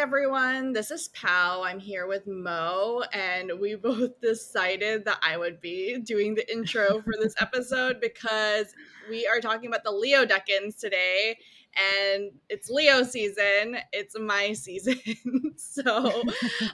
[0.00, 0.72] everyone.
[0.72, 1.62] This is Pal.
[1.62, 7.02] I'm here with Mo, and we both decided that I would be doing the intro
[7.02, 8.72] for this episode because
[9.10, 11.36] we are talking about the Leo Decans today,
[11.76, 13.76] and it's Leo season.
[13.92, 14.98] It's my season.
[15.56, 16.22] so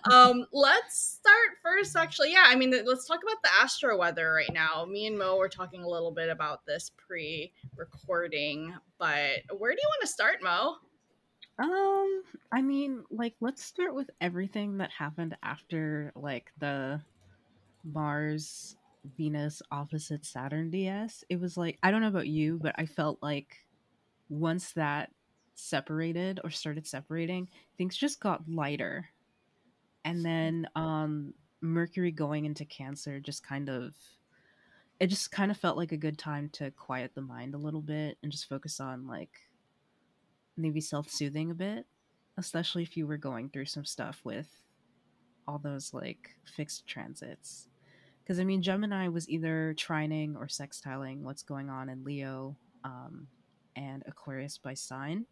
[0.08, 2.30] um, let's start first, actually.
[2.30, 4.86] Yeah, I mean, let's talk about the astro weather right now.
[4.88, 9.78] Me and Mo were talking a little bit about this pre recording, but where do
[9.82, 10.76] you want to start, Mo?
[11.58, 17.00] Um, I mean, like, let's start with everything that happened after, like, the
[17.84, 18.76] Mars
[19.16, 21.24] Venus opposite Saturn DS.
[21.28, 23.56] It was like, I don't know about you, but I felt like
[24.28, 25.10] once that
[25.54, 29.08] separated or started separating, things just got lighter.
[30.04, 33.94] And then, um, Mercury going into Cancer just kind of
[35.00, 37.82] it just kind of felt like a good time to quiet the mind a little
[37.82, 39.45] bit and just focus on like
[40.56, 41.86] maybe self-soothing a bit
[42.38, 44.48] especially if you were going through some stuff with
[45.48, 47.68] all those like fixed transits.
[48.22, 53.26] Because i mean gemini was either trining or sextiling what's going on in leo um,
[53.76, 55.26] and aquarius by sign.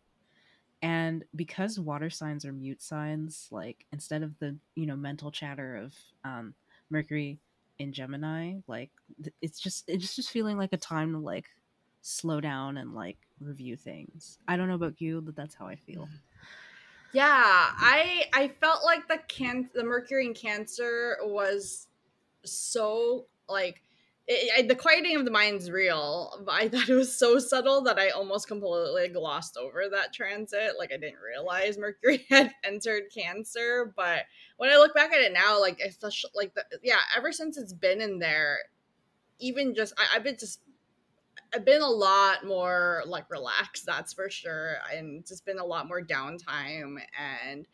[0.83, 5.77] And because water signs are mute signs like instead of the you know mental chatter
[5.77, 6.55] of um,
[6.91, 7.41] mercury
[7.80, 8.91] in gemini like
[9.42, 11.47] it's just it's just feeling like a time to like
[12.06, 14.38] slow down and like review things.
[14.47, 16.02] I don't know about you, but that's how I feel.
[16.02, 16.19] Mm.
[17.14, 21.86] Yeah, I I felt like the can the Mercury in Cancer was
[22.44, 23.80] so like
[24.27, 27.98] it, the quieting of the mind's real, but I thought it was so subtle that
[27.98, 30.72] I almost completely glossed over that transit.
[30.78, 34.24] Like I didn't realize Mercury had entered Cancer, but
[34.56, 37.73] when I look back at it now, like especially like the, yeah, ever since it's
[37.73, 38.58] been in there,
[39.39, 40.61] even just I, I've been just
[41.55, 44.77] I've been a lot more like relaxed, that's for sure.
[44.92, 47.67] And just been a lot more downtime and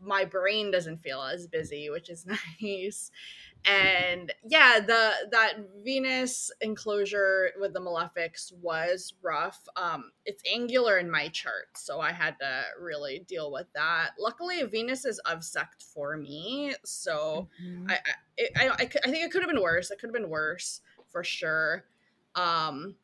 [0.00, 2.26] my brain doesn't feel as busy, which is
[2.62, 3.10] nice.
[3.64, 9.60] And yeah, the that Venus enclosure with the malefics was rough.
[9.74, 14.10] Um, it's angular in my chart, so I had to really deal with that.
[14.20, 17.90] Luckily, Venus is obsect for me, so mm-hmm.
[17.90, 17.98] I I,
[18.36, 19.90] it, I I think it could have been worse.
[19.90, 21.86] It could have been worse for sure.
[22.36, 22.94] Um,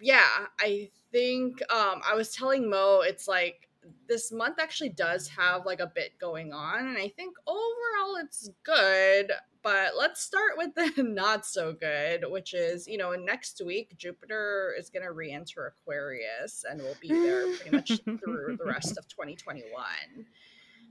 [0.00, 3.68] yeah, I think um, I was telling Mo it's like
[4.08, 8.50] this month actually does have like a bit going on, and I think overall it's
[8.64, 9.32] good.
[9.62, 14.74] But let's start with the not so good, which is you know next week Jupiter
[14.78, 19.08] is going to re-enter Aquarius and will be there pretty much through the rest of
[19.08, 19.64] 2021.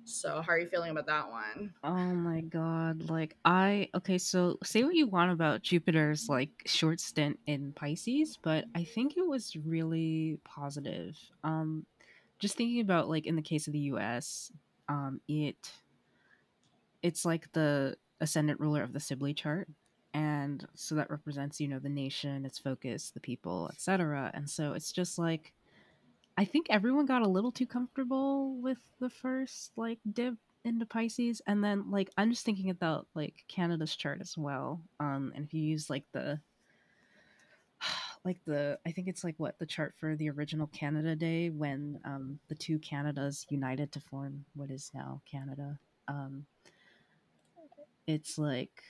[0.05, 1.73] So, how are you feeling about that one?
[1.83, 3.09] Oh my god.
[3.09, 8.37] Like, I, okay, so say what you want about Jupiter's like short stint in Pisces,
[8.41, 11.17] but I think it was really positive.
[11.43, 11.85] Um,
[12.39, 14.51] just thinking about like in the case of the US,
[14.89, 15.71] um, it,
[17.01, 19.67] it's like the ascendant ruler of the Sibly chart.
[20.13, 24.31] And so that represents, you know, the nation, its focus, the people, etc.
[24.33, 25.53] And so it's just like,
[26.37, 30.35] I think everyone got a little too comfortable with the first like dip
[30.65, 34.81] into Pisces, and then like I'm just thinking about like Canada's chart as well.
[34.99, 36.39] Um, and if you use like the
[38.25, 41.99] like the I think it's like what the chart for the original Canada Day when
[42.03, 45.77] um the two Canadas united to form what is now Canada.
[46.07, 46.45] Um,
[48.07, 48.83] it's like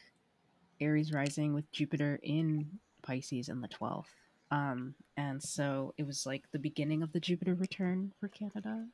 [0.80, 4.23] Aries rising with Jupiter in Pisces in the twelfth
[4.54, 8.86] um, and so it was like the beginning of the Jupiter return for Canada.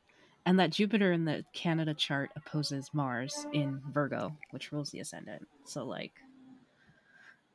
[0.46, 5.46] And that Jupiter in the Canada chart opposes Mars in Virgo, which rules the ascendant.
[5.66, 6.14] So like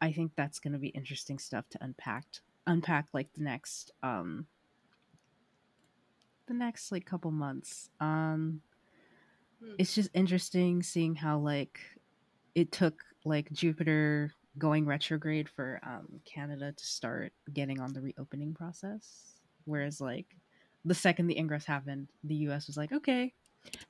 [0.02, 2.26] I think that's going to be interesting stuff to unpack
[2.66, 4.46] unpack like the next um
[6.46, 7.88] the next like couple months.
[8.00, 8.60] Um
[9.64, 9.72] hmm.
[9.78, 11.80] it's just interesting seeing how like
[12.54, 18.54] it took like Jupiter going retrograde for um, Canada to start getting on the reopening
[18.54, 19.34] process.
[19.64, 20.26] Whereas, like,
[20.84, 23.32] the second the ingress happened, the US was like, okay,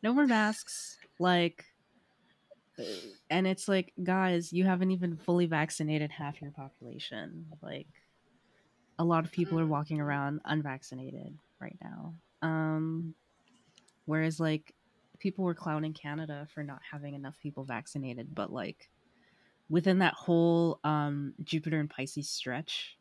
[0.02, 0.98] no more masks.
[1.18, 1.64] Like,
[3.30, 7.46] and it's like, guys, you haven't even fully vaccinated half your population.
[7.62, 7.88] Like,
[8.98, 12.14] a lot of people are walking around unvaccinated right now.
[12.42, 13.14] Um,
[14.06, 14.74] whereas, like,
[15.18, 18.90] people were clowning Canada for not having enough people vaccinated, but like,
[19.68, 22.96] within that whole um, Jupiter and Pisces stretch,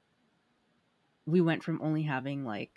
[1.26, 2.72] we went from only having like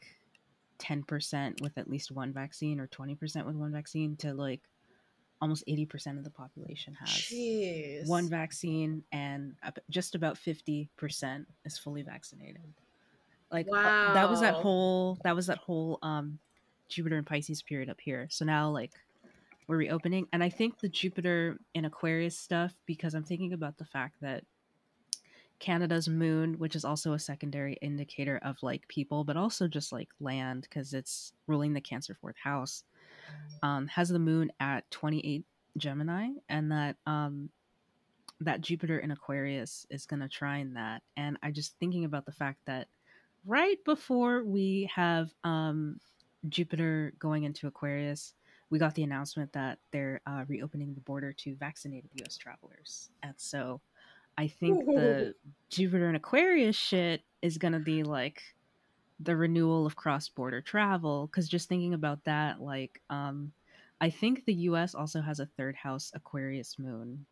[0.79, 4.61] 10% with at least one vaccine or 20% with one vaccine to like
[5.41, 8.07] almost 80% of the population has Jeez.
[8.07, 9.55] one vaccine and
[9.91, 12.63] just about 50% is fully vaccinated.
[13.51, 14.13] Like wow.
[14.15, 16.39] that was that whole that was that whole um
[16.89, 18.27] Jupiter and Pisces period up here.
[18.31, 18.93] So now like
[19.67, 20.29] we're reopening.
[20.33, 24.45] And I think the Jupiter in Aquarius stuff, because I'm thinking about the fact that
[25.59, 30.09] Canada's moon, which is also a secondary indicator of like people, but also just like
[30.21, 32.85] land, because it's ruling the Cancer fourth house,
[33.63, 35.45] um, has the moon at 28
[35.79, 37.51] Gemini, and that um,
[38.41, 41.03] that Jupiter in Aquarius is going to trine that.
[41.17, 42.89] And I just thinking about the fact that
[43.47, 46.01] right before we have um,
[46.49, 48.35] Jupiter going into Aquarius,
[48.71, 52.37] we got the announcement that they're uh, reopening the border to vaccinated U.S.
[52.37, 53.81] travelers, and so
[54.39, 55.35] I think the
[55.71, 58.43] Jupiter and Aquarius shit is gonna be like
[59.21, 61.27] the renewal of cross-border travel.
[61.27, 63.53] Because just thinking about that, like, um,
[64.01, 64.95] I think the U.S.
[64.95, 67.25] also has a third house Aquarius moon,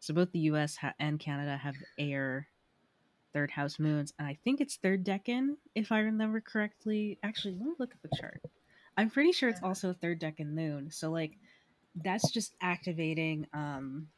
[0.00, 0.76] so both the U.S.
[0.76, 2.48] Ha- and Canada have air
[3.32, 7.18] third house moons, and I think it's third decan if I remember correctly.
[7.22, 8.42] Actually, let me look at the chart.
[8.98, 10.90] I'm pretty sure it's also a third and moon.
[10.90, 11.32] So like
[11.94, 14.08] that's just activating um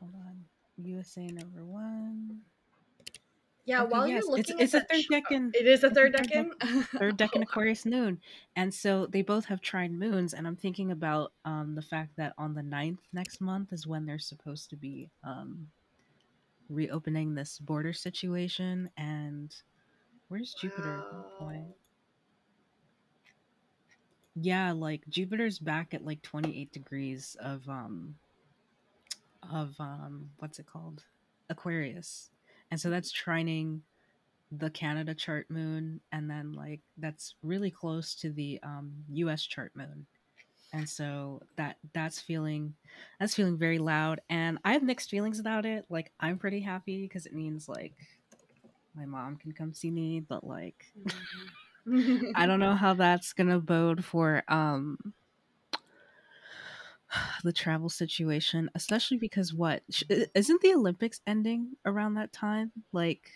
[0.00, 0.44] hold on.
[0.78, 2.40] USA number one.
[3.66, 5.88] Yeah, Okay, while yes, you're it's looking it's a third chart- decan It is a
[5.88, 6.50] it's third third decan.
[6.98, 8.18] third decan Aquarius moon.
[8.56, 12.32] And so they both have trine moons and I'm thinking about um the fact that
[12.38, 15.68] on the 9th next month is when they're supposed to be um
[16.70, 19.54] reopening this border situation and
[20.28, 21.66] where's Jupiter at that point?
[24.34, 28.14] Yeah, like Jupiter's back at like 28 degrees of um
[29.52, 31.04] of um what's it called?
[31.48, 32.30] Aquarius.
[32.70, 33.80] And so that's trining
[34.52, 39.72] the Canada chart moon and then like that's really close to the um US chart
[39.74, 40.06] moon.
[40.72, 42.74] And so that that's feeling
[43.18, 45.84] that's feeling very loud and I have mixed feelings about it.
[45.88, 47.94] Like I'm pretty happy because it means like
[48.94, 50.86] my mom can come see me, but like
[52.34, 55.14] I don't know how that's gonna bode for um
[57.44, 62.72] the travel situation, especially because what isn't the Olympics ending around that time?
[62.92, 63.30] Like,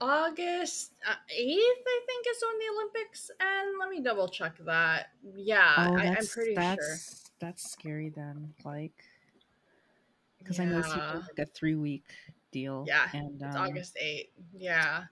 [0.00, 3.76] August uh, 8th, I think, is when the Olympics end.
[3.80, 5.08] Let me double check that.
[5.34, 6.62] Yeah, oh, I, I'm that's pretty sure.
[6.62, 8.52] that's that's scary then.
[8.64, 9.04] Like,
[10.38, 12.04] because I know it's like a three week
[12.52, 12.84] deal.
[12.86, 14.28] yeah, and it's um, August 8th.
[14.56, 15.04] Yeah.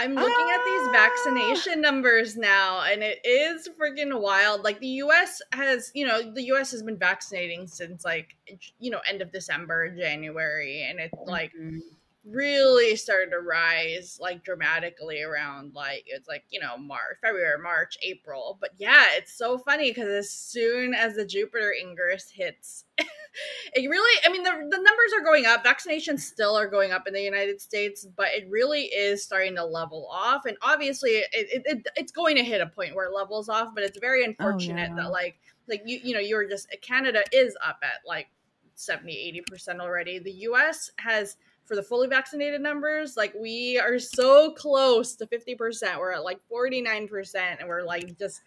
[0.00, 0.92] I'm looking at these ah!
[0.92, 4.62] vaccination numbers now, and it is freaking wild.
[4.62, 5.42] Like the U.S.
[5.52, 6.70] has, you know, the U.S.
[6.70, 8.34] has been vaccinating since like,
[8.78, 11.80] you know, end of December, January, and it's like Mhm.
[12.24, 17.96] Really started to rise like dramatically around like it's like you know March, February, March,
[18.02, 18.58] April.
[18.60, 24.20] But yeah, it's so funny because as soon as the Jupiter Ingress hits, it really,
[24.24, 25.64] I mean, the the numbers are going up.
[25.64, 29.64] Vaccinations still are going up in the United States, but it really is starting to
[29.64, 30.44] level off.
[30.46, 33.74] And obviously, it, it, it it's going to hit a point where it levels off.
[33.74, 34.96] But it's very oh, unfortunate yeah.
[34.96, 35.38] that like
[35.68, 38.28] like you you know you're just Canada is up at like
[38.74, 40.18] 70 80 percent already.
[40.18, 40.90] The U.S.
[40.98, 41.36] has
[41.70, 45.98] for the fully vaccinated numbers, like we are so close to 50%.
[46.00, 48.40] We're at like 49%, and we're like just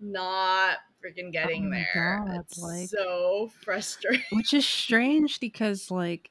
[0.00, 2.24] not freaking getting Oh there.
[2.26, 4.24] God, It's like- so frustrating.
[4.32, 6.30] which is strange because like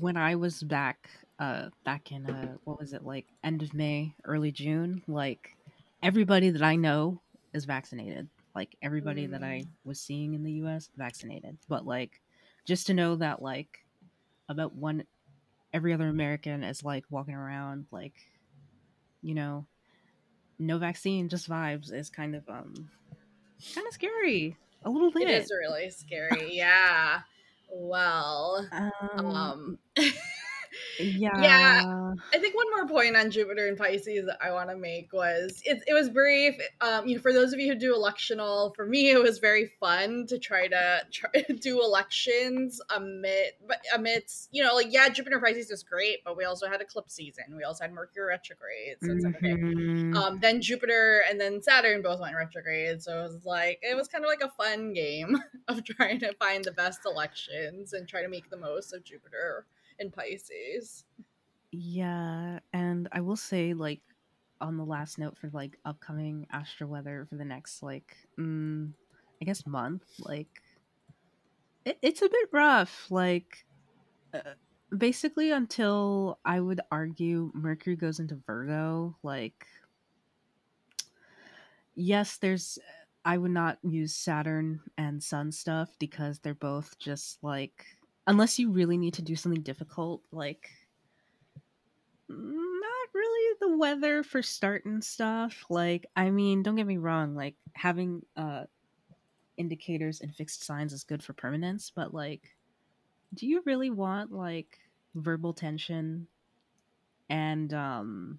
[0.00, 4.14] when I was back uh back in uh what was it like end of May,
[4.24, 5.54] early June, like
[6.02, 7.20] everybody that I know
[7.52, 8.26] is vaccinated.
[8.54, 11.58] Like everybody that I was seeing in the US vaccinated.
[11.68, 12.20] But like
[12.66, 13.84] just to know that like
[14.48, 15.04] about one
[15.72, 18.14] every other American is like walking around like
[19.22, 19.66] you know
[20.58, 22.90] no vaccine just vibes is kind of um
[23.74, 25.28] kind of scary a little bit.
[25.28, 26.54] It is really scary.
[26.54, 27.20] Yeah.
[27.70, 29.78] Well, um, um,
[31.02, 31.40] yeah.
[31.40, 32.14] yeah.
[32.32, 35.62] I think one more point on Jupiter and Pisces that I want to make was
[35.64, 36.54] it, it was brief.
[36.80, 39.66] Um, you know, for those of you who do electional, for me it was very
[39.80, 45.08] fun to try to try to do elections amid but amidst you know like yeah
[45.08, 47.44] Jupiter and Pisces was great, but we also had eclipse season.
[47.56, 48.96] We also had Mercury retrograde.
[49.02, 49.08] So.
[49.10, 50.14] Mhm.
[50.16, 54.08] Um, then Jupiter and then Saturn both went retrograde, so it was like it was
[54.08, 55.38] kind of like a fun game
[55.68, 59.66] of trying to find the best elections and try to make the most of Jupiter
[60.00, 61.04] in Pisces.
[61.70, 64.00] Yeah, and I will say, like,
[64.60, 68.90] on the last note for like upcoming astro weather for the next like, mm,
[69.40, 70.62] I guess month, like,
[71.84, 73.06] it, it's a bit rough.
[73.10, 73.64] Like,
[74.34, 74.40] uh,
[74.96, 79.16] basically until I would argue Mercury goes into Virgo.
[79.22, 79.66] Like,
[81.94, 82.78] yes, there's.
[83.22, 87.84] I would not use Saturn and Sun stuff because they're both just like,
[88.30, 90.70] unless you really need to do something difficult, like
[92.28, 95.64] not really the weather for starting stuff.
[95.68, 98.64] Like, I mean, don't get me wrong, like having uh
[99.56, 102.54] indicators and fixed signs is good for permanence, but like,
[103.34, 104.78] do you really want like
[105.16, 106.28] verbal tension
[107.30, 108.38] and um,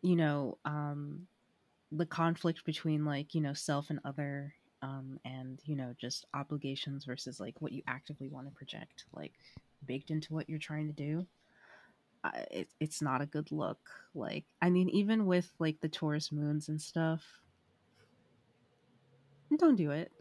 [0.00, 1.26] you know, um,
[1.92, 7.04] the conflict between like you know self and other um, and you know just obligations
[7.04, 9.32] versus like what you actively want to project like
[9.86, 11.26] baked into what you're trying to do
[12.24, 13.78] uh, it, it's not a good look
[14.14, 17.22] like i mean even with like the taurus moons and stuff
[19.56, 20.10] don't do it.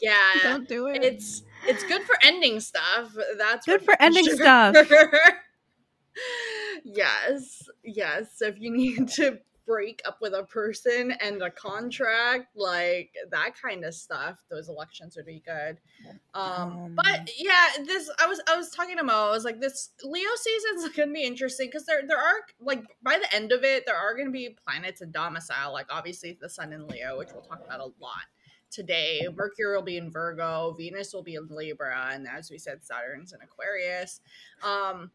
[0.00, 1.04] Yeah don't do it.
[1.04, 4.36] it's it's good for ending stuff that's good for ending sure.
[4.36, 4.76] stuff.
[6.84, 9.38] Yes yes so if you need to
[9.70, 14.42] break up with a person and a contract, like that kind of stuff.
[14.50, 15.78] Those elections would be good.
[16.34, 19.28] Um, but yeah, this I was I was talking to Mo.
[19.28, 23.16] I was like, this Leo season's gonna be interesting because there there are like by
[23.16, 25.72] the end of it, there are gonna be planets in domicile.
[25.72, 28.26] Like obviously the Sun in Leo, which we'll talk about a lot
[28.72, 29.28] today.
[29.36, 33.32] Mercury will be in Virgo, Venus will be in Libra, and as we said, Saturn's
[33.32, 34.20] in Aquarius.
[34.64, 35.12] Um,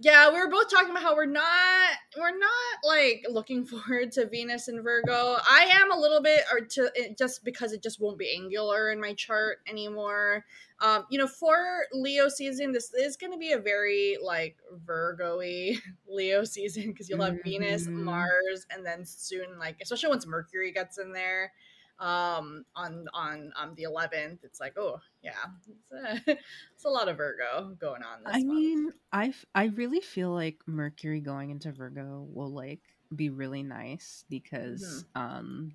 [0.00, 4.28] yeah, we were both talking about how we're not we're not like looking forward to
[4.28, 5.38] Venus and Virgo.
[5.48, 9.00] I am a little bit or to just because it just won't be angular in
[9.00, 10.44] my chart anymore.
[10.80, 15.74] Um, you know, for Leo season, this is going to be a very like Virgo-y
[16.08, 17.50] Leo season because you'll have mm-hmm.
[17.50, 21.52] Venus, Mars, and then soon like especially once Mercury gets in there
[22.00, 26.30] um on on on the 11th it's like oh yeah it's a,
[26.74, 28.44] it's a lot of virgo going on i month.
[28.44, 32.80] mean i i really feel like mercury going into virgo will like
[33.16, 35.20] be really nice because mm-hmm.
[35.20, 35.72] um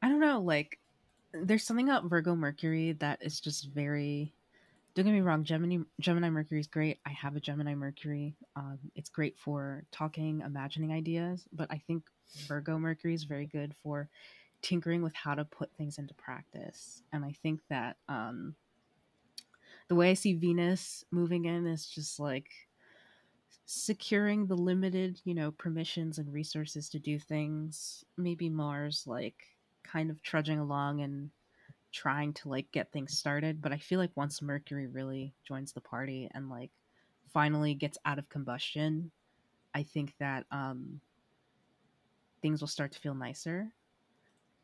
[0.00, 0.78] i don't know like
[1.34, 4.32] there's something about virgo mercury that is just very
[4.94, 8.78] don't get me wrong gemini gemini mercury is great i have a gemini mercury um,
[8.94, 12.02] it's great for talking imagining ideas but i think
[12.46, 14.08] Virgo Mercury is very good for
[14.62, 17.02] tinkering with how to put things into practice.
[17.12, 18.54] And I think that um,
[19.88, 22.48] the way I see Venus moving in is just like
[23.66, 28.04] securing the limited, you know, permissions and resources to do things.
[28.16, 29.36] Maybe Mars, like,
[29.82, 31.30] kind of trudging along and
[31.92, 35.80] trying to like get things started but i feel like once mercury really joins the
[35.80, 36.70] party and like
[37.32, 39.10] finally gets out of combustion
[39.74, 41.00] i think that um
[42.42, 43.72] things will start to feel nicer.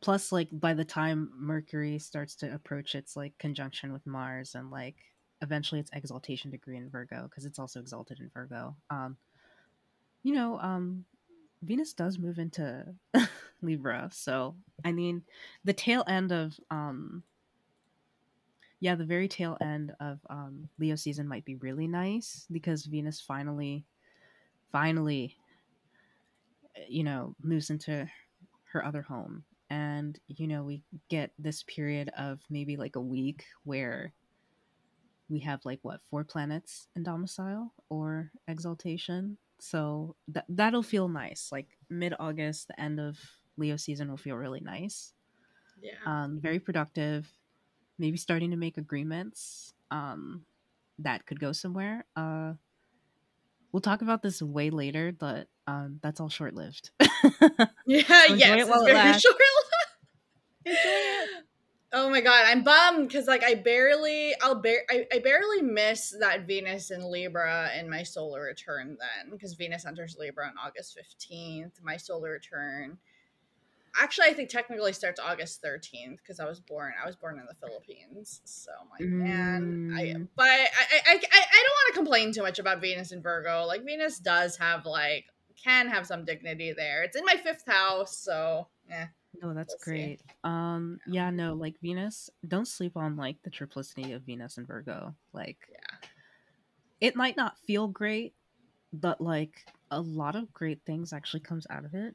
[0.00, 4.70] Plus, like by the time Mercury starts to approach its like conjunction with Mars and
[4.70, 4.96] like
[5.40, 8.76] eventually its exaltation degree in Virgo, because it's also exalted in Virgo.
[8.90, 9.16] Um,
[10.22, 11.04] you know, um,
[11.62, 12.84] Venus does move into
[13.62, 15.22] Libra, so I mean,
[15.64, 17.22] the tail end of um,
[18.80, 23.20] yeah, the very tail end of um, Leo season might be really nice because Venus
[23.20, 23.84] finally,
[24.70, 25.36] finally
[26.86, 28.08] you know, moves into
[28.72, 29.44] her other home.
[29.70, 34.12] And, you know, we get this period of maybe like a week where
[35.28, 39.36] we have like what, four planets in domicile or exaltation.
[39.58, 41.48] So that that'll feel nice.
[41.50, 43.18] Like mid August, the end of
[43.58, 45.12] Leo season will feel really nice.
[45.80, 45.92] Yeah.
[46.06, 47.28] Um, very productive.
[47.98, 50.44] Maybe starting to make agreements um,
[51.00, 52.04] that could go somewhere.
[52.16, 52.54] Uh,
[53.72, 56.90] we'll talk about this way later, but um, that's all short lived.
[57.00, 59.36] yeah, so yes, it it's very short
[60.66, 60.78] lived.
[61.90, 66.14] Oh my god, I'm bummed because like I barely, I'll bar- I, I barely miss
[66.20, 70.94] that Venus in Libra in my solar return then because Venus enters Libra on August
[70.94, 71.80] fifteenth.
[71.82, 72.98] My solar return
[74.00, 77.46] actually i think technically starts august 13th because i was born i was born in
[77.46, 80.28] the philippines so my man i mm.
[80.36, 83.64] but i i i, I don't want to complain too much about venus and virgo
[83.66, 85.26] like venus does have like
[85.62, 89.06] can have some dignity there it's in my fifth house so yeah
[89.42, 90.34] no that's we'll great see.
[90.44, 95.14] um yeah no like venus don't sleep on like the triplicity of venus and virgo
[95.32, 96.08] like yeah
[97.00, 98.34] it might not feel great
[98.92, 102.14] but like a lot of great things actually comes out of it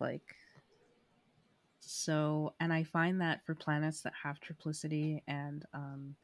[0.00, 0.36] like
[1.80, 6.14] so, and I find that for planets that have triplicity and um,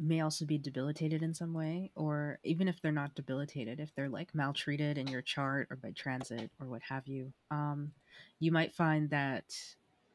[0.00, 4.08] may also be debilitated in some way, or even if they're not debilitated, if they're
[4.08, 7.90] like maltreated in your chart or by transit or what have you, um,
[8.38, 9.56] you might find that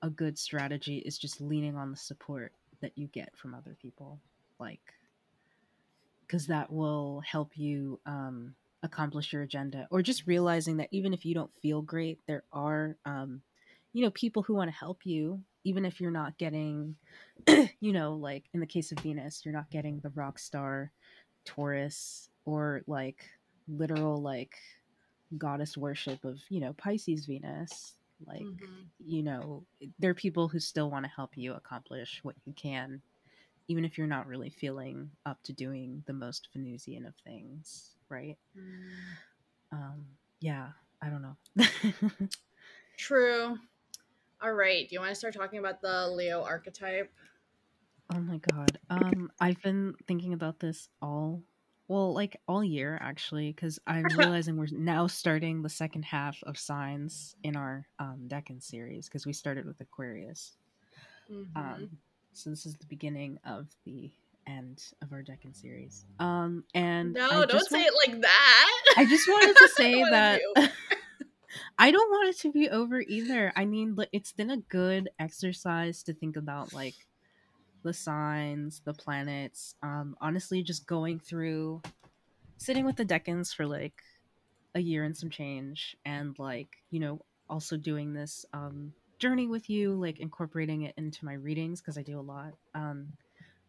[0.01, 4.20] a good strategy is just leaning on the support that you get from other people.
[4.60, 4.94] Like,
[6.25, 11.25] because that will help you um, accomplish your agenda, or just realizing that even if
[11.25, 13.42] you don't feel great, there are um,
[13.94, 16.96] you know people who want to help you even if you're not getting
[17.80, 20.92] you know like in the case of venus you're not getting the rock star
[21.46, 23.24] taurus or like
[23.68, 24.56] literal like
[25.38, 27.96] goddess worship of you know pisces venus
[28.26, 28.82] Like, mm-hmm.
[29.06, 29.64] you know,
[30.00, 33.02] there are people who still want to help you accomplish what you can,
[33.68, 38.38] even if you're not really feeling up to doing the most Venusian of things, right?
[38.58, 39.78] Mm.
[39.78, 40.06] Um,
[40.40, 40.68] yeah,
[41.02, 41.68] I don't know.
[42.98, 43.58] True.
[44.44, 44.88] All right.
[44.90, 47.10] Do you want to start talking about the Leo archetype?
[48.14, 48.78] Oh my god.
[48.90, 51.42] Um, I've been thinking about this all
[51.88, 56.58] well, like all year actually, because I'm realizing we're now starting the second half of
[56.58, 60.58] signs in our um, Decan series because we started with Aquarius.
[61.32, 61.58] Mm-hmm.
[61.58, 61.90] Um,
[62.34, 64.12] so this is the beginning of the
[64.46, 66.04] end of our Decan series.
[66.20, 68.84] Um, and no, I don't say want, it like that.
[68.98, 70.42] I just wanted to say that.
[71.77, 73.51] I don't want it to be over either.
[73.56, 76.96] I mean, it's been a good exercise to think about like
[77.84, 79.75] the signs, the planets.
[79.84, 81.82] Um, honestly, just going through,
[82.58, 84.01] sitting with the Decans for like
[84.75, 89.70] a year and some change, and like you know, also doing this um, journey with
[89.70, 92.53] you, like incorporating it into my readings because I do a lot.
[92.75, 93.13] Um,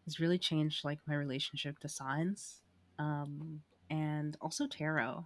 [0.05, 2.61] has really changed like my relationship to signs,
[2.99, 5.25] um, and also tarot.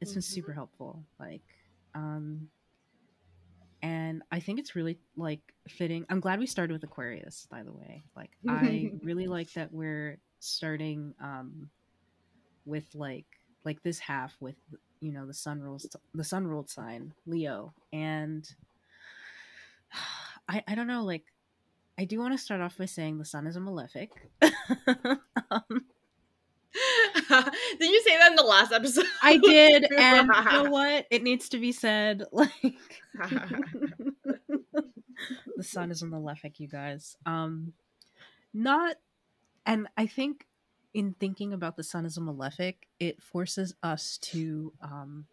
[0.00, 0.16] It's mm-hmm.
[0.16, 1.04] been super helpful.
[1.18, 1.42] Like,
[1.94, 2.48] um,
[3.82, 6.06] and I think it's really like fitting.
[6.08, 8.04] I'm glad we started with Aquarius, by the way.
[8.16, 11.68] Like I really like that we're starting um
[12.64, 13.26] with like
[13.64, 14.56] like this half with
[15.00, 18.48] you know the sun rules the sun ruled sign Leo and
[20.48, 21.24] I I don't know like
[21.98, 24.10] I do want to start off by saying the sun is a malefic.
[25.50, 25.84] um,
[27.78, 29.06] did you say that in the last episode?
[29.22, 31.06] I did, and you know what?
[31.10, 32.24] It needs to be said.
[32.32, 32.50] Like
[35.56, 37.16] the sun is on the malefic, you guys.
[37.26, 37.72] Um,
[38.52, 38.96] not,
[39.66, 40.46] and I think
[40.94, 45.26] in thinking about the sun as a malefic, it forces us to um,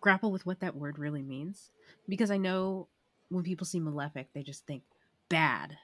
[0.00, 1.70] grapple with what that word really means.
[2.08, 2.88] Because I know
[3.28, 4.82] when people see malefic, they just think
[5.28, 5.76] bad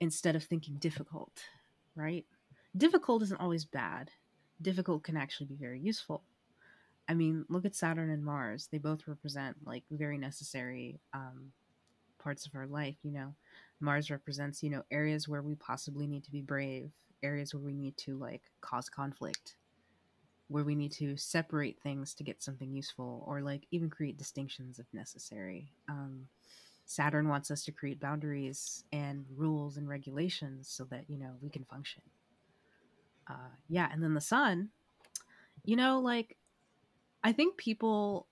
[0.00, 1.44] instead of thinking difficult,
[1.94, 2.24] right?
[2.76, 4.10] difficult isn't always bad.
[4.60, 6.22] Difficult can actually be very useful.
[7.08, 8.68] I mean, look at Saturn and Mars.
[8.70, 11.52] They both represent like very necessary um,
[12.18, 12.96] parts of our life.
[13.02, 13.34] You know,
[13.80, 16.90] Mars represents, you know, areas where we possibly need to be brave,
[17.22, 19.56] areas where we need to like cause conflict,
[20.48, 24.78] where we need to separate things to get something useful, or like even create distinctions
[24.78, 25.70] if necessary.
[25.88, 26.26] Um,
[26.86, 31.50] Saturn wants us to create boundaries and rules and regulations so that, you know, we
[31.50, 32.02] can function
[33.28, 34.70] uh, yeah, and then the sun,
[35.64, 36.36] you know, like
[37.22, 38.26] I think people.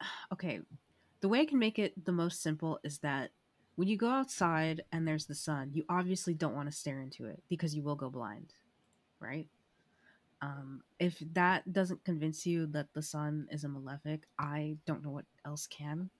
[0.32, 0.60] Okay,
[1.20, 3.30] the way I can make it the most simple is that
[3.76, 7.26] when you go outside and there's the sun, you obviously don't want to stare into
[7.26, 8.54] it because you will go blind,
[9.20, 9.46] right?
[10.40, 15.10] Um, if that doesn't convince you that the sun is a malefic, I don't know
[15.10, 16.10] what else can.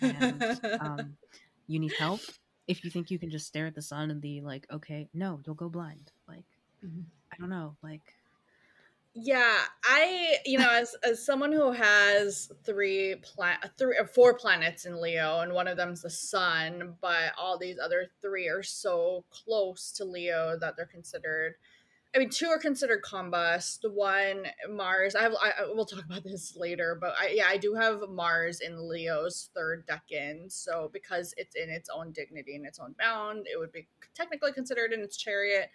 [0.00, 1.16] And um,
[1.66, 2.20] you need help
[2.66, 5.40] if you think you can just stare at the sun and be like, okay, no,
[5.44, 6.12] you'll go blind.
[6.86, 7.00] Mm-hmm.
[7.32, 8.14] I don't know, like.
[9.18, 14.84] Yeah, I you know as as someone who has three plan three or four planets
[14.84, 19.24] in Leo and one of them's the sun, but all these other three are so
[19.30, 21.54] close to Leo that they're considered
[22.16, 23.82] I mean, two are considered combust.
[23.82, 25.14] The one, Mars.
[25.14, 25.34] I have.
[25.34, 28.88] I, I will talk about this later, but I, yeah, I do have Mars in
[28.88, 30.50] Leo's third decan.
[30.50, 34.52] So because it's in its own dignity and its own bound, it would be technically
[34.52, 35.68] considered in its chariot.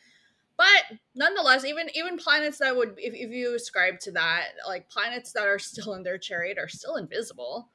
[0.62, 5.32] But nonetheless, even even planets that would, if, if you ascribe to that, like planets
[5.34, 7.72] that are still in their chariot are still invisible.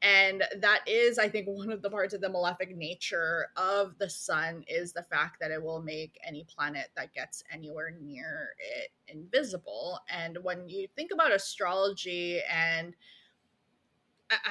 [0.00, 4.08] And that is i think one of the parts of the malefic nature of the
[4.08, 8.88] sun is the fact that it will make any planet that gets anywhere near it
[9.08, 9.98] invisible.
[10.08, 12.94] And when you think about astrology and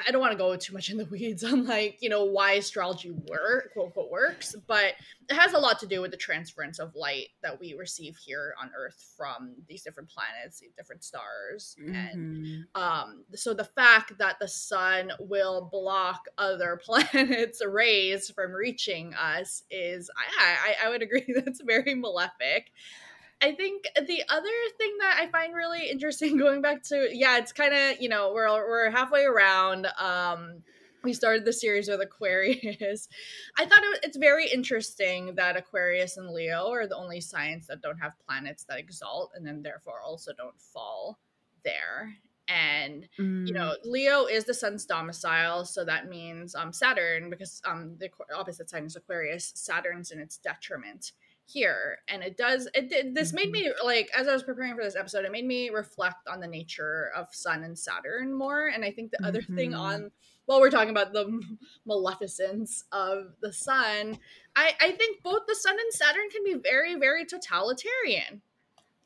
[0.08, 2.54] I, don't want to go too much in the weeds on like you know why
[2.54, 4.94] astrology work quote unquote works, but
[5.30, 8.54] it has a lot to do with the transference of light that we receive here
[8.62, 11.96] on Earth from these different planets, these different stars, mm-hmm.
[11.96, 19.14] and um, so the fact that the sun will block other planets' rays from reaching
[19.14, 22.72] us is, I, I, I would agree that's very malefic.
[23.42, 27.54] I think the other thing that I find really interesting going back to yeah, it's
[27.54, 30.64] kind of, you know, we're we're halfway around um
[31.02, 33.08] we started the series with Aquarius.
[33.58, 37.82] I thought it, it's very interesting that Aquarius and Leo are the only signs that
[37.82, 41.18] don't have planets that exalt and then therefore also don't fall
[41.64, 42.16] there.
[42.50, 43.48] And mm.
[43.48, 48.10] you know, Leo is the sun's domicile, so that means um Saturn because um the
[48.36, 51.14] opposite sign is Aquarius, Saturn's in its detriment
[51.50, 54.84] here and it does it did this made me like as i was preparing for
[54.84, 58.86] this episode it made me reflect on the nature of sun and saturn more and
[58.86, 59.80] i think the other thing Mhm.
[59.80, 60.12] on
[60.46, 61.42] while we're talking about the
[61.86, 64.20] maleficence of the sun
[64.56, 68.42] i i think both the sun and saturn can be very very totalitarian.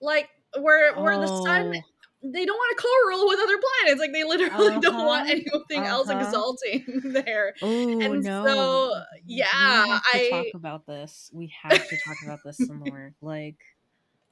[0.01, 0.29] Like
[0.59, 1.81] where where the sun Oh,
[2.23, 5.85] they don't want to co-rule with other planets like they literally don't want Uh-huh, anything
[5.85, 6.19] else uh-huh.
[6.19, 8.43] exalting there Oh And no.
[8.45, 11.29] so, yeah, we have to I- talk about this.
[11.33, 13.13] We have to talk about this some more.
[13.21, 13.57] Like,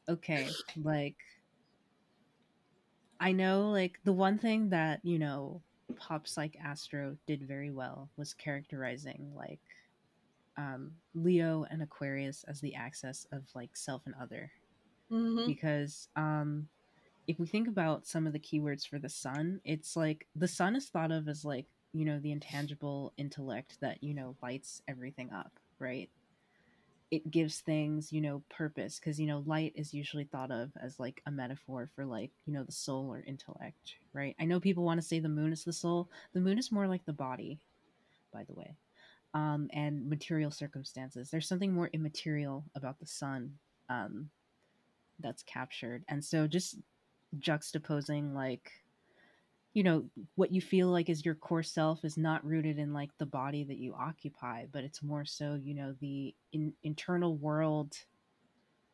[0.09, 0.49] okay,
[0.83, 1.17] like
[3.19, 5.61] I know like the one thing that, you know,
[5.95, 9.59] pops like Astro did very well was characterizing like
[10.57, 14.51] um Leo and Aquarius as the axis of like self and other
[15.11, 15.45] Mhm.
[15.45, 16.67] because um
[17.27, 20.75] if we think about some of the keywords for the sun it's like the sun
[20.75, 25.31] is thought of as like you know the intangible intellect that you know lights everything
[25.31, 26.09] up right?
[27.09, 30.99] It gives things you know purpose because you know light is usually thought of as
[30.99, 34.35] like a metaphor for like you know the soul or intellect right?
[34.39, 36.09] I know people want to say the moon is the soul.
[36.33, 37.59] The moon is more like the body
[38.33, 38.75] by the way
[39.33, 41.29] um, and material circumstances.
[41.29, 43.53] There's something more immaterial about the sun
[43.89, 44.29] um,
[45.19, 46.03] that's captured.
[46.07, 46.77] And so just
[47.39, 48.71] juxtaposing like
[49.73, 53.11] you know what you feel like is your core self is not rooted in like
[53.17, 57.95] the body that you occupy but it's more so you know the in, internal world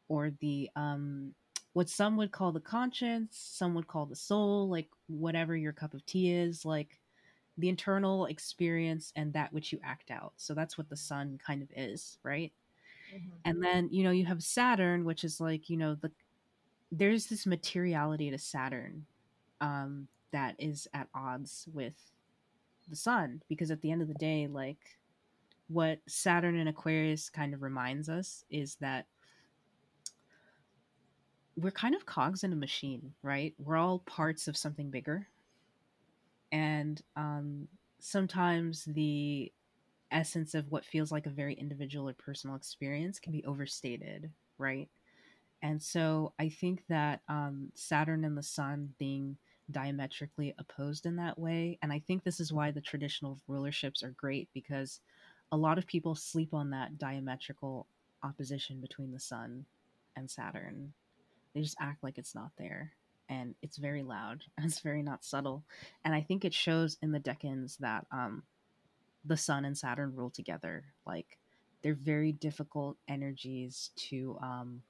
[0.08, 1.34] or the um
[1.74, 5.94] what some would call the conscience some would call the soul like whatever your cup
[5.94, 7.00] of tea is like
[7.58, 11.62] the internal experience and that which you act out so that's what the sun kind
[11.62, 12.54] of is right
[13.12, 13.46] Mhm.
[13.46, 16.12] and then you know you have saturn which is like you know the
[16.92, 19.06] there's this materiality to saturn
[19.62, 21.96] um that is at odds with
[22.90, 24.98] the sun because at the end of the day like
[25.68, 29.06] what saturn and aquarius kind of reminds us is that
[31.58, 35.28] we're kind of cogs in a machine right we're all parts of something bigger
[36.52, 37.68] and um
[38.00, 39.52] sometimes the
[40.12, 44.90] essence of what feels like a very individual or personal experience can be overstated, right?
[45.62, 49.38] And so I think that um, Saturn and the Sun being
[49.72, 54.14] diametrically opposed in that way, and I think this is why the traditional rulerships are
[54.18, 55.00] great because
[55.52, 57.88] a lot of people sleep on that diametrical
[58.24, 59.66] opposition between the Sun
[60.16, 60.94] and Saturn.
[61.54, 62.94] They just act like it's not there.
[63.30, 65.64] And it's very loud it's very not subtle.
[66.06, 68.44] And I think it shows in the decans that um,
[69.26, 71.38] the sun and saturn rule together like
[71.82, 74.82] they're very difficult energies to um,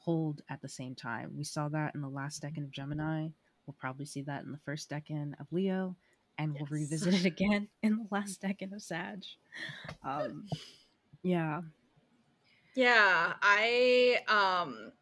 [0.00, 1.32] hold at the same time.
[1.36, 3.28] We saw that in the last decan of gemini.
[3.66, 5.96] We'll probably see that in the first decan of leo
[6.38, 9.24] and we'll revisit it again in the last decan of sag.
[10.02, 10.48] Um,
[11.22, 11.60] yeah.
[12.74, 14.92] Yeah, I um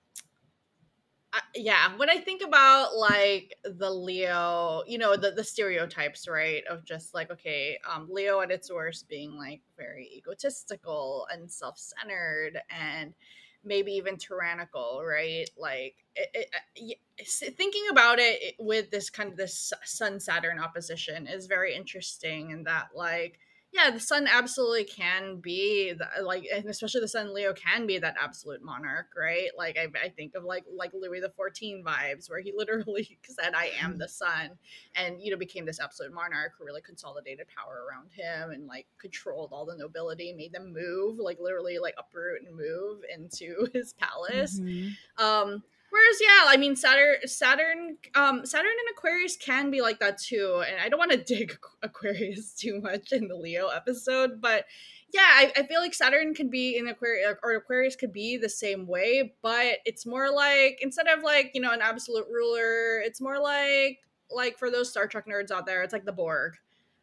[1.32, 6.64] I, yeah, when I think about like the Leo, you know, the the stereotypes, right?
[6.66, 12.58] Of just like okay, um Leo at its worst being like very egotistical and self-centered
[12.70, 13.14] and
[13.64, 15.48] maybe even tyrannical, right?
[15.56, 20.20] Like it, it, uh, s- thinking about it it- with this kind of this Sun
[20.20, 23.38] Saturn opposition is very interesting in that like
[23.70, 27.98] yeah, the sun absolutely can be the, like, and especially the sun Leo can be
[27.98, 29.50] that absolute monarch, right?
[29.56, 33.54] Like I, I think of like like Louis the Fourteen vibes, where he literally said,
[33.54, 34.52] "I am the sun,"
[34.94, 38.86] and you know became this absolute monarch who really consolidated power around him and like
[38.98, 43.92] controlled all the nobility, made them move, like literally like uproot and move into his
[43.92, 44.60] palace.
[44.60, 44.92] Mhm.
[45.18, 50.18] Um, whereas, yeah, I mean, Saturn, Saturn, um, Saturn and Aquarius can be like that
[50.18, 50.62] too.
[50.66, 54.64] And I don't want to dig Aquarius too much in the Leo episode, but
[55.12, 58.48] yeah, I, I feel like Saturn can be in Aquarius or Aquarius could be the
[58.48, 63.20] same way, but it's more like instead of like you know an absolute ruler, it's
[63.20, 66.56] more like like for those Star Trek nerds out there, it's like the Borg.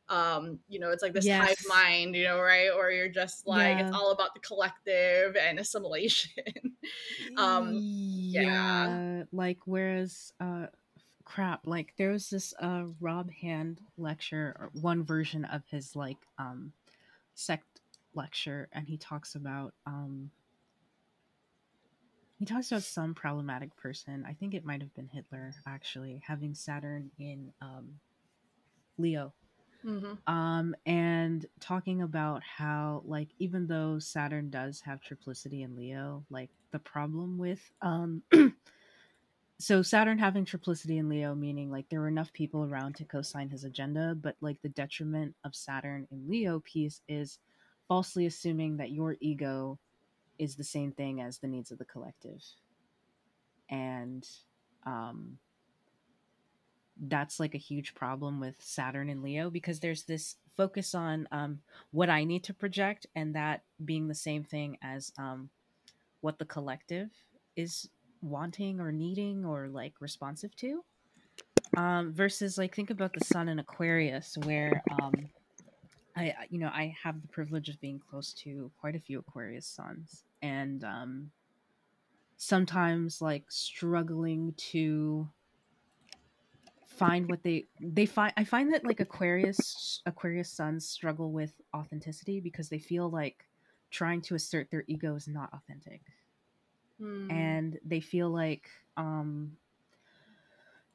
[0.10, 2.70] Um, you know, it's like this hive mind, you know, right?
[2.70, 3.82] Or you're just like Yeah.
[3.82, 6.32] it's all about the collective and assimilation.
[7.38, 7.82] Um,
[8.32, 9.24] yeah.
[9.32, 10.68] like whereas uh
[11.26, 16.18] crap like there was this uh rob hand lecture or one version of his like
[16.38, 16.72] um
[17.34, 17.82] sect
[18.14, 20.30] lecture and he talks about um
[22.40, 26.54] he talks about some problematic person i think it might have been hitler actually having
[26.54, 28.00] saturn in um
[28.98, 29.34] leo
[29.86, 30.20] Mhm.
[30.28, 36.52] um and talking about how like even though saturn does have triplicity in leo like
[36.72, 38.24] the problem with um
[39.60, 43.50] so saturn having triplicity in leo meaning like there were enough people around to co-sign
[43.50, 47.40] his agenda but like the detriment of saturn in leo piece is
[47.88, 49.80] falsely assuming that your ego
[50.40, 52.42] is the same thing as the needs of the collective.
[53.70, 54.28] And
[54.86, 55.40] um,
[57.00, 61.60] that's like a huge problem with Saturn and Leo because there's this focus on um,
[61.92, 65.50] what I need to project, and that being the same thing as um,
[66.22, 67.10] what the collective
[67.56, 67.90] is
[68.22, 70.84] wanting or needing or like responsive to.
[71.78, 75.14] Um, versus like think about the sun in Aquarius, where um,
[76.16, 79.68] I you know I have the privilege of being close to quite a few Aquarius
[79.68, 81.32] suns, and um,
[82.38, 85.28] sometimes like struggling to
[86.96, 92.40] find what they they find i find that like aquarius aquarius suns struggle with authenticity
[92.40, 93.46] because they feel like
[93.92, 96.02] trying to assert their ego is not authentic.
[97.00, 97.30] Hmm.
[97.30, 99.58] and they feel like um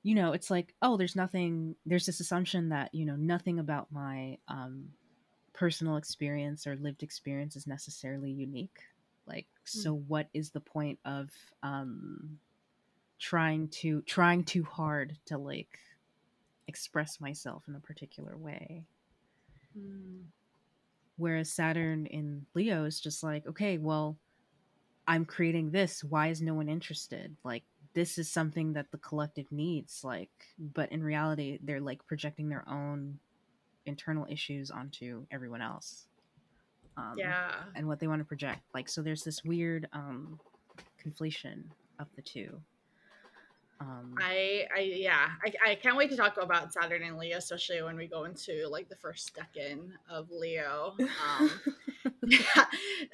[0.02, 3.92] you know it's like oh there's nothing there's this assumption that you know nothing about
[3.92, 4.88] my um
[5.60, 8.78] personal experience or lived experience is necessarily unique.
[9.26, 11.28] Like so what is the point of
[11.62, 12.38] um
[13.18, 15.78] trying to trying too hard to like
[16.70, 18.84] express myself in a particular way.
[19.72, 20.22] Hmm.
[21.16, 24.16] whereas saturn in leo is just like okay well
[25.06, 26.04] i'm creating this.
[26.04, 27.36] Why is no one interested?
[27.44, 32.48] Like this is something that the collective needs like but in reality they're like projecting
[32.48, 33.18] their own
[33.86, 36.06] internal issues onto everyone else
[36.96, 37.50] um, yeah.
[37.74, 38.62] and what they want to project.
[38.72, 40.38] Like so there's this weird um
[41.04, 41.64] conflation
[41.98, 42.60] of the two
[43.80, 47.82] um I, I, yeah, I, I can't wait to talk about Saturn and Leo, especially
[47.82, 50.94] when we go into like the first decan of Leo.
[51.40, 51.50] Um,
[52.26, 52.64] yeah,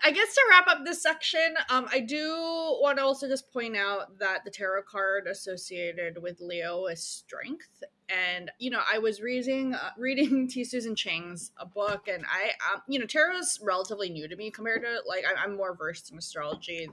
[0.05, 2.35] I guess to wrap up this section, um, I do
[2.81, 7.83] want to also just point out that the tarot card associated with Leo is strength,
[8.09, 10.62] and you know, I was reading uh, reading T.
[10.64, 14.51] Susan Chang's a book, and I, um, you know, tarot is relatively new to me
[14.51, 16.88] compared to like I, I'm more versed in astrology.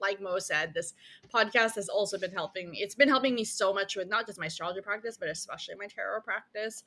[0.00, 0.94] Like Mo said, this
[1.32, 2.78] podcast has also been helping me.
[2.78, 5.86] It's been helping me so much with not just my astrology practice, but especially my
[5.86, 6.82] tarot practice.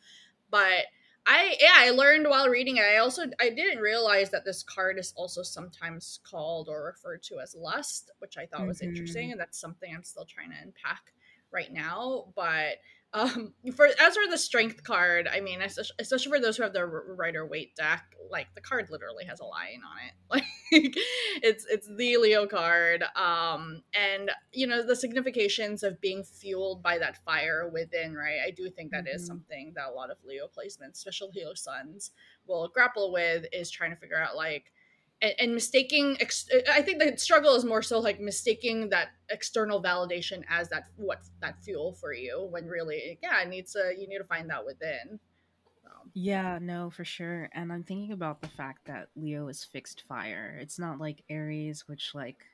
[0.50, 0.86] But
[1.26, 2.82] I yeah, I learned while reading it.
[2.84, 7.40] I also I didn't realize that this card is also sometimes called or referred to
[7.40, 8.88] as lust, which I thought was Mhm.
[8.90, 11.14] interesting, and that's something I'm still trying to unpack
[11.52, 12.34] right now.
[12.36, 12.80] But
[13.14, 16.86] um, for as for the strength card, I mean, especially, for those who have the
[16.86, 20.14] Rider-Waite deck, like the card literally has a lion on it.
[20.72, 20.96] Like
[21.44, 26.98] it's it's the Leo card, um, and you know the significations of being fueled by
[26.98, 28.16] that fire within.
[28.16, 29.28] Right, I do think that is Mhm.
[29.28, 32.12] something that a lot of Leo placements, especially Leo suns,
[32.48, 33.46] will grapple with.
[33.54, 34.72] Is trying to figure out like
[35.24, 39.82] and, and mistaking ex- i think the struggle is more so like mistaking that external
[39.82, 44.08] validation as that what that fuel for you when really yeah it needs to you
[44.08, 45.20] need to find that within
[45.84, 47.50] so, Yeah, no, for sure.
[47.54, 50.58] And I'm thinking about the fact that Leo is fixed fire.
[50.62, 52.46] It's not like Aries, which like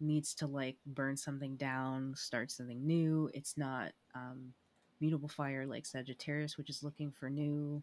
[0.00, 3.30] needs to like burn something down, start something new.
[3.34, 4.52] It's not um
[5.00, 7.82] mutable fire like Sagittarius, which is looking for new,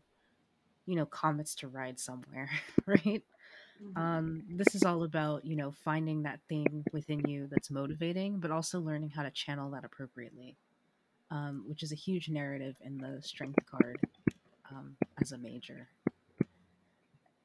[0.85, 2.49] you know, comets to ride somewhere,
[2.85, 3.23] right?
[3.95, 8.51] Um, this is all about, you know, finding that thing within you that's motivating, but
[8.51, 10.57] also learning how to channel that appropriately.
[11.31, 13.99] Um, which is a huge narrative in the strength card
[14.69, 15.87] um, as a major.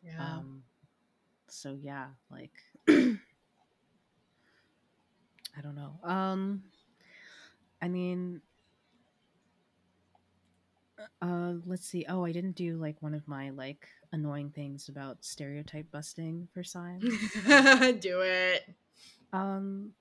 [0.04, 0.62] yeah Um,
[1.48, 2.52] so yeah, like
[2.88, 3.16] I
[5.62, 5.98] don't know.
[6.04, 6.62] Um,
[7.80, 8.42] I mean,
[11.22, 12.04] uh, let's see.
[12.08, 16.64] Oh, I didn't do like one of my like annoying things about stereotype busting for
[16.64, 17.04] signs.
[18.00, 18.74] do it
[19.32, 19.92] um,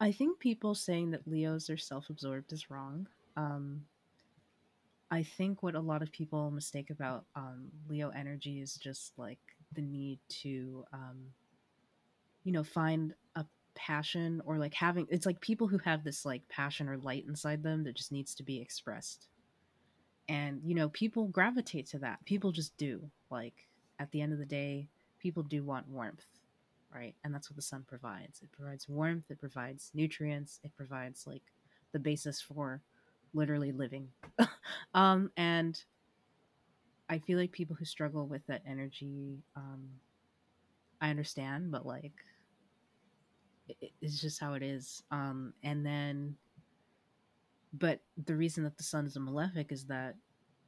[0.00, 3.08] I think people saying that Leos are self-absorbed is wrong.
[3.36, 3.82] Um,
[5.10, 9.38] I think what a lot of people mistake about um, Leo energy is just like
[9.72, 11.18] the need to, um,
[12.42, 13.44] you know, find a
[13.74, 15.06] passion or like having.
[15.10, 18.34] It's like people who have this like passion or light inside them that just needs
[18.36, 19.28] to be expressed,
[20.28, 22.24] and you know, people gravitate to that.
[22.24, 23.10] People just do.
[23.30, 23.54] Like
[23.98, 26.24] at the end of the day, people do want warmth,
[26.94, 27.14] right?
[27.24, 28.40] And that's what the sun provides.
[28.42, 29.24] It provides warmth.
[29.30, 30.60] It provides nutrients.
[30.64, 31.42] It provides like
[31.92, 32.82] the basis for
[33.32, 34.08] literally living.
[34.94, 35.82] um, and
[37.08, 39.88] I feel like people who struggle with that energy, um,
[41.00, 42.12] I understand, but like,
[43.68, 45.02] it, it's just how it is.
[45.10, 46.36] Um, and then,
[47.78, 50.16] but the reason that the sun is a malefic is that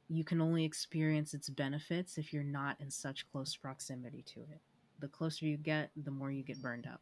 [0.09, 4.61] you can only experience its benefits if you're not in such close proximity to it.
[4.99, 7.01] The closer you get, the more you get burned up,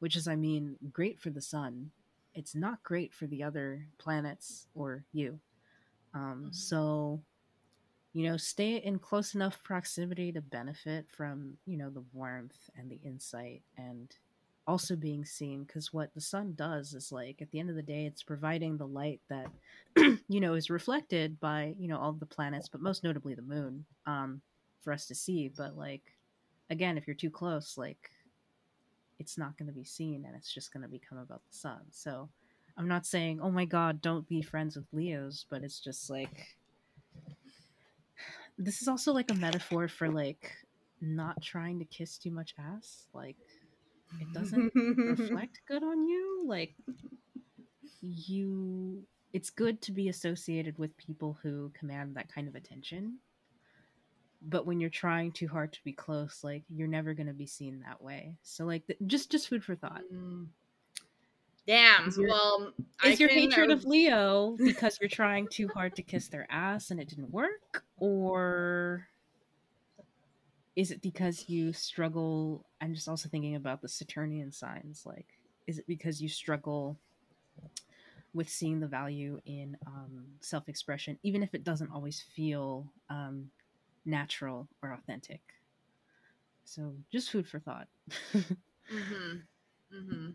[0.00, 1.92] which is, I mean, great for the sun.
[2.34, 5.40] It's not great for the other planets or you.
[6.14, 6.54] Um, Mhm.
[6.54, 7.24] So
[8.12, 12.90] you know, stay in close enough proximity to benefit from, you know, the warmth and
[12.90, 14.16] the insight and
[14.66, 17.82] also being seen because what the sun does is like at the end of the
[17.82, 19.46] day it's providing the light that
[20.28, 23.84] you know is reflected by you know all the planets but most notably the moon
[24.06, 24.40] um
[24.82, 26.02] for us to see but like
[26.68, 28.10] again if you're too close like
[29.18, 31.80] it's not going to be seen and it's just going to become about the sun.
[31.90, 32.28] So
[32.76, 36.56] i'm not saying oh my god don't be friends with leos but it's just like
[38.58, 40.52] this is also like a metaphor for like
[41.00, 43.36] not trying to kiss too much ass like
[44.18, 46.74] it doesn't reflect good on you like
[48.00, 53.18] you it's good to be associated with people who command that kind of attention
[54.42, 57.46] but when you're trying too hard to be close like you're never going to be
[57.46, 60.46] seen that way so like th- just just food for thought Mm.
[61.66, 62.08] Damn.
[62.08, 62.72] Is your- well,
[63.04, 66.46] is I your hatred uh, of leo because you're trying too hard to kiss their
[66.50, 69.06] ass and it didn't work or
[70.76, 75.26] is it because you struggle i'm just also thinking about the saturnian signs like
[75.66, 76.96] is it because you struggle
[78.32, 83.50] with seeing the value in um, self-expression even if it doesn't always feel um,
[84.04, 85.40] natural or authentic
[86.64, 87.88] so just food for thought
[88.92, 89.36] Mm-hmm.
[89.96, 90.30] Mm-hmm.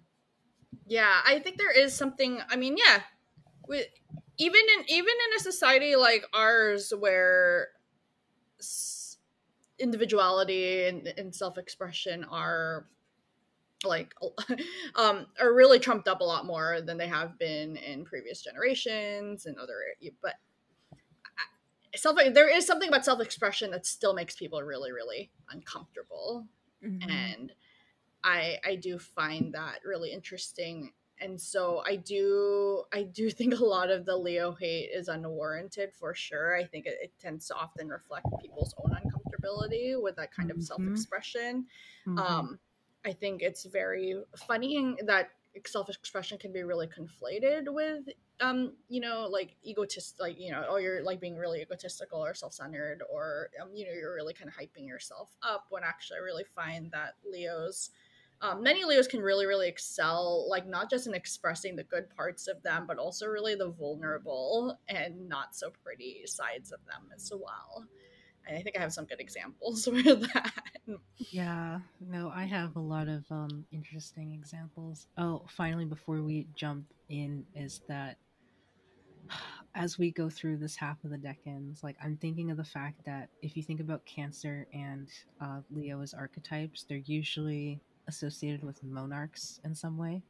[0.88, 2.42] Yeah, I think there is something.
[2.50, 3.02] I mean, yeah,
[4.38, 7.70] even in even in a society like ours where
[8.60, 9.05] s-
[9.80, 12.88] individuality and, and self expression are
[13.84, 14.14] like
[14.96, 19.46] um are really trumped up a lot more than they have been in previous generations
[19.46, 19.76] and other
[20.22, 20.36] but
[21.96, 26.48] self there is something about self expression that still makes people really really uncomfortable.
[26.84, 27.10] Mhm.
[27.10, 27.54] and
[28.24, 30.94] i i do find that really interesting.
[31.22, 35.94] And so i do i do think a lot of the leo hate is unwarranted
[35.94, 36.56] for sure.
[36.56, 38.94] I think it, it tends to often reflect people's own
[39.46, 40.64] uncomfortability with that kind of Mhm.
[40.64, 41.68] self-expression
[42.06, 42.18] Mhm.
[42.18, 42.60] um
[43.06, 45.32] i think it's very funny that
[45.66, 48.10] self-expression can be really conflated with
[48.42, 52.34] um you know like egotist like you know oh you're like being really egotistical or
[52.34, 56.22] self-centered or um, you know you're really kind of hyping yourself up when actually i
[56.22, 57.92] really find that leos
[58.42, 62.48] um, many leos can really really excel like not just in expressing the good parts
[62.48, 67.32] of them but also really the vulnerable and not so pretty sides of them as
[67.34, 67.88] well
[68.48, 70.52] i think i have some good examples with that
[71.18, 75.08] Yeah, no, I have a lot of um interesting examples.
[75.18, 78.18] Oh, finally, before we jump in, is that
[79.76, 83.04] as we go through this half of the decans, like I'm thinking of the fact
[83.06, 85.10] that if you think about Cancer and
[85.42, 90.22] uh, Leo as archetypes, they're usually associated with monarchs in some way.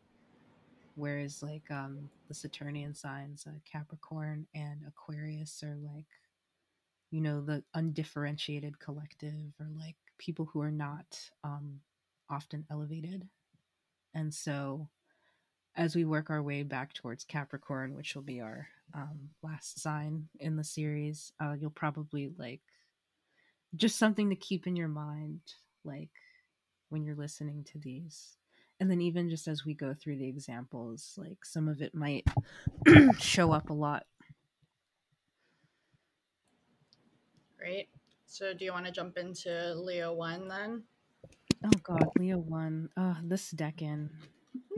[0.95, 6.06] Whereas, like um, the Saturnian signs, uh, Capricorn and Aquarius, are like
[7.11, 11.79] you know the undifferentiated collective or like people who are not um,
[12.29, 13.27] often elevated.
[14.13, 14.89] And so
[15.75, 20.27] as we work our way back towards capricorn which will be our um, last sign
[20.39, 22.61] in the series uh, you'll probably like
[23.75, 25.41] just something to keep in your mind
[25.83, 26.09] like
[26.89, 28.37] when you're listening to these.
[28.79, 32.25] And then even just as we go through the examples like some of it might
[33.19, 34.05] show up a lot
[37.65, 37.89] Great.
[38.28, 40.84] So, do you want to jump into Leo 1 then?
[41.65, 42.89] Oh god, Leo one.
[42.95, 44.13] Uh this decan.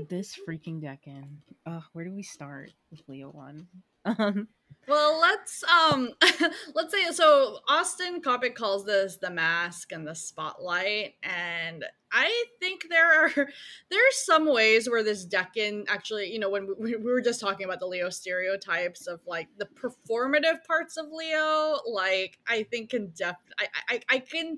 [0.07, 1.43] This freaking decan.
[1.65, 3.67] Uh, where do we start with Leo one?
[4.07, 4.47] Um
[4.87, 6.11] Well, let's um
[6.75, 12.87] let's say so Austin Coppock calls this the mask and the spotlight and I think
[12.89, 13.29] there are
[13.91, 17.41] there are some ways where this Decan actually, you know, when we, we were just
[17.41, 22.91] talking about the Leo stereotypes of like the performative parts of Leo, like I think
[22.91, 24.57] can def I I, I can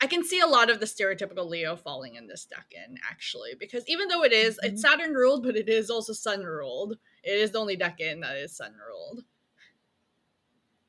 [0.00, 3.84] I can see a lot of the stereotypical Leo falling in this Decan actually because
[3.88, 6.98] even though it is- it's Saturn ruled, but it is also Sun ruled.
[7.24, 9.24] It is the only Decan that is Sun ruled.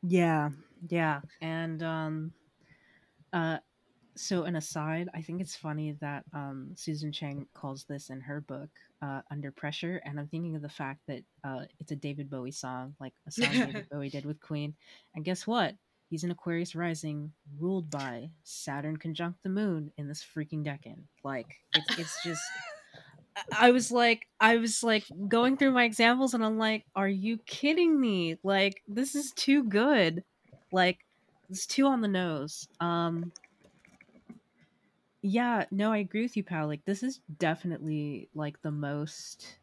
[0.04, 0.50] Yeah,
[0.90, 1.22] yeah.
[1.42, 2.32] And um
[3.34, 3.58] uh
[4.18, 8.42] so an aside, I think it's funny that um Susan Chang calls this in her
[8.42, 8.70] book
[9.02, 12.52] uh Under Pressure and I'm thinking of the fact that uh it's a David Bowie
[12.52, 14.76] song, like a song David Bowie did with Queen.
[15.16, 15.76] And guess what?
[16.10, 21.00] He's an Aquarius rising ruled by Saturn conjunct the moon in this freaking decan.
[21.24, 22.44] Like it's it's just
[23.58, 27.38] I was like, I was like going through my examples, and I'm like, are you
[27.46, 28.38] kidding me?
[28.44, 30.24] Like, this is too good.
[30.72, 31.00] Like,
[31.50, 32.68] it's too on the nose.
[32.80, 33.32] Um,
[35.22, 36.68] yeah, no, I agree with you, pal.
[36.68, 39.58] Like, this is definitely like the most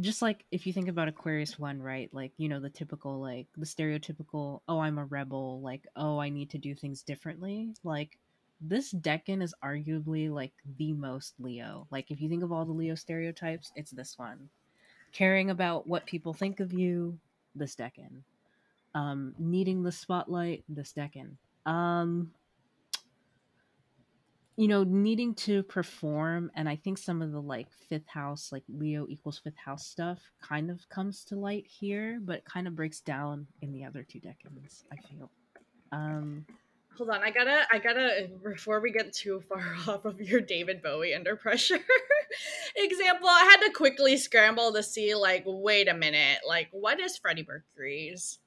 [0.00, 2.10] just like if you think about Aquarius 1, right?
[2.12, 6.28] Like, you know, the typical, like, the stereotypical, oh, I'm a rebel, like, oh, I
[6.28, 7.72] need to do things differently.
[7.82, 8.18] Like,
[8.60, 11.86] this Decan is arguably like the most Leo.
[11.90, 14.48] Like, if you think of all the Leo stereotypes, it's this one.
[15.12, 17.18] Caring about what people think of you,
[17.54, 18.22] this Decan.
[18.94, 21.32] Um, needing the spotlight, this Decan.
[21.66, 22.32] Um,
[24.56, 28.62] you know, needing to perform, and I think some of the like fifth house, like
[28.68, 33.00] Leo equals fifth house stuff, kind of comes to light here, but kind of breaks
[33.00, 34.84] down in the other two decans.
[34.90, 35.30] I feel.
[35.92, 36.46] Um,
[36.96, 40.82] Hold on, I gotta, I gotta, before we get too far off of your David
[40.82, 41.78] Bowie under pressure
[42.76, 47.18] example, I had to quickly scramble to see, like, wait a minute, like, what is
[47.18, 48.38] Freddie Mercury's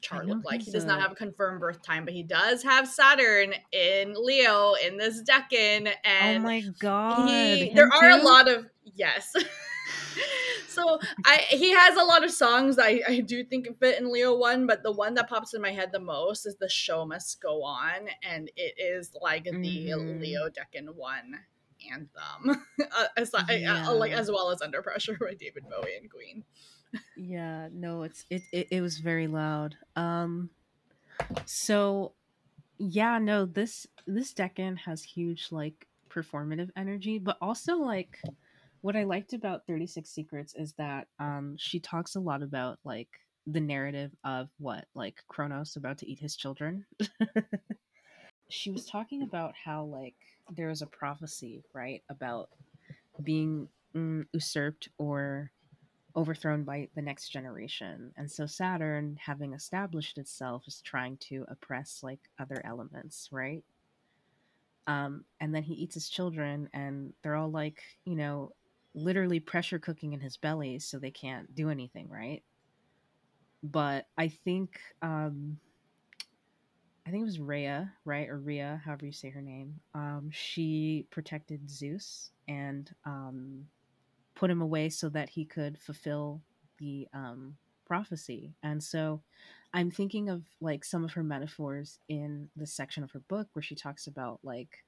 [0.00, 0.62] chart look like?
[0.62, 4.74] He does not have a confirmed birth time, but he does have Saturn in Leo
[4.74, 9.34] in this decan, and oh my god, he, there are a lot of yes.
[10.78, 14.36] so I he has a lot of songs I, I do think fit in Leo
[14.36, 17.40] one, but the one that pops in my head the most is the show must
[17.40, 19.62] go on, and it is like mm-hmm.
[19.62, 21.40] the Leo Decan one
[21.92, 23.88] anthem, uh, as, yeah.
[23.88, 26.44] uh, like as well as Under Pressure by David Bowie and Queen.
[27.16, 29.76] yeah, no, it's it, it it was very loud.
[29.96, 30.50] Um,
[31.44, 32.12] so
[32.78, 38.18] yeah, no, this this Decan has huge like performative energy, but also like
[38.80, 43.08] what I liked about 36 Secrets is that um, she talks a lot about like
[43.46, 46.84] the narrative of what like Kronos about to eat his children.
[48.48, 50.16] she was talking about how like
[50.54, 52.50] there was a prophecy, right, about
[53.22, 55.50] being mm, usurped or
[56.16, 58.12] overthrown by the next generation.
[58.16, 63.62] And so Saturn, having established itself, is trying to oppress like other elements, right?
[64.86, 68.52] Um, and then he eats his children, and they're all like, you know,
[68.98, 72.42] literally pressure cooking in his belly so they can't do anything, right?
[73.62, 75.58] But I think um
[77.08, 78.28] I think it was Rhea, right?
[78.28, 79.80] Or Rhea, however you say her name.
[79.94, 83.64] Um, she protected Zeus and um,
[84.34, 86.42] put him away so that he could fulfill
[86.78, 88.52] the um, prophecy.
[88.62, 89.22] And so
[89.72, 93.62] I'm thinking of like some of her metaphors in the section of her book where
[93.62, 94.84] she talks about like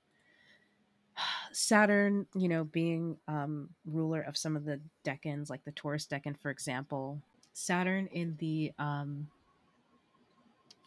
[1.53, 6.39] Saturn, you know, being um, ruler of some of the decans, like the Taurus decan,
[6.41, 7.21] for example.
[7.53, 9.27] Saturn in the um,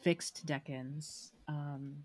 [0.01, 1.95] fixed decans, um,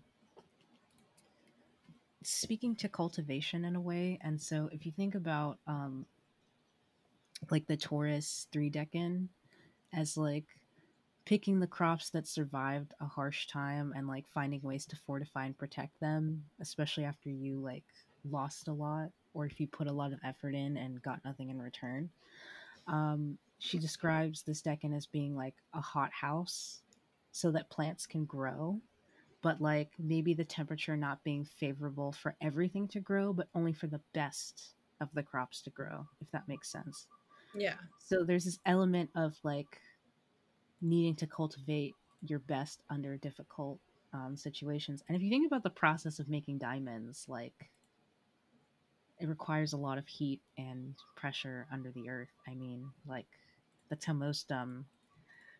[2.23, 4.19] speaking to cultivation in a way.
[4.21, 6.05] And so, if you think about um,
[7.49, 9.27] like the Taurus three decan
[9.93, 10.45] as like
[11.25, 15.57] picking the crops that survived a harsh time and like finding ways to fortify and
[15.57, 17.85] protect them, especially after you like
[18.29, 21.49] lost a lot or if you put a lot of effort in and got nothing
[21.49, 22.09] in return.
[22.87, 26.81] Um, she describes this decan as being like a hot house
[27.31, 28.79] so that plants can grow,
[29.41, 33.87] but like maybe the temperature not being favorable for everything to grow, but only for
[33.87, 37.07] the best of the crops to grow, if that makes sense.
[37.53, 37.75] Yeah.
[37.99, 39.79] So there's this element of like
[40.81, 41.93] needing to cultivate
[42.25, 43.79] your best under difficult
[44.13, 45.03] um, situations.
[45.07, 47.69] And if you think about the process of making diamonds, like
[49.19, 52.31] it requires a lot of heat and pressure under the earth.
[52.47, 53.27] I mean, like
[53.89, 54.85] that's how most um,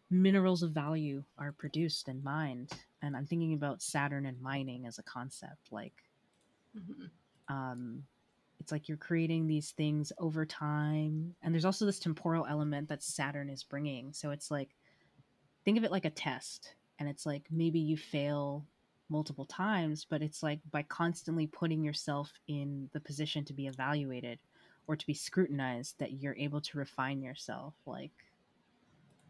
[0.09, 2.71] minerals of value are produced and mined.
[3.01, 5.71] And I'm thinking about Saturn and mining as a concept.
[5.71, 5.93] Like,
[6.77, 7.53] mm-hmm.
[7.53, 8.03] um,
[8.59, 11.35] it's like you're creating these things over time.
[11.41, 14.13] And there's also this temporal element that Saturn is bringing.
[14.13, 14.69] So it's like,
[15.65, 16.75] think of it like a test.
[16.97, 18.65] And it's like maybe you fail
[19.09, 24.39] multiple times, but it's like by constantly putting yourself in the position to be evaluated
[24.87, 27.73] or to be scrutinized that you're able to refine yourself.
[27.85, 28.11] Like,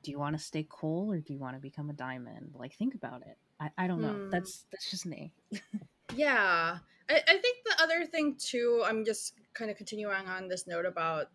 [0.03, 2.51] do you want to stay coal or do you want to become a diamond?
[2.55, 3.37] Like, think about it.
[3.59, 4.13] I, I don't know.
[4.13, 4.29] Hmm.
[4.29, 5.33] That's that's just me.
[6.15, 6.77] yeah.
[7.09, 10.85] I, I think the other thing too, I'm just kind of continuing on this note
[10.85, 11.27] about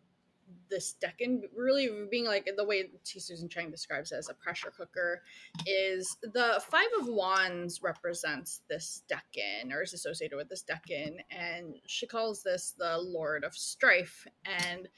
[0.75, 3.21] this decan really being like the way T.
[3.21, 5.23] Susan Chang describes it as a pressure cooker
[5.67, 11.77] is the five of wands represents this decan or is associated with this decan and
[11.87, 14.89] she calls this the lord of strife and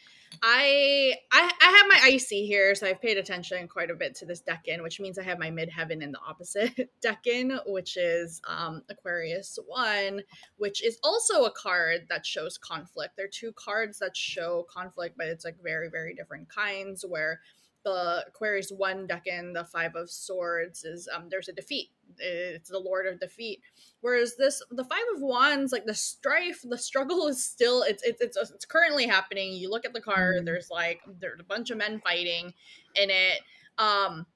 [0.42, 4.26] I, I I have my IC here, so I've paid attention quite a bit to
[4.26, 8.82] this decan, which means I have my midheaven in the opposite decan, which is um,
[8.88, 10.22] Aquarius one,
[10.56, 13.16] which is also a card that shows conflict.
[13.16, 17.04] There are two cards that show conflict, but it's like very very different kinds.
[17.06, 17.40] Where
[17.86, 21.90] the Aquarius one decan the Five of Swords is um, there's a defeat.
[22.18, 23.60] It's the Lord of Defeat.
[24.00, 28.20] Whereas this, the Five of Wands, like the strife, the struggle is still it's it's
[28.20, 29.52] it's, it's currently happening.
[29.52, 30.42] You look at the card.
[30.42, 30.44] Mhm.
[30.46, 32.52] There's like there's a bunch of men fighting
[32.96, 33.40] in it.
[33.78, 34.26] Um,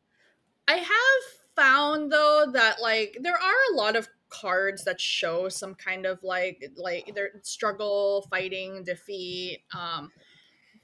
[0.69, 1.23] I have
[1.57, 6.23] found though that like there are a lot of cards that show some kind of
[6.23, 9.65] like like their struggle, fighting, defeat.
[9.77, 10.13] Um,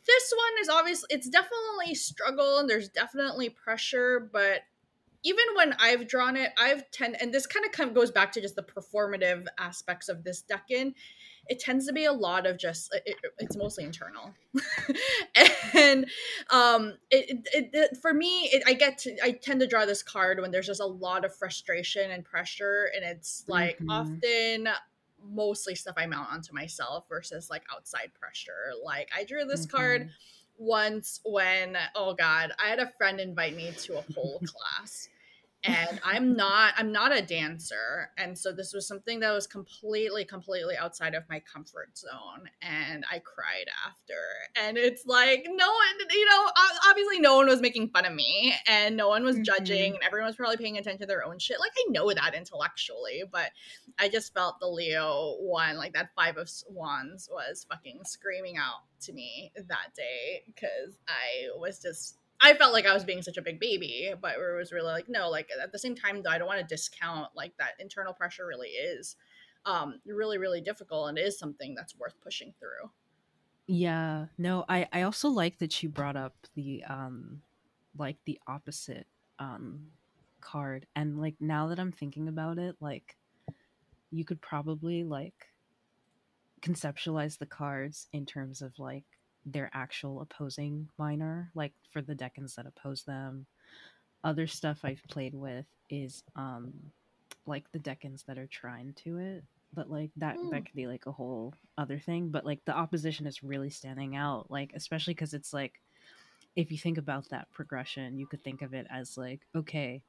[0.06, 4.62] this one is obviously it's definitely struggle and there's definitely pressure, but
[5.24, 8.32] even when I've drawn it, I've tend and this kind of kind of goes back
[8.32, 10.94] to just the performative aspects of this decan.
[11.48, 14.34] It tends to be a lot of just it, it's mostly internal,
[15.74, 16.06] and
[16.50, 20.02] um, it, it, it for me it, I get to I tend to draw this
[20.02, 23.88] card when there's just a lot of frustration and pressure, and it's like Mhm.
[23.90, 24.68] often
[25.30, 28.72] mostly stuff I mount onto myself versus like outside pressure.
[28.82, 30.10] Like I drew this card Mhm.
[30.58, 35.10] once when oh god i had a friend invite me to a pole class
[35.66, 40.24] and i'm not i'm not a dancer and so this was something that was completely
[40.24, 44.14] completely outside of my comfort zone and i cried after
[44.56, 46.48] and it's like no one you know
[46.88, 49.44] obviously no one was making fun of me and no one was Mhm.
[49.44, 52.34] judging and everyone was probably paying attention to their own shit like i know that
[52.34, 53.50] intellectually but
[53.98, 58.80] I just felt the Leo one, like that five of wands, was fucking screaming out
[59.02, 62.18] to me that day because I was just.
[62.40, 65.08] I felt like I was being such a big baby, but it was really like
[65.08, 65.30] no.
[65.30, 68.46] Like at the same time, though, I don't want to discount like that internal pressure
[68.46, 69.16] really is
[69.64, 72.90] um, really really difficult and is something that's worth pushing through.
[73.66, 77.42] Yeah, no, I I also like that you brought up the um
[77.98, 79.06] like the opposite
[79.38, 79.88] um
[80.40, 83.16] card and like now that I'm thinking about it, like
[84.10, 85.48] you could probably like
[86.60, 89.04] conceptualize the cards in terms of like
[89.46, 93.46] their actual opposing minor, like for the decans that oppose them.
[94.24, 96.72] Other stuff I've played with is um
[97.46, 100.50] like the decans that are trying to it but like that Mm.
[100.50, 104.16] that could be like a whole other thing but like the opposition is really standing
[104.16, 105.80] out like especially because it's like
[106.56, 110.02] if you think about that progression you could think of it as like okay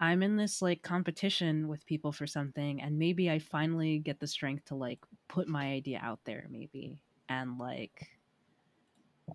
[0.00, 4.26] i'm in this like competition with people for something and maybe i finally get the
[4.26, 6.98] strength to like put my idea out there maybe
[7.28, 8.08] and like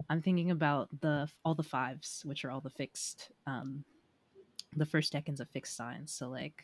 [0.10, 3.84] i'm thinking about the all the fives which are all the fixed um
[4.76, 6.64] the first decans of fixed signs so like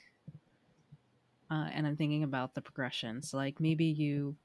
[1.51, 3.21] uh, and I'm thinking about the progression.
[3.21, 4.35] So like maybe you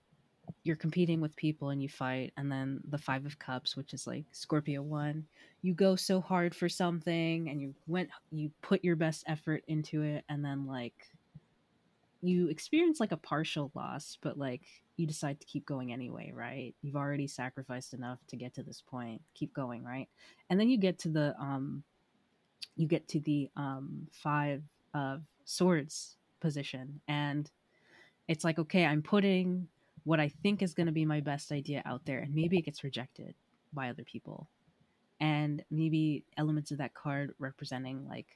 [0.62, 4.06] you're competing with people and you fight, and then the Five of Cups, which is
[4.06, 5.24] like Scorpio one,
[5.62, 10.02] you go so hard for something and you went you put your best effort into
[10.02, 10.94] it, and then like
[12.22, 14.62] you experience like a partial loss, but like
[14.96, 16.74] you decide to keep going anyway, right?
[16.82, 19.22] You've already sacrificed enough to get to this point.
[19.34, 20.08] Keep going, right?
[20.50, 21.82] And then you get to the um
[22.76, 24.62] you get to the um five
[24.94, 27.50] of swords position and
[28.28, 29.66] it's like okay i'm putting
[30.04, 32.64] what i think is going to be my best idea out there and maybe it
[32.64, 33.34] gets rejected
[33.72, 34.48] by other people
[35.20, 38.26] and maybe elements of that card representing like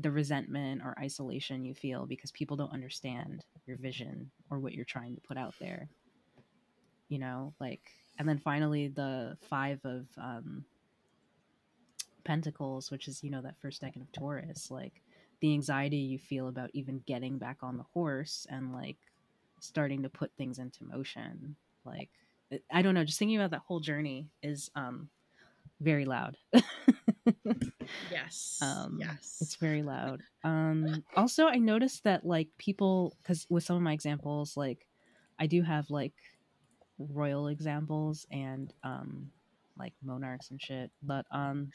[0.00, 4.84] the resentment or isolation you feel because people don't understand your vision or what you're
[4.84, 5.88] trying to put out there
[7.12, 7.82] you know like
[8.18, 10.64] and then finally the five of um
[12.24, 15.02] pentacles which is you know that first decan of taurus like
[15.42, 18.96] the anxiety you feel about even getting back on the horse and like
[19.58, 21.56] starting to put things into motion.
[21.84, 22.10] Like
[22.70, 25.08] i don't know just thinking about that whole journey is um
[25.80, 26.36] very loud.
[28.10, 30.22] Yes, um yes, it's very loud.
[30.44, 34.86] Um also i noticed that like people because with some of my examples like
[35.38, 36.14] i do have like
[37.10, 39.30] royal examples and um
[39.78, 41.70] like monarchs and shit but um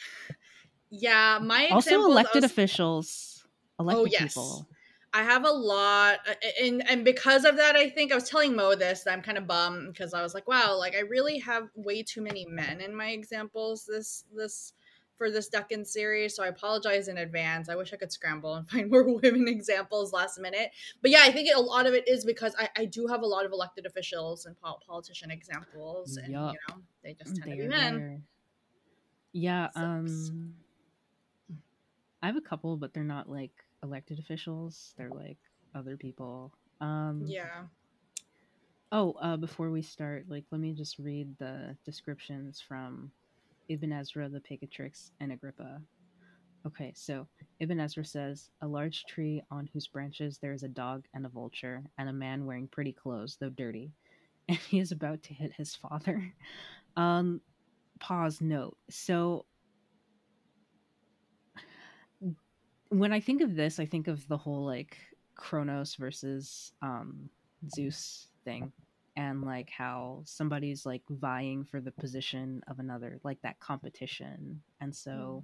[0.89, 1.39] yeah.
[1.41, 3.45] My also elected was- officials
[3.79, 4.33] elected yes.
[4.33, 4.67] people
[5.13, 6.19] I have a lot,
[6.61, 9.03] and and because of that, I think I was telling Mo this.
[9.03, 12.03] That I'm kind of bummed because I was like, wow, like I really have way
[12.03, 14.73] too many men in my examples this this
[15.17, 16.35] for this Decan series.
[16.35, 17.69] So I apologize in advance.
[17.69, 20.71] I wish I could scramble and find more women examples last minute.
[21.01, 23.21] But yeah, I think it, a lot of it is because I, I do have
[23.21, 26.53] a lot of elected officials and pol- politician examples, and Yup.
[26.53, 27.97] you know they just tend to be men.
[27.97, 28.21] there.
[29.33, 29.77] Yeah, Sucks.
[29.77, 30.53] um
[32.21, 33.51] I have a couple, but they're not like
[33.83, 34.93] elected officials.
[34.97, 35.37] They're like
[35.75, 36.53] other people.
[36.81, 37.65] Um Yeah.
[38.91, 43.11] Oh, uh before we start, like let me just read the descriptions from
[43.69, 45.81] Ibn Ezra, the Picatrix, and Agrippa.
[46.65, 47.27] Okay, so
[47.59, 51.29] Ibn Ezra says, A large tree on whose branches there is a dog and a
[51.29, 53.91] vulture, and a man wearing pretty clothes, though dirty,
[54.49, 56.33] and he is about to hit his father.
[56.95, 57.41] Um,
[57.99, 58.75] pause note.
[58.89, 59.45] So
[62.89, 64.97] when I think of this, I think of the whole like
[65.35, 67.29] Kronos versus um,
[67.75, 68.71] Zeus thing,
[69.17, 74.61] and like how somebody's like vying for the position of another, like that competition.
[74.79, 75.43] And so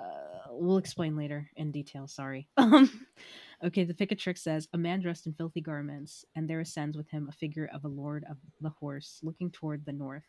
[0.00, 2.08] uh, we'll explain later in detail.
[2.08, 2.48] Sorry.
[2.58, 2.90] Um,
[3.64, 7.28] okay, the Picatrix says a man dressed in filthy garments, and there ascends with him
[7.28, 10.24] a figure of a lord of the horse, looking toward the north,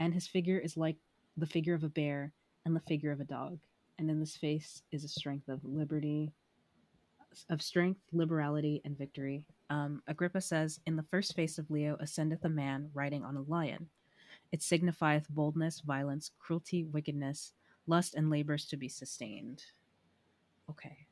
[0.00, 0.96] and his figure is like
[1.36, 2.32] the figure of a bear
[2.64, 3.58] and the figure of a dog
[3.98, 6.32] and in this face is a strength of liberty,
[7.50, 9.44] of strength, liberality, and victory.
[9.70, 13.42] Um, Agrippa says, In the first face of Leo ascendeth a man riding on a
[13.42, 13.88] lion.
[14.52, 17.52] It signifieth boldness, violence, cruelty, wickedness,
[17.86, 19.64] lust, and labors to be sustained.
[20.70, 21.06] Okay.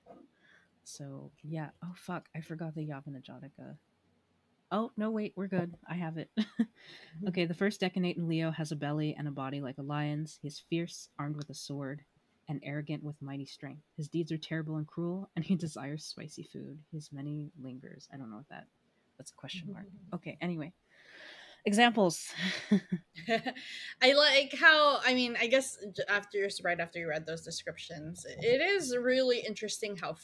[0.84, 1.70] So, yeah.
[1.84, 2.28] Oh, fuck.
[2.34, 3.76] I forgot the Yavana Jataka.
[4.70, 5.32] Oh, no, wait.
[5.36, 5.74] We're good.
[5.88, 6.30] I have it.
[7.28, 7.44] okay.
[7.44, 10.38] The first decanate in Leo has a belly and a body like a lion's.
[10.40, 12.04] He is fierce, armed with a sword
[12.48, 13.82] and arrogant with mighty strength.
[13.96, 16.78] His deeds are terrible and cruel, and he desires spicy food.
[16.92, 18.08] His many lingers.
[18.12, 18.66] I don't know what that.
[19.18, 19.86] That's a question mark.
[19.86, 20.14] Mm-hmm.
[20.16, 20.38] Okay.
[20.40, 20.72] Anyway,
[21.64, 22.32] examples.
[24.02, 25.78] I like how I mean I guess
[26.08, 30.16] after right after you read those descriptions, it is really interesting how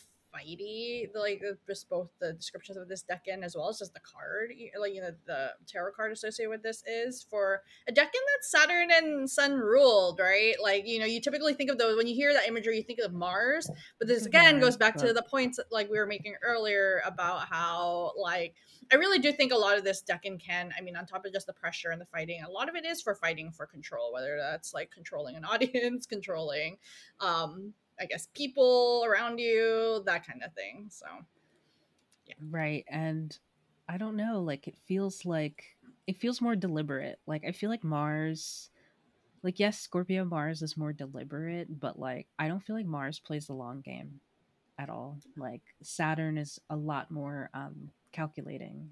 [1.15, 4.95] like just both the descriptions of this decan as well as just the card like
[4.95, 9.29] you know the tarot card associated with this is for a decan that's saturn and
[9.29, 10.55] sun ruled right?
[10.63, 12.99] Like you know you typically think of those when you hear that imagery you think
[13.01, 17.03] of mars but this again goes back to the points like we were making earlier
[17.05, 18.55] about how like
[18.93, 21.33] i really do think a lot of this decan can i mean on top of
[21.33, 24.13] just the pressure and the fighting a lot of it is for fighting for control
[24.13, 26.77] whether that's like controlling an audience controlling
[27.21, 30.87] um I guess people around you, that kind of thing.
[30.89, 31.07] So,
[32.27, 32.35] yeah.
[32.51, 32.85] Right.
[32.89, 33.37] And
[33.89, 35.65] I don't know, like it feels like
[36.07, 37.19] it feels more deliberate.
[37.27, 38.71] Like I feel like Mars
[39.43, 43.47] like yes, Scorpio Mars is more deliberate, but like I don't feel like Mars plays
[43.47, 44.21] the long game
[44.79, 45.19] at all.
[45.37, 48.91] Like Saturn is a lot more um calculating.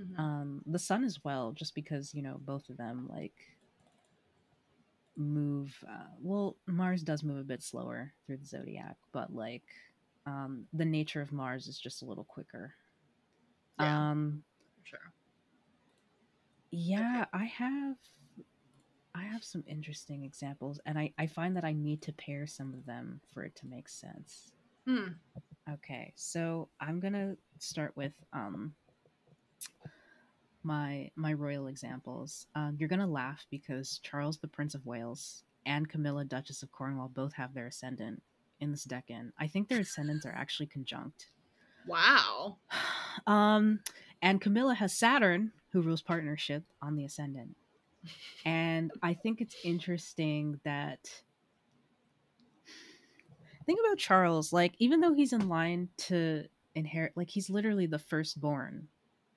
[0.00, 0.20] Mm-hmm.
[0.20, 3.34] Um the sun as well just because, you know, both of them like
[5.16, 9.62] move uh, well mars does move a bit slower through the zodiac but like
[10.26, 12.74] um the nature of mars is just a little quicker
[13.78, 14.42] yeah, um
[14.82, 14.98] sure
[16.70, 17.44] yeah okay.
[17.44, 17.96] i have
[19.14, 22.74] i have some interesting examples and i i find that i need to pair some
[22.74, 24.52] of them for it to make sense
[24.86, 25.08] hmm.
[25.72, 28.74] okay so i'm gonna start with um
[30.64, 32.46] my my royal examples.
[32.54, 37.08] Um, you're gonna laugh because Charles, the Prince of Wales, and Camilla, Duchess of Cornwall,
[37.08, 38.22] both have their ascendant
[38.60, 39.32] in this decan.
[39.38, 41.30] I think their ascendants are actually conjunct.
[41.86, 42.56] Wow.
[43.28, 43.78] Um,
[44.20, 47.56] and Camilla has Saturn, who rules partnership, on the ascendant.
[48.44, 50.98] And I think it's interesting that
[53.66, 58.00] think about Charles, like even though he's in line to inherit like he's literally the
[58.00, 58.88] firstborn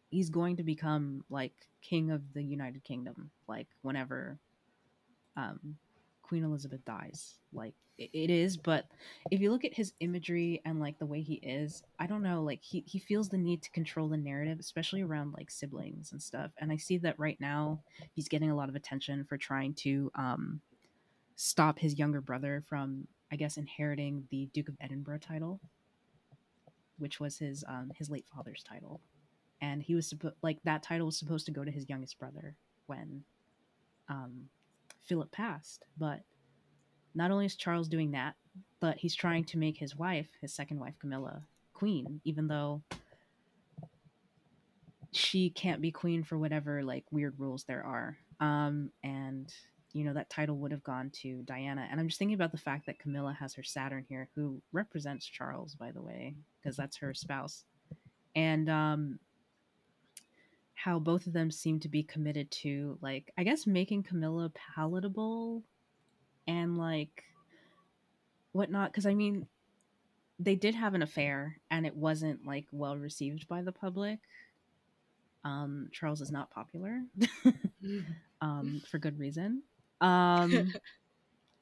[0.10, 4.38] he's going to become like king of the United Kingdom, like whenever
[5.36, 5.60] um,
[6.22, 7.36] Queen Elizabeth dies.
[7.54, 8.86] Like it, it is, but
[9.32, 12.44] if you look at his imagery and like the way he is, I don't know,
[12.44, 16.22] like he, he feels the need to control the narrative, especially around like siblings and
[16.22, 16.52] stuff.
[16.60, 17.82] And I see that right now
[18.14, 20.62] he's getting a lot of attention for trying to um,
[21.36, 25.60] stop his younger brother from, I guess, inheriting the Duke of Edinburgh title,
[26.98, 29.02] which was his um, his late father's title
[29.62, 32.56] and he was supposed like that title was supposed to go to his youngest brother
[32.88, 33.24] when
[34.10, 34.50] um,
[35.06, 35.84] Philip passed.
[35.98, 36.22] But
[37.16, 38.36] not only is Charles doing that,
[38.80, 41.42] but he's trying to make his wife, his second wife Camilla,
[41.74, 42.82] queen, even though
[45.12, 48.18] she can't be queen for whatever like weird rules there are.
[48.40, 49.52] Um, and
[49.94, 51.88] you know that title would have gone to Diana.
[51.90, 55.26] And I'm just thinking about the fact that Camilla has her Saturn here, who represents
[55.26, 57.64] Charles, by the way, because that's her spouse.
[58.36, 59.20] And um,
[60.78, 65.64] how both of them seem to be committed to like I guess making Camilla palatable
[66.48, 67.24] and like
[68.52, 69.48] whatnot because I mean
[70.40, 74.20] they did have an affair and it wasn't like well received by the public.
[75.44, 77.02] Um, Charles is not popular
[78.42, 79.64] um, for good reason.
[80.00, 80.72] Um,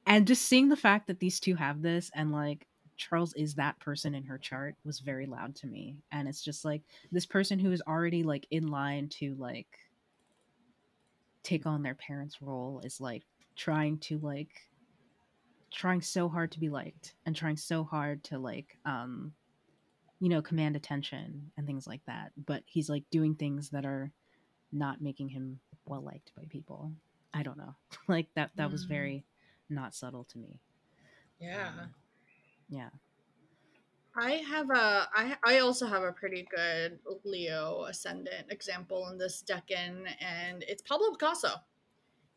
[0.04, 2.66] and just seeing the fact that these two have this and like
[2.96, 5.96] Charles is that person in her chart was very loud to me.
[6.12, 6.82] And it's just like
[7.12, 9.78] this person who is already like in line to like
[11.42, 13.22] take on their parents' role is like
[13.54, 14.68] trying to like
[15.70, 19.32] trying so hard to be liked and trying so hard to like um
[20.20, 22.32] you know command attention and things like that.
[22.46, 24.10] But he's like doing things that are
[24.72, 26.92] not making him well liked by people.
[27.32, 27.74] I don't know.
[28.08, 28.72] Like that that mm.
[28.72, 29.24] was very
[29.68, 30.60] not subtle to me.
[31.40, 31.68] Yeah.
[31.68, 31.90] Um,
[32.68, 32.90] yeah.
[34.18, 39.42] I have a I I also have a pretty good Leo ascendant example in this
[39.46, 41.50] decan, and it's Pablo Picasso.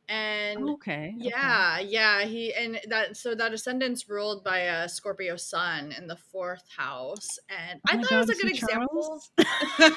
[0.09, 1.15] And Okay.
[1.21, 1.29] Okay.
[1.29, 6.17] yeah, yeah, he and that so that ascendant's ruled by a Scorpio sun in the
[6.17, 9.21] fourth house, and Oh I thought it was a good example.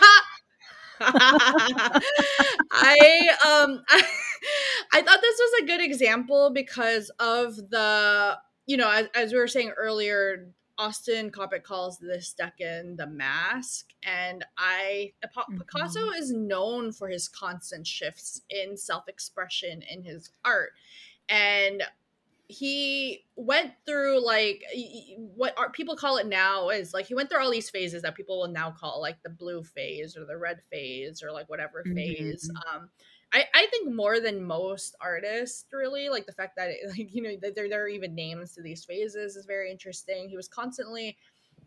[1.01, 3.83] I um
[4.93, 9.39] I thought this was a good example because of the you know as, as we
[9.39, 10.49] were saying earlier
[10.79, 15.13] Austin Coppock calls this decan the mask and I
[15.59, 16.19] Picasso Mhm.
[16.19, 20.73] is known for his constant shifts in self-expression in his art
[21.29, 21.83] and
[22.49, 24.63] he went through like
[25.37, 28.15] what art people call it now is like he went through all these phases that
[28.15, 31.83] people will now call like the blue phase or the red phase or like whatever
[31.95, 32.75] phase Mhm.
[32.77, 32.91] um
[33.33, 37.23] I, I think more than most artists really like the fact that it, like you
[37.23, 40.29] know that there, there are even names to these phases is very interesting.
[40.29, 41.17] He was constantly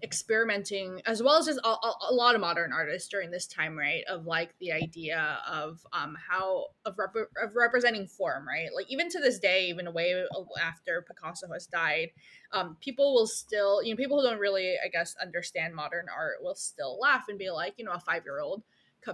[0.04, 4.04] experimenting as well as just a, a, lot of modern artists during this time right
[4.10, 8.68] of like the idea of um how of, rep- of representing form right?
[8.76, 10.26] Like even to this day even way
[10.62, 12.10] after picasso has died
[12.52, 16.36] um people will still you know people who don't really i guess understand modern art
[16.42, 18.64] will still laugh and be like you know a five year old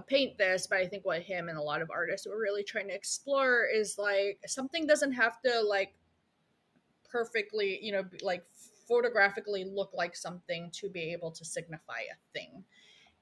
[0.00, 2.88] paint this but i think what him and a lot of artists were really trying
[2.88, 5.94] to explore is like something doesn't have to like
[7.10, 8.42] perfectly you know like
[8.88, 12.64] photographically look like something to be able to signify a thing.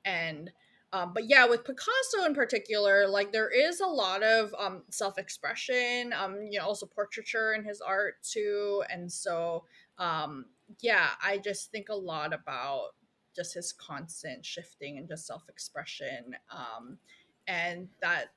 [0.05, 0.51] And
[0.93, 6.13] um, but yeah with picasso in particular like there is a lot of um, self-expression
[6.13, 8.83] um, you know also portraiture in his art too.
[8.91, 9.65] And so
[9.99, 10.47] um,
[10.81, 12.91] yeah i just think a lot about
[13.35, 16.99] just his constant shifting and just self-expression um,
[17.47, 18.31] and that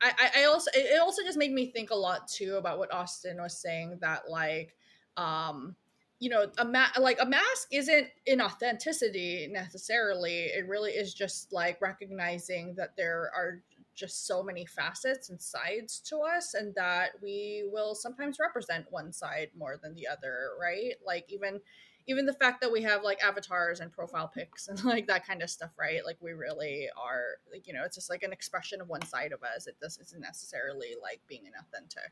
[0.00, 3.38] I, I also it also just made me think a lot too about what Austin
[3.40, 4.76] was saying that like
[5.16, 5.74] um
[6.18, 10.44] you know a ma- like a mask isn't inauthenticity necessarily.
[10.44, 13.62] It really is just like recognizing that there are
[13.94, 19.12] just so many facets and sides to us and that we will sometimes represent one
[19.12, 20.94] side more than the other right?
[21.06, 21.60] Like even
[22.06, 25.42] even the fact that we have like avatars and profile pics and like that kind
[25.42, 28.80] of stuff right like we really are like you know it's just like an expression
[28.80, 32.10] of one side of us it does isn't necessarily like being inauthentic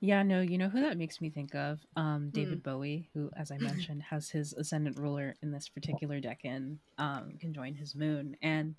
[0.00, 1.84] Yeah, no, you know who that makes me think of?
[1.94, 2.30] Um, Hmm.
[2.30, 7.32] David Bowie, who, as I mentioned, has his ascendant ruler in this particular decan, um,
[7.38, 8.36] conjoin his moon.
[8.40, 8.76] And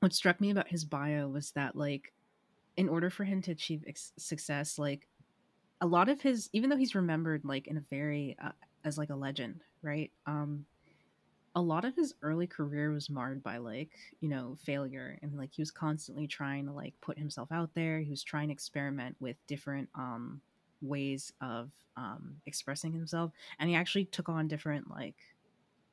[0.00, 2.12] what struck me about his bio was that, like,
[2.76, 5.08] in order for him to achieve ex- success, like,
[5.82, 8.52] a lot of his, even though he's remembered, like, in a very, uh,
[8.84, 10.12] as like a legend, right?
[10.26, 10.66] Um,
[11.54, 15.52] a lot of his early career was marred by like you know failure and like
[15.52, 18.00] he was constantly trying to like put himself out there.
[18.00, 20.42] He was trying to experiment with different um
[20.80, 23.32] ways of um expressing himself.
[23.58, 25.16] And he actually took on different like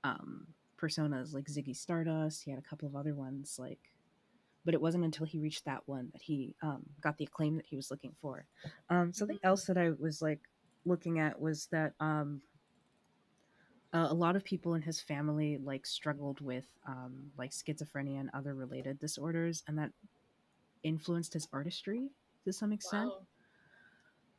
[0.03, 2.43] um personas like ziggy stardust.
[2.43, 3.91] He had a couple of other ones like
[4.65, 7.65] but it wasn't until he reached that one that he um got the acclaim that
[7.65, 8.45] he was looking for.
[8.89, 10.41] Um something else that i was like
[10.85, 12.41] looking at was that um
[13.91, 18.29] uh, a lot of people in his family like struggled with um, like schizophrenia and
[18.35, 19.89] other related disorders and that
[20.83, 22.09] influenced his artistry
[22.45, 23.09] to some extent.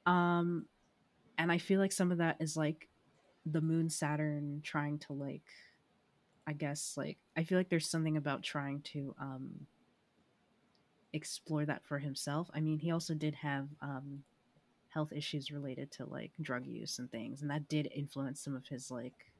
[0.07, 0.39] Wow.
[0.39, 0.67] Um
[1.41, 2.89] and i feel like some of that is like
[3.47, 5.49] the moon saturn trying to like
[6.47, 9.67] i guess like i feel like there's something about trying to um
[11.13, 12.51] explore that for himself.
[12.55, 14.25] I mean he also did have um
[14.89, 18.67] health issues related to like drug use and things and that did influence some of
[18.67, 19.33] his like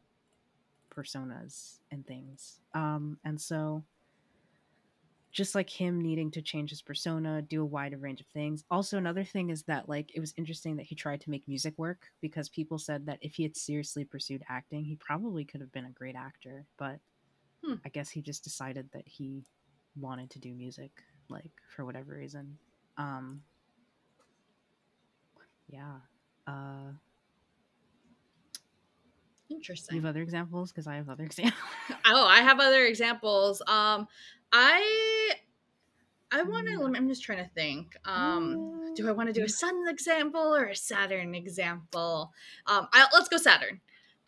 [0.95, 2.61] personas and things.
[2.75, 3.85] Um and so
[5.33, 8.65] just like him needing to change his persona do a wider range of things.
[8.71, 11.75] Also another thing is that like it was interesting that he tried to make music
[11.79, 15.73] work because people said that if he had seriously pursued acting he probably could have
[15.73, 16.99] been a great actor but
[17.65, 17.75] Hmm.
[17.85, 19.45] i guess he just decided that he
[19.97, 22.59] wanted to do music like for whatever reason.
[22.97, 23.43] Um
[25.69, 25.99] yeah
[26.47, 26.93] uh
[29.49, 29.97] interesting.
[29.97, 30.73] you have other examples?
[30.73, 31.61] Because i have other examples
[32.07, 33.63] oh i have other examples.
[33.67, 34.07] Um
[34.53, 35.33] i
[36.33, 37.95] i want to i'm just trying to think.
[38.05, 42.33] Um do i want to do a sun example or a saturn example?
[42.67, 43.81] Um I, let's go saturn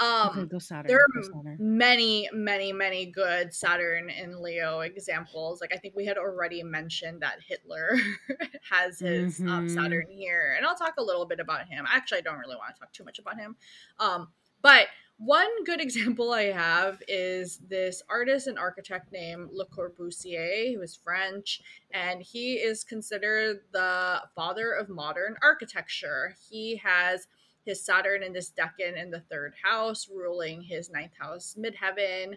[0.02, 1.56] um go saturn there are saturn.
[1.60, 5.60] many many many good saturn and leo examples.
[5.60, 7.96] Like i think we had already mentioned that hitler
[8.70, 9.70] has his um, Mhm.
[9.74, 11.84] saturn here and i'll talk a little bit about him.
[11.88, 13.56] Actually i don't really want to talk too much about him.
[13.98, 14.28] Um,
[14.62, 14.86] but
[15.18, 20.96] one good example i have is this artist and architect named le corbusier who is
[20.96, 21.60] french
[21.92, 26.34] and he is considered the father of modern architecture.
[26.50, 27.26] He has
[27.64, 32.34] his Saturn in this decan in the third house, ruling his ninth house midheaven.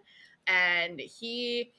[0.47, 1.71] And he,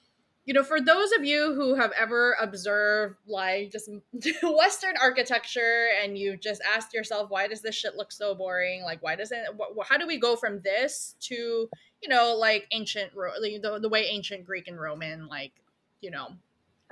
[0.44, 3.88] you know, for those of you who have ever observed like just
[4.42, 8.82] Western architecture and you just asked yourself, why does this shit look so boring?
[8.82, 11.68] Like, why doesn't, wh- how do we go from this to,
[12.03, 15.53] you know, like ancient, the, the way ancient Greek and Roman, like,
[16.01, 16.28] you know,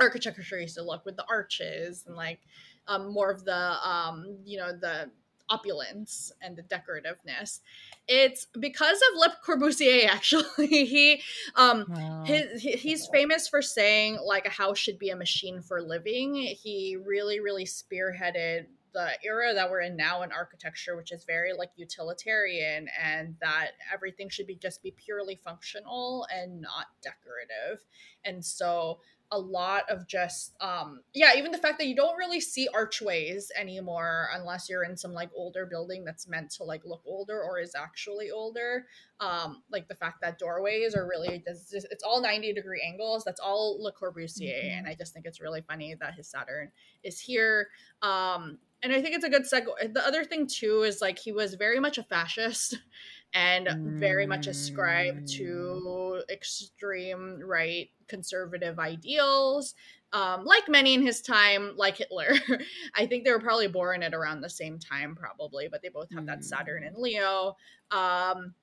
[0.01, 2.41] architecture used to look with the arches and like
[2.89, 5.11] um, more of the, um, you know, the
[5.49, 7.61] opulence and the decorativeness.
[8.09, 10.07] It's because of Le Corbusier.
[10.11, 11.23] Actually, he
[11.57, 12.25] um wow.
[12.25, 16.35] his, he's famous for saying like a house should be a machine for living.
[16.35, 21.53] He really really spearheaded the era that we're in now in architecture which is very
[21.53, 27.85] like utilitarian and that everything should be just be purely functional and not decorative
[28.25, 32.41] and so a lot of just um yeah even the fact that you don't really
[32.41, 37.03] see archways anymore unless you're in some like older building that's meant to like look
[37.07, 38.87] older or is actually older.
[39.21, 43.25] Um like the fact that doorways are really just, it's all 90 degree angles.
[43.25, 44.79] That's all le corbusier mm-hmm.
[44.79, 46.71] and i just think it's really funny that his saturn
[47.03, 47.69] is here.
[48.03, 51.33] Um and i think it's a good segue the other thing too is like he
[51.33, 52.79] was very much a fascist
[53.35, 53.69] and
[53.99, 56.31] very much ascribed to mm.
[56.31, 59.75] extreme right conservative ideals.
[60.13, 62.35] Um, like many in his time, like Hitler.
[62.95, 66.09] I think they were probably born at around the same time, probably, but they both
[66.15, 67.01] have that Saturn and mm.
[67.01, 67.57] Leo.
[67.91, 68.55] Um,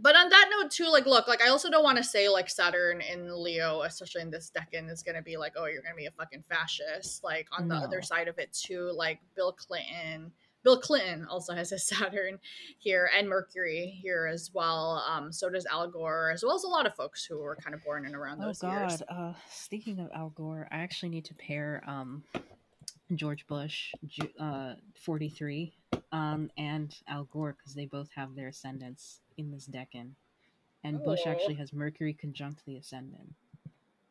[0.00, 2.48] but on that note too like look like i also don't want to say like
[2.48, 5.94] saturn in leo especially in this decan is going to be like oh you're going
[5.94, 7.78] to be a fucking fascist like on no.
[7.78, 10.30] the other side of it too like bill clinton
[10.64, 12.38] Bill Clinton also has his Saturn
[12.78, 15.04] here and Mercury here as well.
[15.08, 17.74] Um, so does Al Gore, as well as a lot of folks who were kind
[17.74, 18.90] of born in around oh, those oh, God.
[18.90, 19.02] years.
[19.08, 22.22] Uh, speaking of Al Gore, I actually need to pair um,
[23.14, 23.92] George Bush,
[24.38, 25.72] uh, 43,
[26.12, 30.10] um, and Al Gore because they both have their ascendants in this decan.
[30.84, 31.04] And oh.
[31.04, 33.34] Bush actually has Mercury conjunct the ascendant.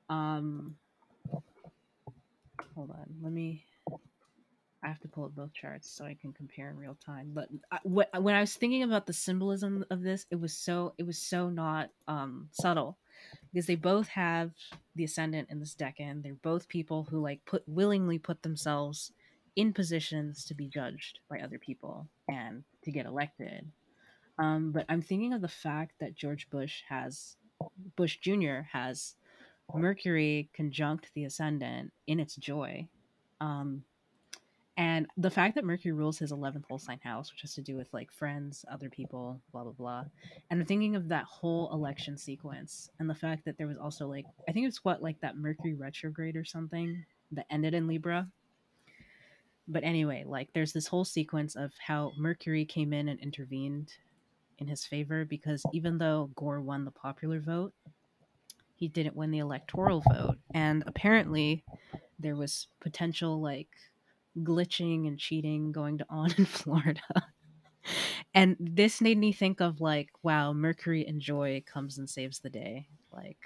[0.09, 0.75] Um,
[2.75, 3.65] hold on, let me
[4.87, 7.31] I have to pull up both charts so I can compare in real time.
[7.33, 11.05] But I, when I was thinking about the symbolism of this, it was so it
[11.05, 12.97] was so not um, subtle
[13.51, 14.51] because they both have
[14.95, 16.23] the ascendant in this decan.
[16.23, 19.11] They're both people who like put willingly put themselves
[19.57, 23.69] in positions to be judged by other people and to get elected.
[24.39, 27.35] Um, but I'm thinking of the fact that George Bush has
[27.97, 28.61] Bush Jr.
[28.71, 29.15] has
[29.75, 32.87] Mercury conjunct the ascendant in its joy.
[33.41, 33.83] Um,
[34.77, 37.75] and the fact that Mercury rules his 11th whole sign house, which has to do
[37.75, 40.03] with like friends, other people, blah, blah, blah.
[40.51, 44.07] And I'm thinking of that whole election sequence and the fact that there was also
[44.07, 48.27] like, I think it's what, like that Mercury retrograde or something that ended in Libra.
[49.67, 53.93] But anyway, like there's this whole sequence of how Mercury came in and intervened
[54.59, 57.73] in his favor because even though Gore won the popular vote,
[58.75, 60.37] he didn't win the electoral vote.
[60.53, 61.63] And apparently
[62.19, 63.69] there was potential like
[64.43, 67.01] glitching and cheating going on in Florida.
[68.33, 72.49] and this made me think of like, wow, Mercury and Joy comes and saves the
[72.49, 72.87] day.
[73.11, 73.37] Like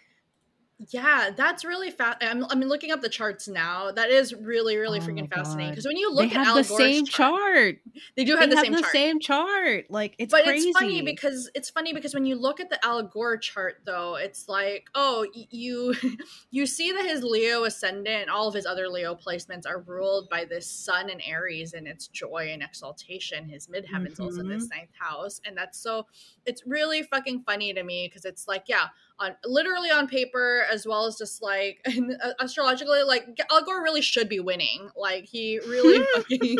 [0.89, 2.17] yeah, that's really fast.
[2.21, 3.91] I'm, I'm looking up the charts now.
[3.91, 5.71] That is really, really oh freaking fascinating.
[5.71, 7.75] Because when you look they at have the same chart, chart,
[8.17, 8.91] they do have they the, have same, the chart.
[8.91, 9.85] same chart.
[9.89, 10.69] Like it's but crazy.
[10.69, 14.15] it's funny because it's funny because when you look at the Al Gore chart, though,
[14.15, 15.93] it's like, oh, you
[16.51, 20.29] you see that his Leo ascendant, and all of his other Leo placements are ruled
[20.29, 23.47] by this Sun and Aries and its joy and exaltation.
[23.47, 24.23] His midheaven's mm-hmm.
[24.23, 26.07] also this ninth house, and that's so.
[26.45, 28.87] It's really fucking funny to me because it's like, yeah
[29.19, 34.01] on literally on paper as well as just like uh, astrologically like Al Gore really
[34.01, 34.89] should be winning.
[34.95, 36.57] Like he really fucking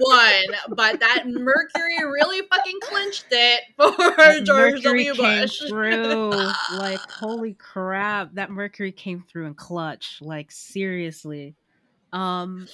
[0.00, 0.44] won.
[0.70, 5.62] But that Mercury really fucking clinched it for that George Mercury W Bush.
[5.68, 6.30] through.
[6.76, 10.18] Like holy crap that Mercury came through in clutch.
[10.20, 11.54] Like seriously.
[12.12, 12.68] Um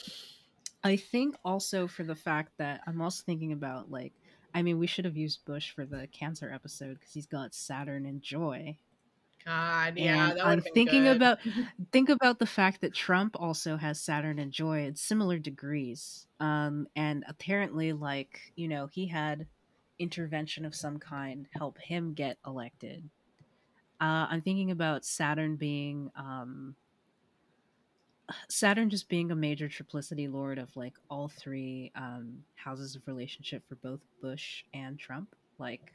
[0.84, 4.12] I think also for the fact that I'm also thinking about like
[4.54, 8.06] I mean, we should have used Bush for the cancer episode because he's got Saturn
[8.06, 8.78] and Joy.
[9.48, 10.34] God, yeah.
[10.42, 11.16] I'm thinking good.
[11.16, 11.38] about
[11.92, 16.26] think about the fact that Trump also has Saturn and Joy at similar degrees.
[16.38, 19.46] Um, and apparently, like you know, he had
[19.98, 23.08] intervention of some kind help him get elected.
[24.00, 26.76] Uh, I'm thinking about Saturn being um,
[28.48, 33.62] Saturn just being a major triplicity lord of like all three um, houses of relationship
[33.66, 35.34] for both Bush and Trump.
[35.58, 35.94] Like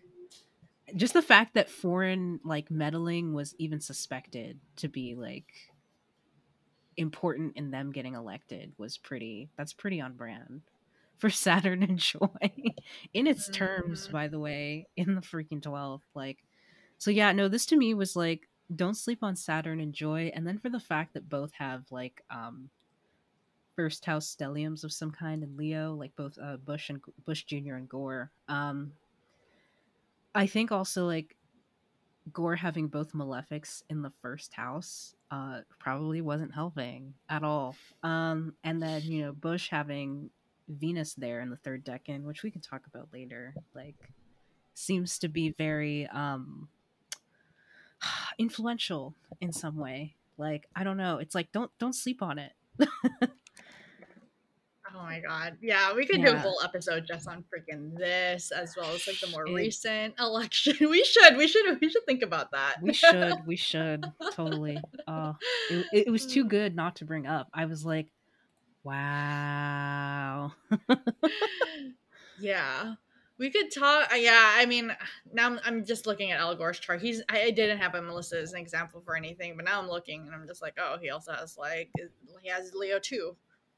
[0.96, 5.46] just the fact that foreign like meddling was even suspected to be like
[6.98, 10.62] important in them getting elected was pretty that's pretty on brand
[11.18, 12.28] for Saturn and Joy
[13.14, 14.12] in its terms, Mhm.
[14.12, 16.02] by the way, in the freaking 12th.
[16.14, 16.44] Like,
[16.98, 20.32] so yeah, no, this to me was like, don't sleep on Saturn and Joy.
[20.36, 22.70] And then for the fact that both have like, um,
[23.76, 27.76] first house stelliums of some kind in Leo, like both uh, Bush and Bush Jr.
[27.76, 28.30] and Gore.
[28.48, 28.92] Um,
[30.36, 31.36] I think also like
[32.32, 37.76] Gore having both malefics in the first house uh, probably wasn't helping at all.
[38.02, 40.30] Um, and then you know Bush having
[40.70, 43.96] Venus there in the third decan, which we can talk about later, like
[44.74, 46.70] seems to be very um,
[48.38, 50.16] influential in some way.
[50.38, 52.54] Like I don't know, it's like don't don't sleep on it.
[54.96, 55.58] Oh my god.
[55.62, 56.40] Yeah, we could do a Yeah.
[56.40, 60.76] whole episode just on freaking this as well as like the more It- recent election.
[60.90, 61.36] We should.
[61.36, 62.76] We should we should think about that.
[62.82, 64.80] We should, we should totally.
[65.08, 65.36] Oh,
[65.72, 67.48] it, it was too good not to bring up.
[67.54, 68.08] I was like,
[68.84, 70.52] wow.
[72.40, 72.94] yeah.
[73.40, 74.14] We could talk.
[74.14, 74.96] uh, Yeah, I mean,
[75.34, 77.02] now I'm, I'm just looking at Al Gore's chart.
[77.02, 79.90] He's I, I didn't have him listed as an example for anything, but now I'm
[79.90, 81.90] looking and I'm just like, oh, he also has like
[82.42, 83.36] he has Leo two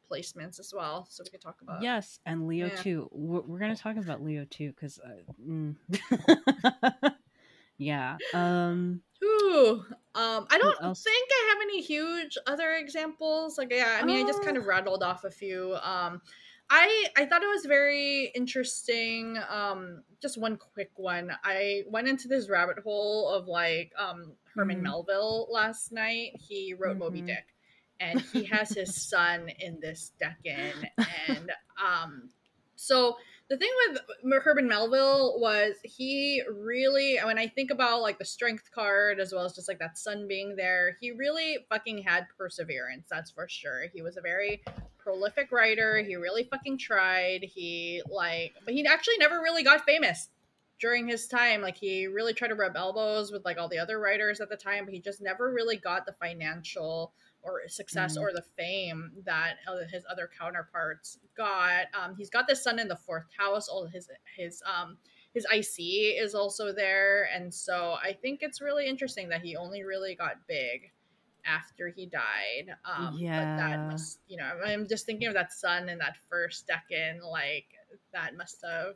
[0.09, 1.81] placements as well, so we could talk about.
[1.81, 2.75] Yes, and Leo yeah.
[2.75, 3.09] too.
[3.11, 5.75] We're, we're gonna talk about Leo too because, uh, mm.
[7.77, 8.17] yeah.
[8.33, 9.01] Um.
[9.23, 9.83] Ooh,
[10.13, 13.57] um, I don't think I have any huge other examples.
[13.57, 14.61] Like, yeah, I mean, I just kind Uh.
[14.61, 15.75] of rattled off a few.
[15.81, 16.21] Um,
[16.69, 19.37] I I thought it was very interesting.
[19.49, 21.31] Um, just one quick one.
[21.43, 24.83] I went into this rabbit hole of like um Herman Mhm.
[24.83, 26.31] Melville last night.
[26.39, 27.27] He wrote Moby Mhm.
[27.27, 27.54] Dick,
[27.99, 30.73] and he has his sun in this decan,
[31.27, 31.51] and
[31.83, 32.29] um,
[32.75, 33.17] so
[33.49, 38.71] the thing with Herman Melville was he really when I think about like the strength
[38.73, 43.07] card as well as just like that sun being there, he really fucking had perseverance,
[43.09, 43.83] that's for sure.
[43.93, 44.63] He was a very
[44.97, 46.03] prolific writer.
[46.03, 47.43] He really fucking tried.
[47.43, 50.29] He like but he actually never really got famous
[50.79, 51.61] during his time.
[51.61, 54.57] Like he really tried to rub elbows with like all the other writers at the
[54.57, 57.13] time, but he just never really got the financial
[57.45, 58.21] or success Mm.
[58.21, 59.57] or the fame that
[59.91, 61.85] his other counterparts got.
[61.93, 63.69] Um, he's got this sun in the fourth house.
[63.69, 64.97] All his his um
[65.33, 69.83] his IC is also there, and so I think it's really interesting that he only
[69.83, 70.91] really got big
[71.45, 72.73] after he died.
[72.85, 73.55] Um, but Yeah.
[73.57, 77.67] that must you know I'm just thinking of that sun in that first decan, like
[78.13, 78.95] that must have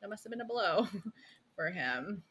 [0.00, 0.86] that must have been a blow
[1.56, 2.22] for him.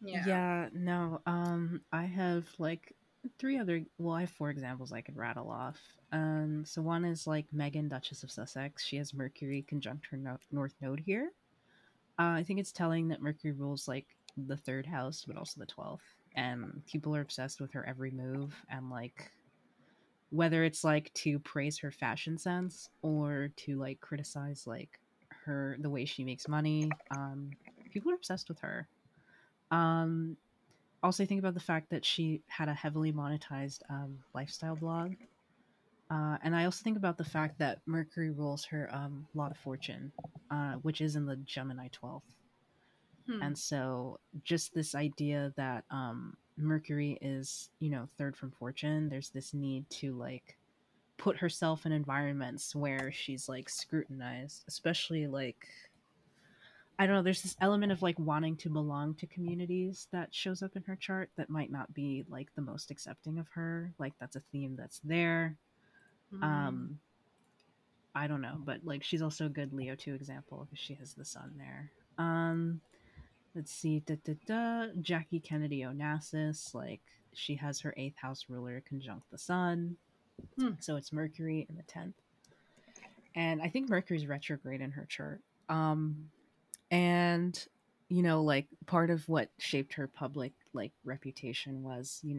[0.00, 0.24] Yeah.
[0.26, 0.68] Yeah.
[0.74, 1.22] No.
[1.26, 1.80] Um.
[1.92, 2.94] I have like
[3.38, 3.82] three other.
[3.98, 5.78] Well, I have four examples I could rattle off.
[6.12, 6.64] Um.
[6.64, 8.84] So one is like Meghan, Duchess of Sussex.
[8.84, 11.32] She has Mercury conjunct her no- North Node here.
[12.18, 14.06] Uh, I think it's telling that Mercury rules like
[14.36, 16.04] the third house, but also the twelfth,
[16.36, 19.30] and people are obsessed with her every move and like
[20.30, 24.98] whether it's like to praise her fashion sense or to like criticize like
[25.44, 26.90] her the way she makes money.
[27.12, 27.50] Um,
[27.92, 28.88] people are obsessed with her.
[29.70, 30.36] Um,
[31.04, 35.14] also think about the fact that she had a heavily monetized um, lifestyle blog.
[36.10, 39.56] Uh, and I also think about the fact that Mercury rules her um, lot of
[39.58, 40.12] fortune,
[40.50, 42.22] uh, which is in the Gemini 12th.
[43.26, 43.42] Hmm.
[43.42, 49.30] And so just this idea that um, Mercury is, you know, third from fortune, there's
[49.30, 50.56] this need to like
[51.16, 55.66] put herself in environments where she's like scrutinized, especially like
[56.98, 60.62] I don't know, there's this element of like wanting to belong to communities that shows
[60.62, 63.92] up in her chart that might not be like the most accepting of her.
[63.98, 65.56] Like that's a theme that's there.
[66.32, 66.42] Mm.
[66.42, 66.98] Um
[68.14, 71.14] I don't know, but like she's also a good Leo 2 example because she has
[71.14, 71.90] the sun there.
[72.16, 72.80] Um
[73.56, 77.00] let's see, da, da, da, Jackie Kennedy Onassis, like
[77.32, 79.96] she has her eighth house ruler conjunct the sun.
[80.58, 80.72] Hmm.
[80.78, 82.14] So it's Mercury in the 10th.
[83.34, 85.40] And I think Mercury's retrograde in her chart.
[85.68, 86.30] Um
[86.94, 87.66] and
[88.08, 92.36] you know like part of what shaped her public like reputation was you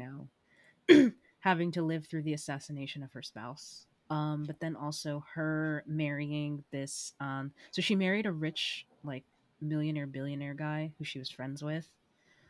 [0.88, 5.84] know having to live through the assassination of her spouse um but then also her
[5.86, 9.26] marrying this um so she married a rich like
[9.60, 11.88] millionaire billionaire guy who she was friends with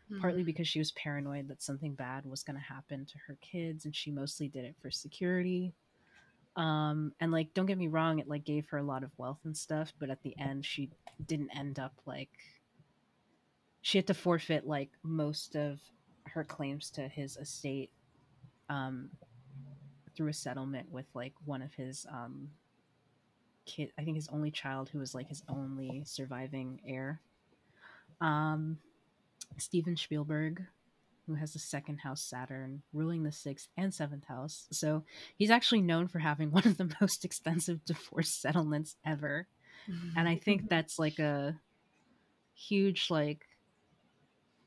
[0.09, 0.19] Hmm.
[0.21, 3.85] partly because she was paranoid that something bad was going to happen to her kids
[3.85, 5.73] and she mostly did it for security
[6.55, 9.39] um and like don't get me wrong it like gave her a lot of wealth
[9.43, 10.89] and stuff but at the end she
[11.27, 12.29] didn't end up like
[13.81, 15.79] she had to forfeit like most of
[16.27, 17.91] her claims to his estate
[18.69, 19.09] um
[20.15, 22.49] through a settlement with like one of his um
[23.65, 27.19] kid i think his only child who was like his only surviving heir.
[28.21, 28.77] Um
[29.57, 30.65] steven spielberg
[31.27, 34.67] who has the second house saturn ruling the sixth and seventh house.
[34.71, 35.03] So
[35.37, 39.47] he's actually known for having one of the most extensive divorce settlements ever.
[40.17, 41.59] And I think that's like a
[42.55, 43.45] huge like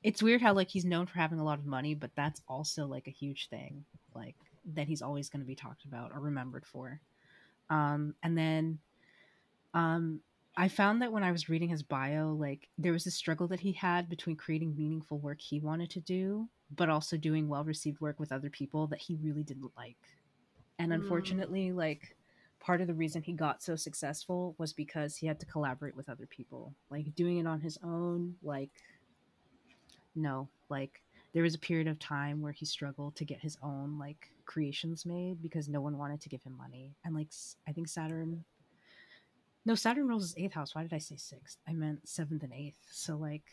[0.02, 2.86] it's weird how like he's known for having a lot of money, but that's also
[2.86, 3.84] like a huge thing,
[4.14, 4.36] like
[4.74, 7.00] that he's always going to be talked about or remembered for.
[7.70, 8.78] Um, and then,
[9.74, 10.20] um,
[10.57, 13.61] I found that when I was reading his bio, like there was a struggle that
[13.61, 18.01] he had between creating meaningful work he wanted to do, but also doing well received
[18.01, 19.96] work with other people that he really didn't like.
[20.78, 21.76] And unfortunately, mm.
[21.76, 22.16] like
[22.61, 26.09] part of the reason he got so successful was because he had to collaborate with
[26.09, 26.74] other people.
[26.90, 28.70] Like doing it on his own, like
[30.14, 33.99] no, like there was a period of time where he struggled to get his own
[33.99, 36.94] like creations made because no one wanted to give him money.
[37.05, 37.28] And like
[37.68, 38.44] I think Saturn
[39.68, 40.74] no, Saturn rules his eighth house.
[40.74, 41.58] Why did I say sixth?
[41.68, 42.78] I meant seventh and eighth.
[42.90, 43.44] So like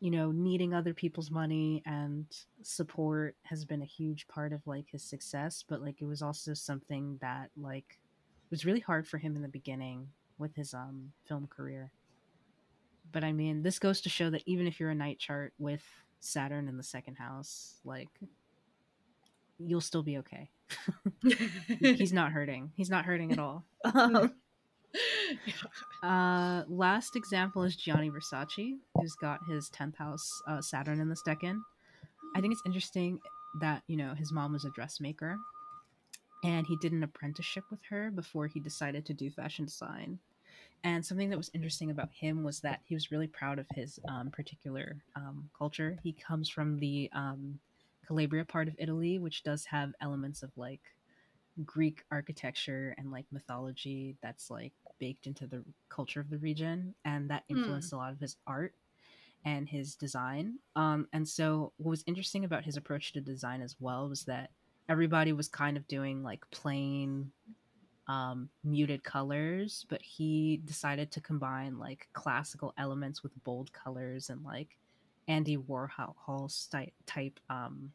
[0.00, 2.26] you know, needing other people's money and
[2.62, 6.54] support has been a huge part of like his success, but like it was also
[6.54, 8.00] something that like
[8.50, 11.92] was really hard for him in the beginning with his um film career.
[13.12, 15.84] But I mean, this goes to show that even if you're a night chart with
[16.18, 18.10] Saturn in the second house, like
[19.56, 20.50] you'll still be okay.
[21.80, 22.72] He's not hurting.
[22.74, 23.64] He's not hurting at all.
[26.02, 31.22] uh, last example is Gianni Versace, who's got his 10th house uh, Saturn in this
[31.26, 31.60] decan.
[32.34, 33.20] I think it's interesting
[33.60, 35.38] that, you know, his mom was a dressmaker
[36.44, 40.18] and he did an apprenticeship with her before he decided to do fashion design.
[40.84, 43.98] And something that was interesting about him was that he was really proud of his
[44.08, 45.96] um, particular um, culture.
[46.02, 47.58] He comes from the um,
[48.06, 50.80] Calabria part of Italy, which does have elements of like
[51.64, 57.30] Greek architecture and like mythology that's like baked into the culture of the region, and
[57.30, 57.58] that hmm.
[57.58, 57.94] influenced mm.
[57.94, 58.74] a lot of his art
[59.44, 60.58] and his design.
[60.76, 64.50] Um, and so, what was interesting about his approach to design as well was that
[64.88, 67.30] everybody was kind of doing like plain,
[68.08, 74.42] um, muted colors, but he decided to combine like classical elements with bold colors and
[74.44, 74.78] like
[75.28, 77.92] Andy Warhol type type um,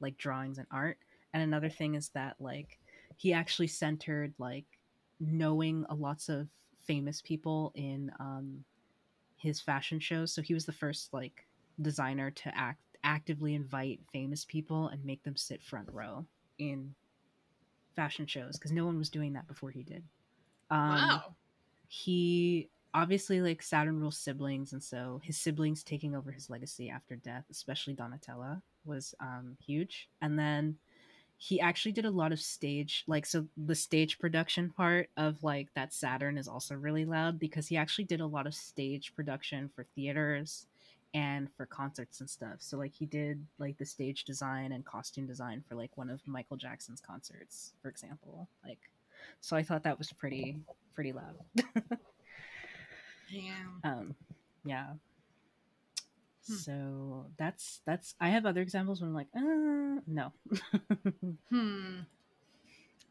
[0.00, 0.98] like drawings and art.
[1.34, 2.78] And another thing is that like
[3.16, 4.64] he actually centered like
[5.20, 6.48] knowing a lots of
[6.86, 8.64] famous people in um
[9.36, 10.32] his fashion shows.
[10.32, 11.46] So he was the first like
[11.82, 16.24] designer to act actively invite famous people and make them sit front row
[16.58, 16.94] in
[17.94, 20.02] fashion shows because no one was doing that before he did.
[20.70, 21.34] Um, wow.
[21.88, 27.16] He obviously like Saturn rules siblings, and so his siblings taking over his legacy after
[27.16, 30.08] death, especially Donatella, was um, huge.
[30.22, 30.76] And then
[31.44, 35.68] he actually did a lot of stage like so the stage production part of like
[35.74, 39.68] that saturn is also really loud because he actually did a lot of stage production
[39.76, 40.66] for theaters
[41.12, 42.56] and for concerts and stuff.
[42.60, 46.20] So like he did like the stage design and costume design for like one of
[46.26, 48.80] michael jackson's concerts for example like
[49.42, 50.56] so i thought that was pretty
[50.94, 51.36] pretty loud.
[53.30, 54.14] Yeah um
[54.64, 54.92] yeah
[56.46, 56.54] Hmm.
[56.54, 60.32] So that's that's I have other examples where I'm like, uh, no.
[61.50, 62.00] hmm.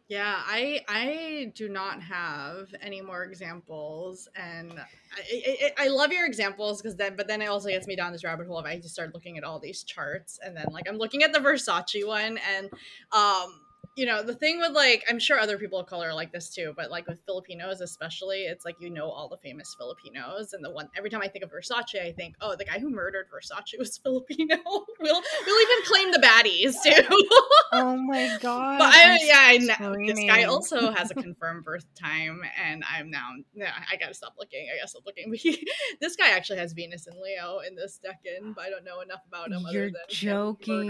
[0.10, 6.26] Yeah, I I do not have any more examples, and I I, I love your
[6.26, 8.78] examples because then, but then it also gets me down this rabbit hole of I
[8.78, 12.06] just start looking at all these charts, and then like I'm looking at the Versace
[12.06, 12.70] one, and
[13.12, 13.62] um
[13.96, 16.50] you know the thing with like i'm sure other people of color are like this
[16.50, 20.64] too but like with filipinos especially it's like you know all the famous filipinos and
[20.64, 23.28] the one every time i think of versace i think oh the guy who murdered
[23.34, 24.56] versace was filipino.
[25.00, 27.28] We'll we'll even claim the baddies too.
[27.74, 31.86] Oh my god but I, yeah I know, this guy also has a confirmed birth
[31.96, 35.30] time and i'm now yeah i gotta stop looking i gotta stop looking.
[35.34, 35.68] But he,
[36.00, 39.22] this guy actually has venus and leo in this decan but i don't know enough
[39.28, 40.88] about him you're joking.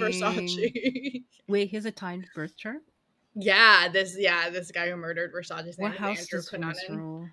[0.00, 1.24] Versace.
[1.48, 2.82] Wait he's a timed birth chart?
[3.34, 6.52] Yeah, this yeah, this guy who murdered Versace's name what house does
[6.88, 7.28] rule?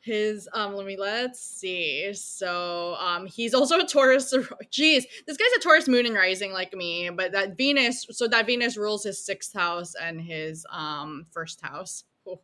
[0.00, 2.12] His um, let me let's see.
[2.14, 4.32] So um, he's also a Taurus.
[4.70, 8.06] Jeez, this guy's a Taurus moon and rising like me, but that Venus.
[8.10, 12.04] So that Venus rules his sixth house and his um first house.
[12.26, 12.40] Oh,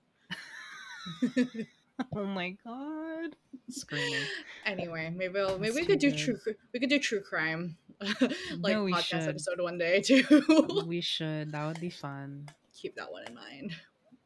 [2.16, 3.36] oh my god,
[3.68, 4.24] screaming.
[4.64, 6.39] Anyway, maybe we'll, maybe we could do true.
[6.72, 7.77] We could do true crime.
[8.01, 9.28] like no, podcast should.
[9.28, 10.85] episode one day too.
[10.86, 11.52] we should.
[11.52, 12.48] That would be fun.
[12.74, 13.74] Keep that one in mind.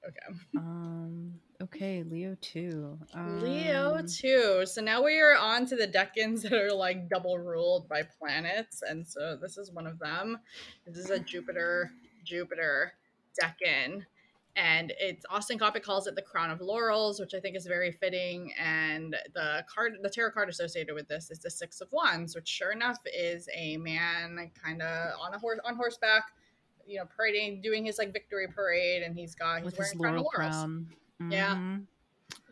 [0.07, 0.39] Okay.
[0.57, 1.35] Um.
[1.63, 2.99] Okay, Leo two.
[3.15, 4.67] Um, Leo two.
[4.67, 8.83] So now we are on to the decans that are like double ruled by planets,
[8.83, 10.39] and so this is one of them.
[10.87, 11.91] This is a Jupiter
[12.25, 12.93] Jupiter
[13.43, 14.05] decan
[14.57, 17.91] and it's Austin Coppock calls it the crown of laurels, which I think is very
[17.93, 18.53] fitting.
[18.59, 22.49] And the card, the tarot card associated with this is the six of wands, which
[22.49, 26.25] sure enough is a man kind of on a horse on horseback,
[26.87, 30.15] you know, parading, doing his like victory parade, and he's got he's with wearing crown
[30.17, 30.55] of laurels.
[30.55, 30.87] Crown.
[31.31, 31.55] Yeah.
[31.57, 31.87] Mhm.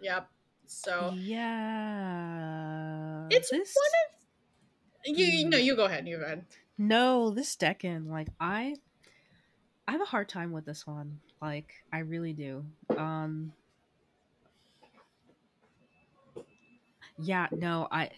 [0.00, 0.28] Yep.
[0.66, 3.26] So Yeah.
[3.30, 5.26] it's this one of you.
[5.26, 5.64] you No, Mm.
[5.64, 6.08] you go ahead.
[6.08, 6.46] You go ahead.
[6.78, 8.76] No, this Decan, like I
[9.86, 11.20] I have a hard time with this one.
[11.42, 12.64] Like I really do.
[12.96, 13.52] Um
[17.18, 18.10] Yeah, no, I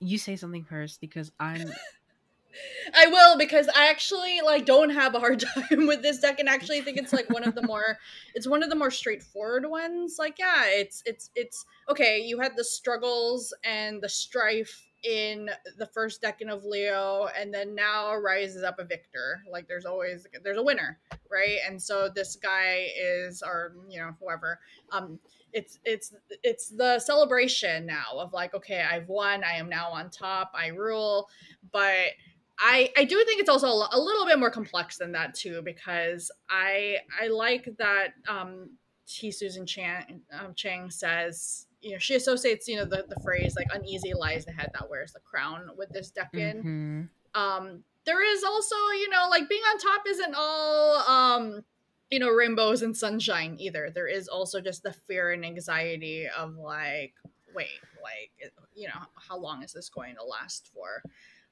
[0.00, 1.72] you say something first because I'm
[2.94, 6.48] I will because I actually like don't have a hard time with this deck and
[6.48, 7.98] actually think it's like one of the more
[8.34, 10.16] it's one of the more straightforward ones.
[10.18, 15.86] Like yeah, it's it's it's okay, you had the struggles and the strife in the
[15.86, 19.40] first decan of Leo and then now rises up a victor.
[19.50, 20.98] Like there's always there's a winner,
[21.30, 21.58] right?
[21.66, 24.58] And so this guy is or you know whoever
[24.90, 25.18] um
[25.52, 30.10] it's it's it's the celebration now of like okay, I've won, I am now on
[30.10, 31.28] top, I rule,
[31.72, 32.10] but
[32.58, 36.30] I I do think it's also a, little bit more complex than that too because
[36.50, 38.70] I I like that um
[39.06, 43.54] T Susan Chan um, Chang says you know she associates you know the, the phrase
[43.56, 47.08] like uneasy lies the head that wears the crown with this decan Mhm.
[47.34, 51.64] um there is also you know like being on top isn't all um
[52.10, 53.90] you know rainbows and sunshine either.
[53.94, 57.12] There is also just the fear and anxiety of like
[57.54, 61.02] wait like you know how long is this going to last for?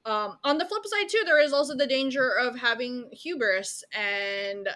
[0.03, 4.67] Um on the flip side too there is also the danger of having hubris and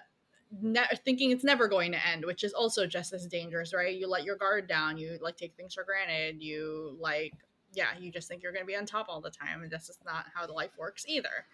[0.60, 4.08] ne- thinking it's never going to end which is also just as dangerous right you
[4.08, 7.34] let your guard down you like take things for granted you like
[7.74, 9.88] yeah you just think you're going to be on top all the time and that's
[9.88, 11.46] just not how the life works either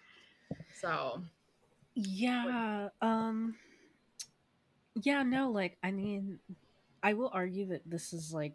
[0.80, 1.22] so
[1.94, 3.54] Yeah, um
[5.02, 6.38] yeah, no, like I mean,
[7.02, 8.54] I will argue that this is like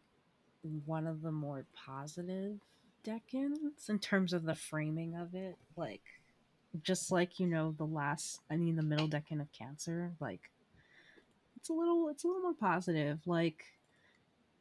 [0.85, 2.57] one of the more positive
[3.05, 5.55] decans in terms of the framing of it.
[5.75, 6.01] Like
[6.81, 10.51] just like, you know, the last I mean the middle decan of cancer, like
[11.55, 13.19] it's a little it's a little more positive.
[13.25, 13.65] Like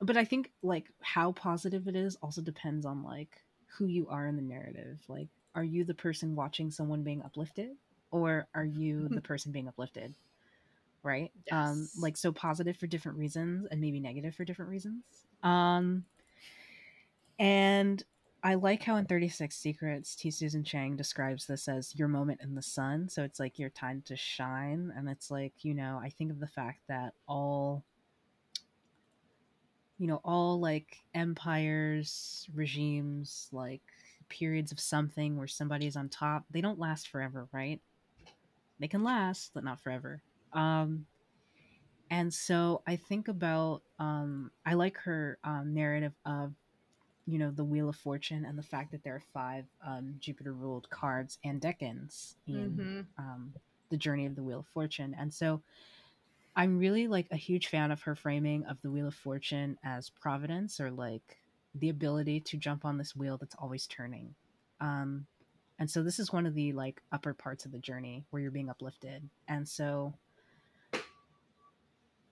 [0.01, 3.43] but I think like how positive it is also depends on like
[3.79, 5.01] who you are in the narrative.
[5.09, 7.73] Like are you the person watching someone being uplifted
[8.11, 10.15] or are you the person being uplifted?
[11.03, 11.33] Right?
[11.51, 11.97] Um Yes.
[11.97, 15.05] like so positive for different reasons and maybe negative for different reasons.
[15.43, 16.05] Um
[17.39, 18.03] and
[18.45, 20.31] I like how in 36 Secrets, T.
[20.31, 23.09] Susan Chang describes this as your moment in the sun.
[23.09, 24.93] So it's like your time to shine.
[24.97, 27.85] And it's like, you know, I think of the fact that all,
[29.99, 33.83] you know, all like empires, regimes, like
[34.29, 37.81] periods of something where somebody is on top, they don't last forever, right?
[38.81, 40.21] They can last, but not forever.
[40.53, 41.07] Um,
[42.11, 46.53] and so I think about, um, I like her um, narrative of
[47.27, 50.53] you know the wheel of fortune and the fact that there are five um, jupiter
[50.53, 53.07] ruled cards and decans in Mhm.
[53.19, 53.55] um,
[53.91, 55.15] the journey of the wheel of fortune.
[55.19, 55.63] And so
[56.57, 60.11] i'm really like a huge fan of her framing of the wheel of fortune as
[60.11, 61.39] providence or like
[61.75, 64.35] the ability to jump on this wheel that's always turning.
[64.81, 65.27] Um,
[65.79, 68.51] and so this is one of the like upper parts of the journey where you're
[68.51, 69.29] being uplifted.
[69.49, 70.13] And so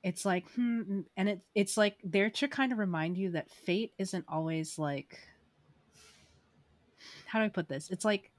[0.03, 3.93] it's like hmm, and it it's like there to kind of remind you that fate
[3.99, 5.19] isn't always like
[7.27, 7.91] how do I put this?
[7.91, 8.33] It's like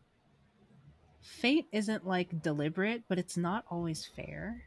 [1.21, 4.63] fate isn't like deliberate, but it's not always fair.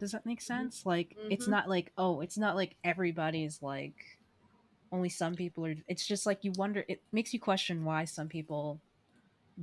[0.00, 0.82] Does that make sense?
[0.86, 1.50] Like it's Mhm.
[1.50, 3.96] not like oh, it's not like everybody's like
[4.92, 8.28] only some people are it's just like you wonder it makes you question why some
[8.28, 8.80] people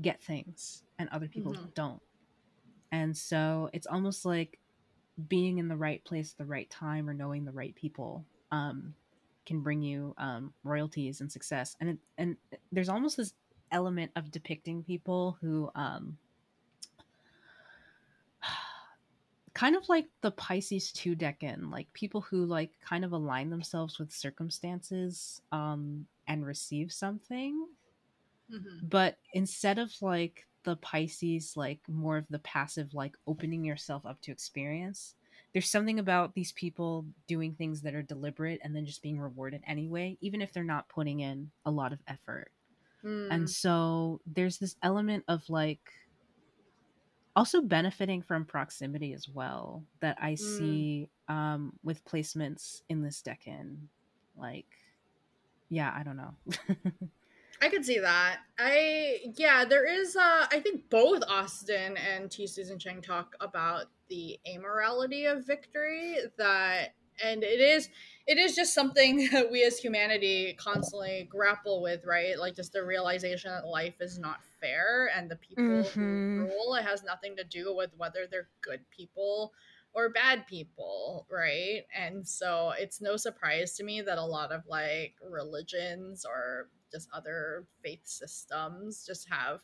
[0.02, 1.74] get things and other people Mhm.
[1.76, 2.02] don't.
[2.92, 4.60] And so it's almost like
[5.28, 8.94] being in the right place at the right time or knowing the right people um,
[9.46, 11.76] can bring you um, royalties and success.
[11.80, 12.38] And it, and
[12.72, 13.34] there's almost this
[13.72, 16.18] element of depicting people who um,
[19.54, 24.00] kind of like the Pisces two decan, like people who like kind of align themselves
[24.00, 27.68] with circumstances um, and receive something
[28.50, 28.90] Mhm.
[28.90, 34.20] but instead of like the pisces like more of the passive like opening yourself up
[34.22, 35.16] to experience
[35.54, 39.62] there's something about these people doing things that are deliberate and then just being rewarded
[39.66, 42.52] anyway even if they're not putting in a lot of effort
[43.04, 43.32] Mm.
[43.32, 45.92] and so there's this element of like
[47.36, 50.40] also benefiting from proximity as well that i Mm.
[50.40, 53.78] see um with placements in this decan
[54.36, 54.66] like
[55.70, 56.36] yeah i don't know
[57.62, 58.40] I could see that.
[58.60, 63.86] I yeah, there is uh I think both Austin and T Susan Chang talk about
[64.10, 67.90] the amorality of victory that and it is
[68.28, 72.38] it is just something that we as humanity constantly grapple with, right?
[72.38, 75.94] Like just the realization that life is not fair and the people Mhm.
[75.94, 79.54] who rule it has nothing to do with whether they're good people
[79.96, 81.84] or bad people, right?
[81.98, 87.08] And so it's no surprise to me that a lot of like religions or just
[87.14, 89.62] other faith systems just have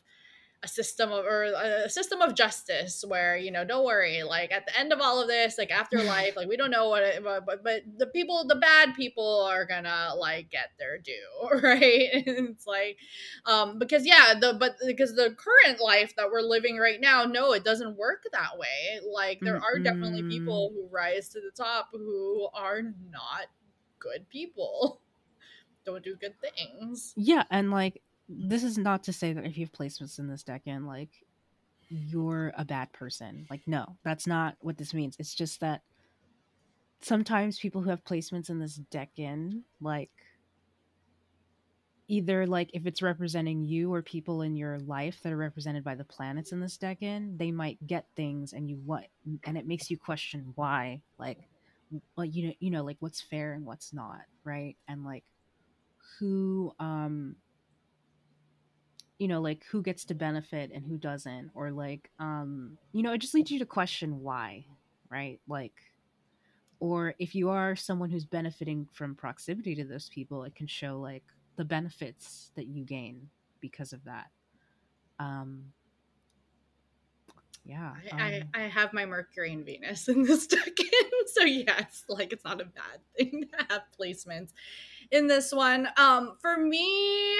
[0.64, 4.64] a system of or a system of justice where you know don't worry like at
[4.64, 7.44] the end of all of this like afterlife like we don't know what it but,
[7.44, 12.08] but but the people the bad people are gonna like get their due right?
[12.52, 12.98] It's like
[13.46, 17.52] um because yeah the but because the current life that we're living right now no
[17.52, 19.00] it doesn't work that way.
[19.12, 23.46] Like there are definitely people who rise to the top who are not
[23.98, 25.00] good people.
[25.84, 27.12] Don't do good things.
[27.16, 30.42] Yeah and like this is not to say that if you have placements in this
[30.42, 31.10] deck decan, like
[31.88, 33.46] you're a bad person.
[33.50, 35.16] Like, no, that's not what this means.
[35.18, 35.82] It's just that
[37.00, 40.10] sometimes people who have placements in this decan, like
[42.08, 45.94] either like if it's representing you or people in your life that are represented by
[45.94, 49.04] the planets in this decan, they might get things and you what
[49.44, 51.00] and it makes you question why.
[51.18, 51.38] Like
[52.16, 54.76] well, you know, you know, like what's fair and what's not, right?
[54.88, 55.24] And like
[56.18, 57.36] who um
[59.22, 63.12] you know like who gets to benefit and who doesn't or like um you know
[63.12, 64.64] it just leads you to question why
[65.12, 65.38] right?
[65.46, 65.74] Like
[66.80, 70.98] or if you are someone who's benefiting from proximity to those people it can show
[70.98, 71.22] like
[71.56, 73.28] the benefits that you gain
[73.60, 74.30] because of that.
[75.20, 75.66] Um
[77.64, 82.02] yeah I, um, I, I, have my mercury and venus in this decan so yes
[82.08, 84.50] like it's not a bad thing to have placements
[85.12, 85.86] in this one.
[85.96, 87.36] Um for me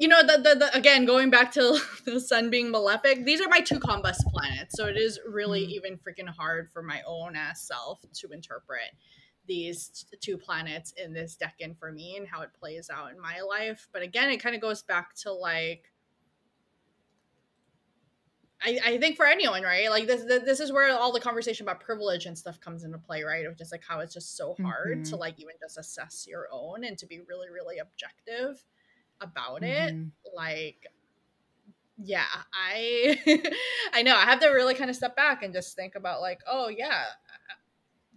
[0.00, 3.48] you know the, the, the, again going back to the sun being malefic these are
[3.48, 5.70] my two combust planets so it is really mm.
[5.70, 8.90] even freaking hard for my own ass self to interpret
[9.46, 13.40] these two planets in this decan for me and how it plays out in my
[13.40, 15.92] life but again it kind of goes back to like
[18.62, 19.88] I, I think for anyone, right?
[19.88, 23.22] Like this, this is where all the conversation about privilege and stuff comes into play,
[23.22, 23.46] right?
[23.46, 25.02] Of just like how it's just so hard mm-hmm.
[25.04, 28.62] to like even just assess your own and to be really, really objective
[29.20, 29.64] about mm-hmm.
[29.64, 30.86] it like
[32.02, 33.18] yeah i
[33.92, 36.40] i know i have to really kind of step back and just think about like
[36.46, 37.04] oh yeah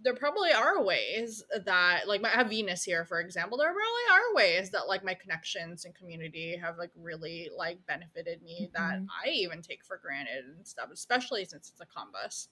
[0.04, 3.56] there probably are ways that like I have Venus here, for example.
[3.56, 8.42] There probably are ways that like my connections and community have like really like benefited
[8.42, 8.74] me mm-hmm.
[8.74, 12.48] that I even take for granted and stuff, especially since it's a combust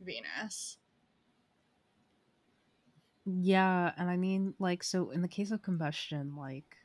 [0.00, 0.78] Venus.
[3.26, 6.76] Yeah, and I mean like so in the case of combustion, like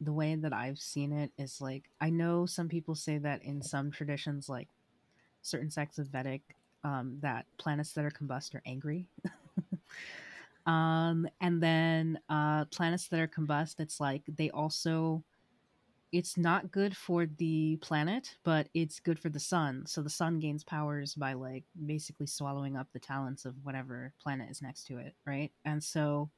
[0.00, 3.62] the way that I've seen it is like I know some people say that in
[3.62, 4.68] some traditions, like
[5.42, 6.42] certain sects of Vedic,
[6.84, 9.06] um, that planets that are combust are angry.
[10.66, 15.24] um, and then uh, planets that are combust, it's like they also
[16.12, 19.84] it's not good for the planet, but it's good for the sun.
[19.86, 24.48] So the sun gains powers by like basically swallowing up the talents of whatever planet
[24.50, 25.50] is next to it, right?
[25.64, 26.30] And so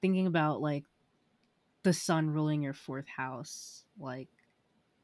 [0.00, 0.84] thinking about like
[1.84, 4.28] the sun ruling your fourth house like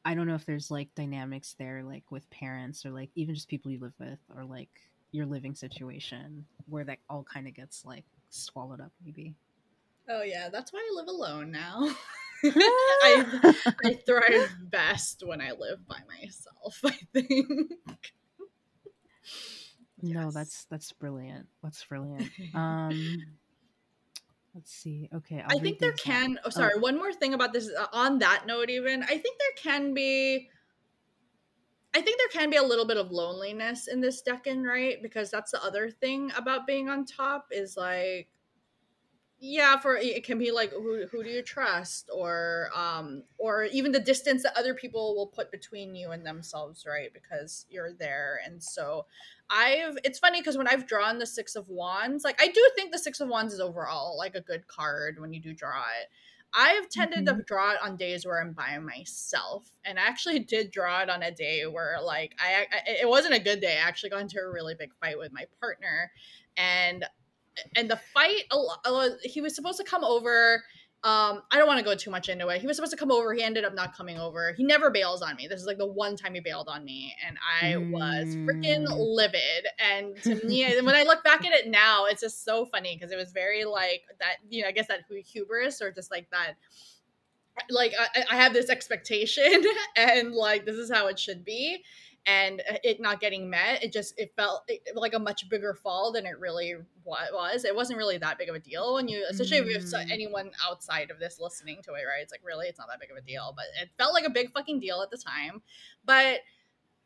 [0.03, 3.47] i don't know if there's like dynamics there like with parents or like even just
[3.47, 4.69] people you live with or like
[5.11, 9.35] your living situation where that all kind of gets like swallowed up maybe.
[10.09, 11.89] Oh yeah that's why i live alone now.
[12.43, 13.53] I,
[13.85, 17.71] I thrive best when i live by myself i think.
[20.01, 20.33] No yes.
[20.33, 22.29] that's that's brilliant that's brilliant.
[22.55, 23.17] Um
[24.53, 25.09] Let's see.
[25.13, 26.37] Okay, I'll i think there can.
[26.43, 26.73] Oh, sorry.
[26.75, 26.79] Oh.
[26.79, 27.69] One more thing about this.
[27.69, 30.49] Uh, on that note, even I think there can be.
[31.93, 35.01] I think there can be a little bit of loneliness in this decan, right?
[35.01, 38.29] Because that's the other thing about being on top is like
[39.41, 42.09] yeah for it can be like who, who do you trust?
[42.13, 46.85] Or um or even the distance that other people will put between you and themselves
[46.87, 47.11] right?
[47.13, 48.39] Because you're there.
[48.45, 49.05] And so
[49.53, 52.89] i've it's funny because when i've drawn the six of wands like i do think
[52.89, 56.07] the six of wands is overall like a good card when you do draw it.
[56.53, 57.37] I've tended mm-hmm.
[57.37, 61.09] to draw it on days where I'm by myself, and I actually did draw it
[61.09, 63.77] on a day where, like, I, I it wasn't a good day.
[63.77, 66.11] I actually got into a really big fight with my partner,
[66.57, 67.05] and
[67.75, 68.43] and the fight
[69.23, 70.63] he was supposed to come over
[71.03, 72.61] um i don't want to go too much into it.
[72.61, 74.53] He was supposed to come over he ended up not coming over.
[74.53, 75.47] He never bails on me.
[75.47, 77.91] This is like the one time he bailed on me and i mm.
[77.91, 79.67] was freaking livid.
[79.79, 83.11] And to me when i look back at it now it's just so funny because
[83.11, 86.53] it was very like that you know i guess that hubris or just like that
[87.69, 89.63] like I, I have this expectation
[89.95, 91.83] and like this is how it should be
[92.25, 96.11] and uh, it not getting met it just it felt like a much bigger fall
[96.11, 99.59] than it really was it wasn't really that big of a deal when you especially
[99.59, 99.75] mm.
[99.75, 102.99] if anyone outside of this listening to it right it's like really it's not that
[102.99, 105.61] big of a deal but it felt like a big fucking deal at the time
[106.05, 106.41] but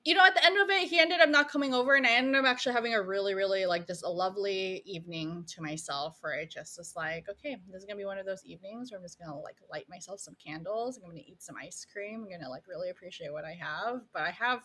[0.05, 2.11] you know, at the end of it, he ended up not coming over, and I
[2.11, 6.39] ended up actually having a really, really like just a lovely evening to myself, where
[6.39, 9.03] I just was like, okay, this is gonna be one of those evenings where I'm
[9.03, 10.97] just gonna like light myself some candles.
[10.97, 12.23] I'm gonna eat some ice cream.
[12.23, 14.01] I'm gonna like really appreciate what I have.
[14.13, 14.61] But I have,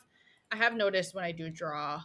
[0.53, 2.05] I have noticed when I do draw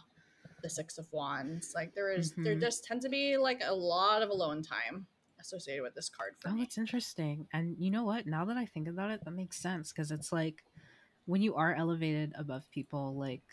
[0.62, 2.58] the Six of Wands, like there is, there Mhm.
[2.58, 5.08] just tends to be like a lot of alone time
[5.40, 6.62] associated with this card for Oh, me.
[6.62, 7.48] it's interesting.
[7.52, 8.26] And you know what?
[8.26, 10.64] Now that I think about it, that makes sense because it's like
[11.26, 13.44] when you are elevated above people, like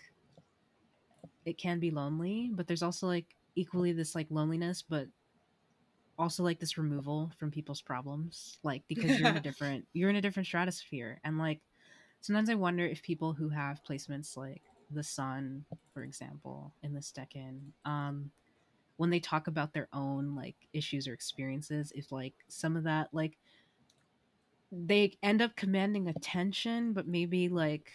[1.46, 5.10] it can be lonely, but there's also like equally this like loneliness, but
[6.18, 10.16] also like this removal from people's problems, like because you're in a different you're in
[10.16, 11.62] a different stratosphere, and like
[12.22, 14.64] sometimes I wonder if people who have placements like
[14.94, 18.32] the sun, for example, in this decan, um,
[18.98, 23.10] when they talk about their own like issues or experiences, if like some of that
[23.12, 23.38] like
[24.72, 27.92] they end up commanding attention, but maybe like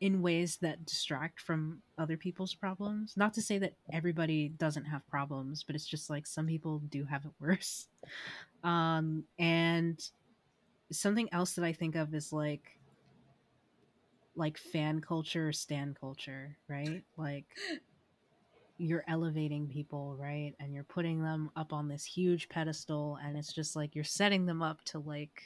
[0.00, 3.14] in ways that distract from other people's problems.
[3.16, 7.04] Not to say that everybody doesn't have problems, but it's just like some people do
[7.04, 7.88] have it worse.
[8.62, 10.00] Um, and
[10.92, 12.77] something else that I think of is like
[14.38, 17.02] like fan culture or stan culture, right?
[17.18, 17.46] Like
[18.78, 20.54] you're elevating people, right?
[20.60, 24.46] And you're putting them up on this huge pedestal and it's just like you're setting
[24.46, 25.42] them up to like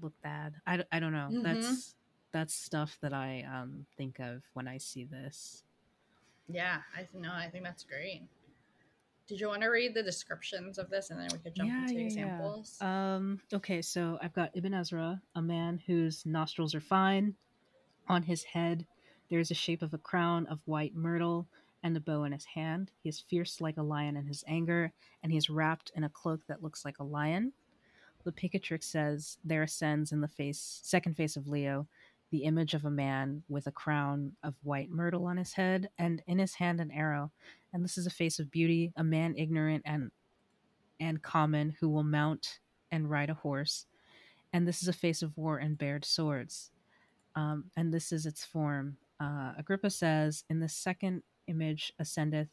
[0.00, 0.54] look bad.
[0.66, 1.30] I, I don't know.
[1.32, 1.42] Mhm.
[1.42, 1.94] That's
[2.32, 5.64] that's stuff that I um think of when I see this.
[6.48, 7.32] Yeah, I know.
[7.32, 8.22] I think that's great.
[9.28, 12.00] Did you want to read the descriptions of this and then we could jump into
[12.00, 12.80] examples?
[12.80, 17.34] Um, okay, so I've got Ibn Ezra, a man whose nostrils are fine.
[18.08, 18.86] On his head,
[19.28, 21.46] there is a shape of a crown of white myrtle
[21.82, 22.90] and a bow in his hand.
[23.02, 24.92] He is fierce like a lion in his anger,
[25.22, 27.52] and he is wrapped in a cloak that looks like a lion.
[28.24, 31.86] The Picatrix says there ascends in the face, second face of Leo,
[32.30, 36.22] the image of a man with a crown of white myrtle on his head, and
[36.26, 37.30] in his hand an arrow.
[37.72, 40.10] And this is a face of beauty, a man ignorant and
[41.00, 42.58] and common who will mount
[42.90, 43.86] and ride a horse.
[44.52, 46.70] And this is a face of war and bared swords.
[47.36, 48.96] Um, and this is its form.
[49.20, 52.48] Uh, Agrippa says, In the second image ascendeth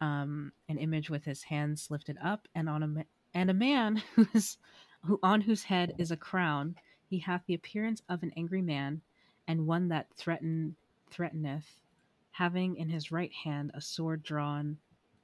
[0.00, 3.02] um, an image with his hands lifted up, and on a ma-
[3.32, 4.58] and a man who is
[5.04, 6.74] who on whose head is a crown.
[7.14, 9.00] He hath the appearance of an angry man,
[9.46, 10.74] and one that threaten
[11.12, 11.80] threateneth,
[12.32, 14.78] having in his right hand a sword drawn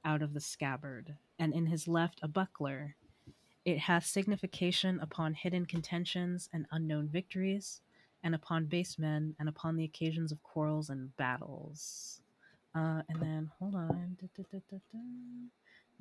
[0.05, 2.95] out of the scabbard, and in his left a buckler.
[3.65, 7.81] It hath signification upon hidden contentions and unknown victories,
[8.23, 12.21] and upon base men, and upon the occasions of quarrels and battles.
[12.73, 14.15] Uh, and then, hold on.
[14.17, 14.77] Da, da, da,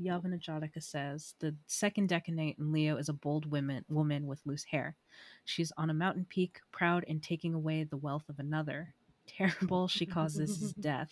[0.03, 0.21] da.
[0.21, 4.97] Yavanajataka says the second decanate in Leo is a bold woman, woman with loose hair.
[5.45, 8.95] She's on a mountain peak, proud in taking away the wealth of another.
[9.27, 11.11] Terrible, she causes his death.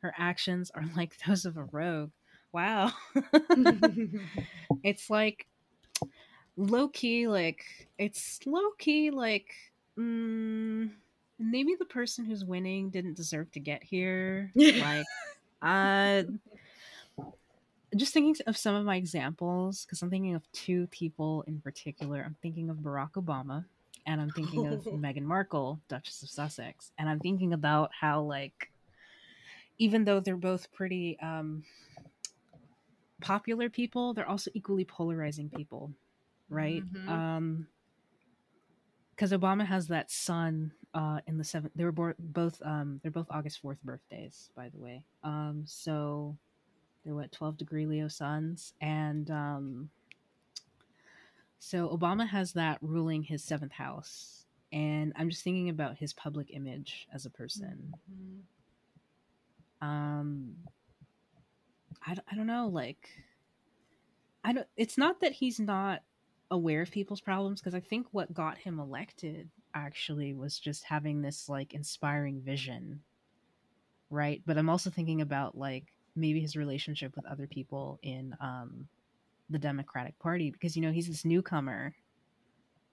[0.00, 2.10] Her actions are like those of a rogue.
[2.52, 2.92] Wow.
[4.84, 5.46] it's like
[6.56, 7.64] low key, like,
[7.98, 9.52] it's low key, like,
[9.98, 10.90] mm,
[11.38, 14.52] maybe the person who's winning didn't deserve to get here.
[14.54, 15.04] like,
[15.62, 16.22] uh,
[17.94, 22.22] just thinking of some of my examples, because I'm thinking of two people in particular.
[22.24, 23.64] I'm thinking of Barack Obama
[24.06, 26.92] and I'm thinking of Meghan Markle, Duchess of Sussex.
[26.98, 28.70] And I'm thinking about how, like,
[29.78, 31.64] even though they're both pretty um,
[33.20, 35.92] popular people, they're also equally polarizing people,
[36.48, 36.82] right?
[36.84, 37.08] Mhm.
[37.08, 37.66] Um,
[39.10, 41.72] because Obama has that sun uh, in the seventh.
[41.76, 45.04] They were bo- both um, they're both August fourth birthdays, by the way.
[45.22, 46.36] Um, so
[47.04, 49.90] they're what twelve degree Leo suns, and um,
[51.58, 56.50] so Obama has that ruling his seventh house, and I'm just thinking about his public
[56.52, 57.94] image as a person.
[58.12, 59.86] Mhm.
[59.86, 60.56] Um,
[62.06, 63.08] I, I don't know, like,
[64.44, 64.66] I don't.
[64.76, 66.02] It's not that he's not
[66.50, 71.22] aware of people's problems because I think what got him elected actually was just having
[71.22, 73.00] this like inspiring vision,
[74.10, 74.42] right?
[74.46, 78.86] But I'm also thinking about like maybe his relationship with other people in um,
[79.50, 81.94] the Democratic Party because you know he's this newcomer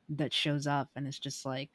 [0.09, 1.71] that shows up and is just like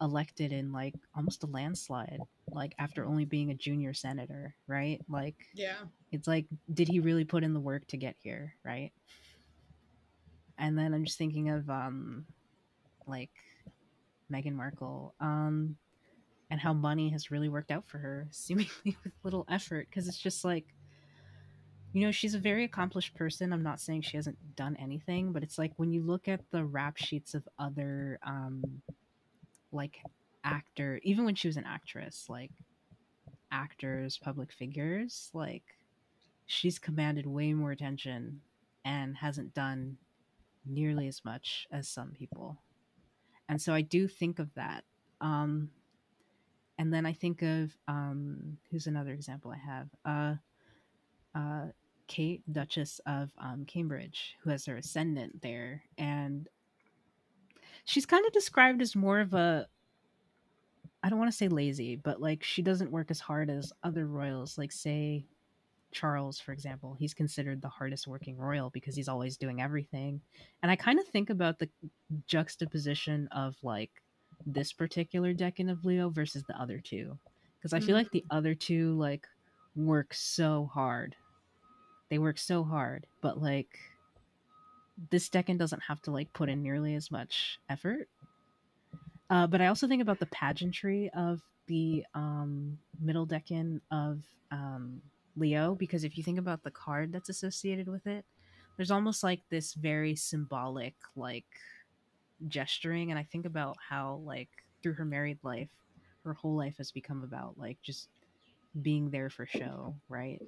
[0.00, 2.20] elected in like almost a landslide
[2.52, 5.78] like after only being a junior senator right like Yeah.
[6.12, 8.92] it's like did he really put in the work to get here right
[10.58, 12.26] and then i'm just thinking of um
[13.06, 13.30] like
[14.30, 15.76] meghan markle um
[16.50, 20.18] and how money has really worked out for her seemingly with little effort because it's
[20.18, 20.66] just like
[21.92, 25.42] you know she's a very accomplished person i'm not saying she hasn't done anything but
[25.42, 28.62] it's like when you look at the rap sheets of other um
[29.72, 30.00] like
[30.46, 32.52] actor, even when she was an actress, like
[33.50, 35.64] actors, public figures, like
[36.46, 38.40] she's commanded way more attention
[38.84, 39.96] and hasn't done
[40.64, 42.56] nearly as much as some people.
[43.48, 44.84] And so I do think of that.
[45.20, 45.70] Um,
[46.78, 49.88] and then I think of um, who's another example I have?
[50.04, 50.34] Uh,
[51.38, 51.66] uh,
[52.06, 56.48] Kate, Duchess of um, Cambridge, who has her ascendant there, and
[57.84, 59.66] she's kind of described as more of a
[61.02, 64.06] I don't want to say lazy, but like she doesn't work as hard as other
[64.06, 65.24] royals, like say
[65.92, 66.96] Charles, for example.
[66.98, 70.20] He's considered the hardest working royal because he's always doing everything.
[70.62, 71.68] And I kind of think about the
[72.26, 73.90] juxtaposition of like
[74.44, 77.16] this particular decan of Leo versus the other two.
[77.58, 79.26] Because I feel like the other two like
[79.74, 81.16] work so hard.
[82.10, 83.78] They work so hard, but like
[85.10, 88.08] this decan doesn't have to like put in nearly as much effort
[89.30, 94.22] uh, but I also think about the pageantry of the um, middle decan of
[94.52, 95.00] um,
[95.36, 98.24] Leo, because if you think about the card that's associated with it,
[98.76, 101.46] there's almost like this very symbolic, like
[102.48, 103.10] gesturing.
[103.10, 104.48] And I think about how, like,
[104.82, 105.68] through her married life,
[106.24, 108.08] her whole life has become about like just
[108.82, 110.42] being there for show, right?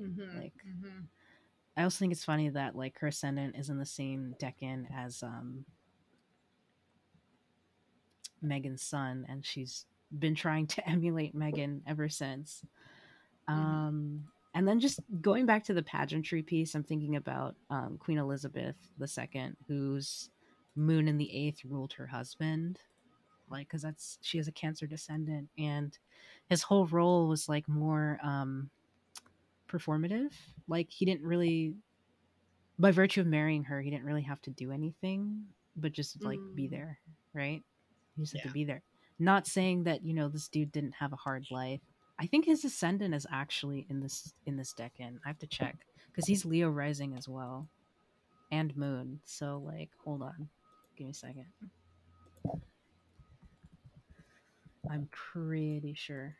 [0.00, 1.00] Mm-hmm, like, mm-hmm.
[1.76, 5.22] I also think it's funny that like her ascendant is in the same decan as
[5.22, 5.64] um
[8.44, 9.86] Meghan's sun, and she's
[10.18, 12.62] been trying to emulate Meghan ever since.
[13.48, 13.60] Mm-hmm.
[13.60, 14.24] Um,
[14.54, 18.76] and then just going back to the pageantry piece, I'm thinking about um, Queen Elizabeth
[19.00, 20.30] II, whose
[20.76, 22.78] moon in the eighth ruled her husband,
[23.50, 25.96] like because that's she has a Cancer descendant, and
[26.48, 28.70] his whole role was like more um,
[29.68, 30.32] performative.
[30.68, 31.74] Like he didn't really,
[32.78, 35.44] by virtue of marrying her, he didn't really have to do anything,
[35.76, 36.54] but just like mm.
[36.54, 36.98] be there,
[37.32, 37.62] right?
[38.16, 38.48] He just had yeah.
[38.48, 38.82] to be there.
[39.18, 41.80] Not saying that you know this dude didn't have a hard life.
[42.18, 45.18] I think his ascendant is actually in this in this decan.
[45.24, 45.76] I have to check
[46.10, 47.68] because he's Leo rising as well,
[48.50, 49.20] and Moon.
[49.24, 50.48] So like, hold on,
[50.96, 51.46] give me a second.
[54.90, 56.36] I'm pretty sure.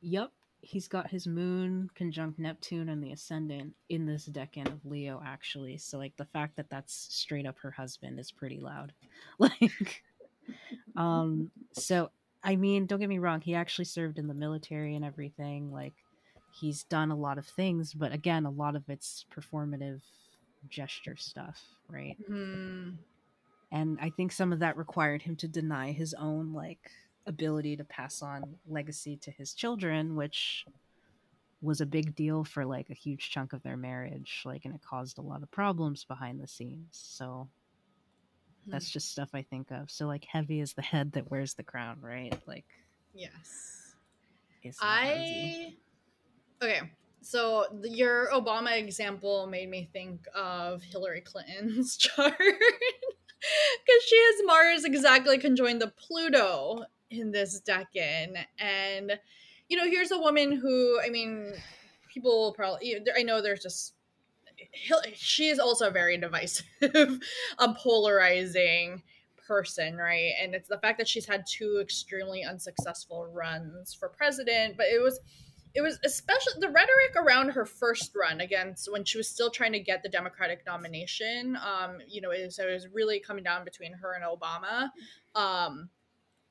[0.00, 0.32] Yup,
[0.62, 5.78] he's got his moon conjunct Neptune and the ascendant in this decan of Leo actually.
[5.78, 8.92] So like the fact that that's straight up her husband is pretty loud.
[9.38, 10.02] Like
[10.96, 12.10] um so
[12.42, 15.70] I mean, don't get me wrong, he actually served in the military and everything.
[15.72, 15.94] Like
[16.52, 20.00] he's done a lot of things, but again, a lot of it's performative
[20.68, 22.16] gesture stuff, right?
[22.30, 22.96] Mm.
[23.72, 26.90] And I think some of that required him to deny his own like
[27.26, 30.64] ability to pass on legacy to his children, which
[31.62, 34.42] was a big deal for like a huge chunk of their marriage.
[34.44, 36.88] Like, and it caused a lot of problems behind the scenes.
[36.90, 37.48] So
[38.64, 38.70] hmm.
[38.70, 39.90] that's just stuff I think of.
[39.90, 42.36] So, like, heavy is the head that wears the crown, right?
[42.46, 42.66] Like,
[43.14, 43.94] yes.
[44.80, 45.14] I.
[45.14, 45.78] Easy.
[46.62, 46.90] Okay.
[47.22, 52.34] So the, your Obama example made me think of Hillary Clinton's chart.
[52.38, 59.18] Because she has Mars exactly conjoined the Pluto in this decan and
[59.68, 61.52] you know here's a woman who i mean
[62.12, 63.94] people probably i know there's just
[65.14, 66.66] she is also very divisive
[67.58, 69.02] a polarizing
[69.46, 70.32] person right?
[70.40, 75.02] And it's the fact that she's had two extremely unsuccessful runs for president but it
[75.02, 75.18] was
[75.74, 79.72] it was especially the rhetoric around her first run against when she was still trying
[79.72, 83.64] to get the democratic nomination um you know it was, it was really coming down
[83.64, 84.88] between her and obama
[85.34, 85.88] um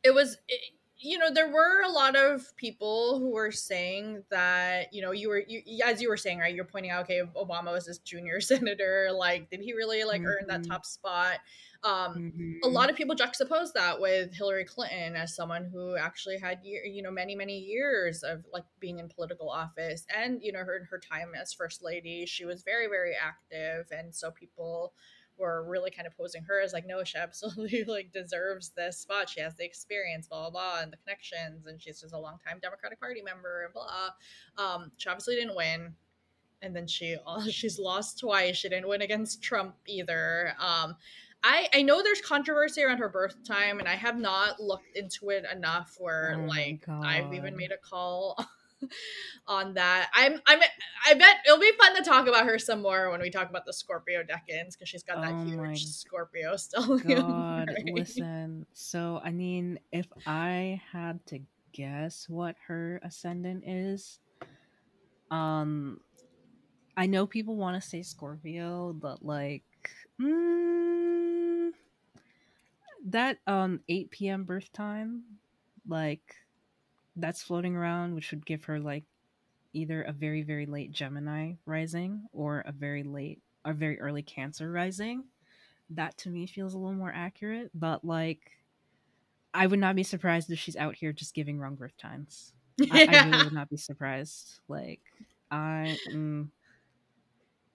[0.03, 0.61] it was it,
[0.97, 5.29] you know there were a lot of people who were saying that you know you
[5.29, 8.41] were you, as you were saying right you're pointing out okay obama was this junior
[8.41, 10.29] senator like did he really like mm-hmm.
[10.29, 10.71] earn that mm-hmm.
[10.71, 11.39] top spot
[11.83, 12.53] um mm-hmm.
[12.63, 16.83] a lot of people juxtapose that with hillary clinton as someone who actually had year,
[16.83, 20.87] you know many many years of like being in political office and you know her
[20.89, 24.93] her time as first lady she was very very active and so people
[25.39, 29.29] were really kind of posing her as like, no, she absolutely like deserves this spot.
[29.29, 32.37] She has the experience, blah blah blah, and the connections, and she's just a long
[32.45, 34.09] time Democratic Party member and blah.
[34.57, 35.95] Um, she obviously didn't win,
[36.61, 37.17] and then she
[37.49, 38.57] she's lost twice.
[38.57, 40.53] She didn't win against Trump either.
[40.59, 40.95] Um,
[41.43, 45.29] I I know there's controversy around her birth time, and I have not looked into
[45.29, 48.37] it enough where oh like I've even made a call
[49.47, 50.09] on that.
[50.13, 50.59] I'm I'm
[51.07, 53.65] I bet it'll be fun to talk about her some more when we talk about
[53.65, 56.97] the Scorpio decans because she's got that oh huge Scorpio still.
[56.99, 58.65] God, listen.
[58.73, 61.39] So I mean, if I had to
[61.71, 64.19] guess what her ascendant is,
[65.31, 65.99] um,
[66.97, 69.63] I know people want to say Scorpio, but like,
[70.21, 71.28] mm,
[73.07, 74.43] that um 8 p.m.
[74.43, 75.23] birth time,
[75.87, 76.35] like
[77.15, 79.05] that's floating around, which would give her like
[79.73, 84.71] either a very very late Gemini rising or a very late a very early Cancer
[84.71, 85.25] rising.
[85.91, 88.51] That to me feels a little more accurate, but like
[89.53, 92.53] I would not be surprised if she's out here just giving wrong birth times.
[92.77, 92.89] Yeah.
[92.91, 94.59] I, I really would not be surprised.
[94.67, 95.01] Like
[95.51, 96.49] I mm,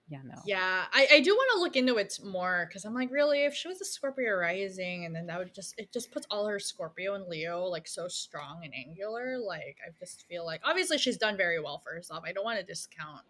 [0.07, 0.35] yeah, no.
[0.45, 3.55] Yeah, I, I do want to look into it more because I'm like, really, if
[3.55, 6.59] she was a Scorpio rising, and then that would just it just puts all her
[6.59, 9.37] Scorpio and Leo like so strong and angular.
[9.39, 12.23] Like I just feel like obviously she's done very well for herself.
[12.25, 13.21] I don't want to discount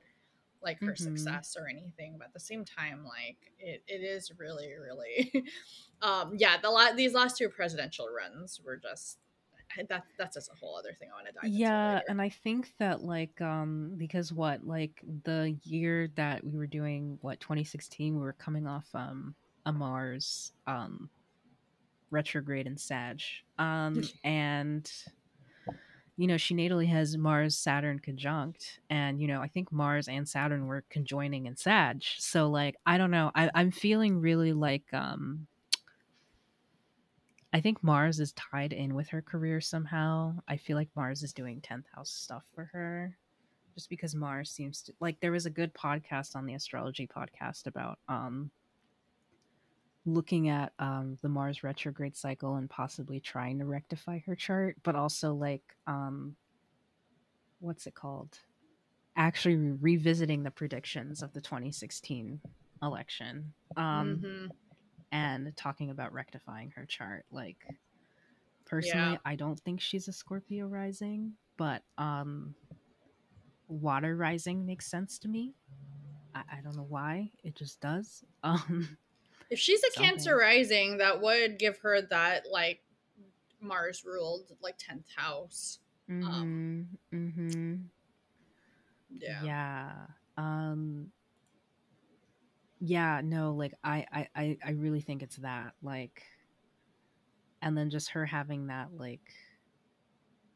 [0.61, 1.15] like her mm-hmm.
[1.15, 5.31] success or anything, but at the same time, like it, it is really, really,
[6.01, 6.57] um, yeah.
[6.61, 9.19] The la- these last two presidential runs were just
[9.89, 11.57] that that's just a whole other thing I want to dive into.
[11.57, 16.67] yeah, and I think that like um because what like the year that we were
[16.67, 19.35] doing what 2016 we were coming off um
[19.65, 21.09] a Mars um
[22.11, 23.21] retrograde in Sag
[23.57, 24.89] um and
[26.17, 30.27] you know she natally has Mars Saturn conjunct and you know I think Mars and
[30.27, 34.85] Saturn were conjoining in Sag so like I don't know I I'm feeling really like
[34.93, 35.47] um
[37.55, 40.33] I think Mars is tied in with her career somehow.
[40.45, 43.17] I feel like Mars is doing 10th house stuff for her
[43.75, 47.65] just because Mars seems to like there was a good podcast on the astrology podcast
[47.65, 48.51] about um
[50.05, 54.97] looking at um the Mars retrograde cycle and possibly trying to rectify her chart, but
[54.97, 56.35] also like um
[57.61, 58.37] what's it called?
[59.15, 62.41] Actually revisiting the predictions of the 2016
[62.81, 63.53] election.
[63.77, 64.45] Um mm-hmm
[65.11, 67.25] and talking about rectifying her chart.
[67.31, 67.57] Like
[68.65, 69.17] personally, yeah.
[69.25, 72.55] I don't think she's a Scorpio rising, but um
[73.67, 75.53] water rising makes sense to me.
[76.33, 77.31] I, I don't know why.
[77.43, 78.23] It just does.
[78.43, 78.97] Um
[79.49, 80.11] if she's a something.
[80.11, 82.81] cancer rising, that would give her that like
[83.61, 85.79] Mars ruled like 10th house.
[86.09, 86.27] Mm-hmm.
[86.27, 87.75] Um, mm-hmm.
[89.19, 89.43] Yeah.
[89.43, 89.91] Yeah.
[90.37, 91.11] Um
[92.85, 96.23] yeah no like I, I i really think it's that like
[97.61, 99.21] and then just her having that like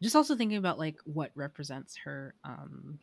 [0.02, 3.00] just also thinking about like what represents her um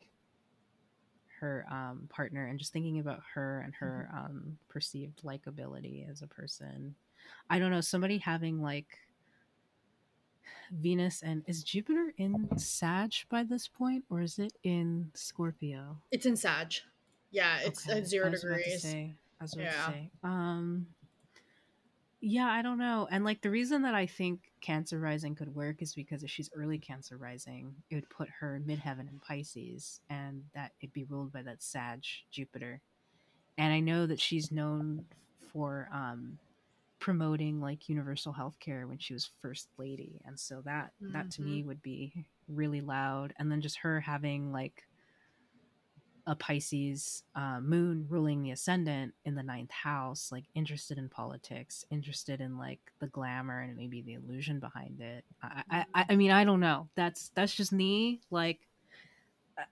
[1.40, 4.26] her um partner and just thinking about her and her mm-hmm.
[4.26, 6.94] um perceived likability as a person.
[7.50, 8.98] I don't know somebody having like
[10.72, 15.98] venus and is jupiter in sag by this point or is it in scorpio?
[16.10, 16.74] It's in sag
[17.36, 17.98] yeah, it's okay.
[17.98, 18.82] at zero degrees.
[18.82, 19.70] Say, I was about yeah.
[19.70, 20.10] to say.
[20.24, 20.86] Um,
[22.22, 23.06] yeah, I don't know.
[23.10, 26.48] And like the reason that I think Cancer Rising could work is because if she's
[26.56, 31.30] early Cancer Rising, it would put her midheaven in Pisces, and that it'd be ruled
[31.30, 32.80] by that Sag Jupiter.
[33.58, 35.04] And I know that she's known
[35.52, 36.38] for um,
[37.00, 41.12] promoting like universal health care when she was first lady, and so that mm-hmm.
[41.12, 41.68] that to me mm-hmm.
[41.68, 43.34] would be really loud.
[43.38, 44.84] And then just her having like
[46.26, 51.84] a Pisces uh, moon ruling the ascendant in the ninth house, like interested in politics,
[51.90, 55.24] interested in like the glamour and maybe the illusion behind it.
[55.42, 56.88] I, I, I mean, I don't know.
[56.96, 58.20] That's that's just me.
[58.30, 58.58] Like,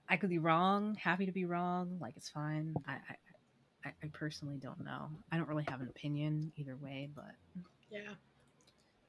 [0.07, 0.95] I could be wrong.
[0.95, 1.97] Happy to be wrong.
[1.99, 2.73] Like, it's fine.
[2.87, 2.93] I,
[3.85, 5.09] I, I personally don't know.
[5.31, 7.35] I don't really have an opinion either way, but
[7.91, 8.13] yeah,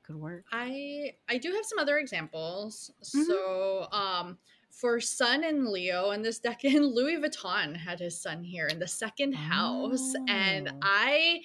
[0.03, 0.45] could work.
[0.53, 2.91] I I do have some other examples.
[3.05, 3.23] Mm-hmm.
[3.23, 4.39] So, um
[4.71, 8.87] for Sun and Leo and this decan, Louis Vuitton had his sun here in the
[8.87, 10.13] second house.
[10.17, 10.25] Oh.
[10.29, 11.41] And I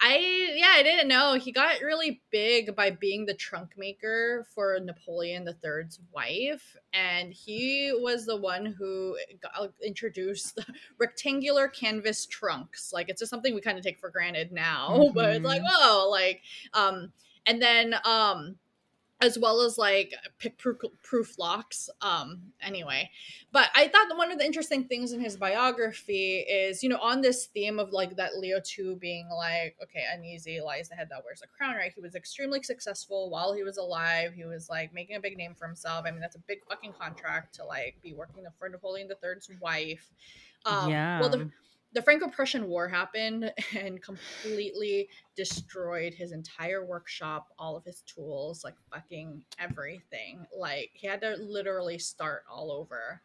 [0.00, 1.34] I yeah, I didn't know.
[1.34, 6.76] He got really big by being the trunk maker for Napoleon III's wife.
[6.92, 10.60] And he was the one who got, introduced
[10.98, 12.92] rectangular canvas trunks.
[12.92, 14.90] Like it's just something we kind of take for granted now.
[14.90, 15.14] Mm-hmm.
[15.14, 16.42] But it's like, oh, like
[16.74, 17.12] um
[17.46, 18.56] and then um
[19.20, 23.10] as well as like pick proof proof locks um anyway.
[23.52, 27.20] But i thought one of the interesting things in his biography is you know on
[27.20, 31.22] this theme of like that leo 2 being like okay uneasy lies the head that
[31.24, 31.92] wears a crown right?
[31.94, 34.32] He was extremely successful while he was alive.
[34.34, 36.04] He was like making a big name for himself.
[36.06, 40.10] I mean that's a big fucking contract to like be working for napoleon iii's wife.
[40.66, 41.50] Um yeah well the
[41.94, 48.74] the Franco-Prussian War happened and completely destroyed his entire workshop, all of his tools, like
[48.92, 50.44] fucking everything.
[50.56, 53.22] Like he had to literally start all over.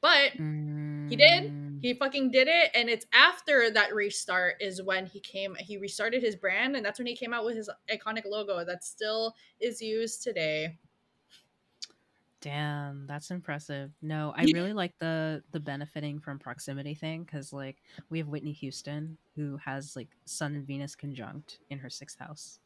[0.00, 1.52] But he did.
[1.52, 1.78] Mm.
[1.80, 2.70] He fucking did it.
[2.74, 6.98] And it's after that restart is when he came he restarted his brand and that's
[6.98, 10.76] when he came out with his iconic logo that still is used today.
[12.40, 13.90] Damn, that's impressive.
[14.00, 18.52] No, I really like the the benefiting from proximity thing because like we have Whitney
[18.52, 22.60] Houston who has like Sun and Venus conjunct in her sixth house,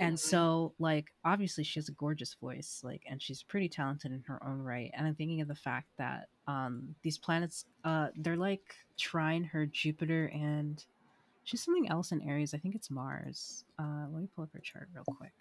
[0.00, 4.22] And so, like, obviously, she has a gorgeous voice, like, and she's pretty talented in
[4.28, 4.90] her own right.
[4.94, 9.66] And I'm thinking of the fact that um, these planets, uh, they're like trine her
[9.66, 10.84] Jupiter and
[11.44, 12.54] she's something else in Aries.
[12.54, 13.64] I think it's Mars.
[13.78, 15.34] Uh, let me pull up her chart real quick.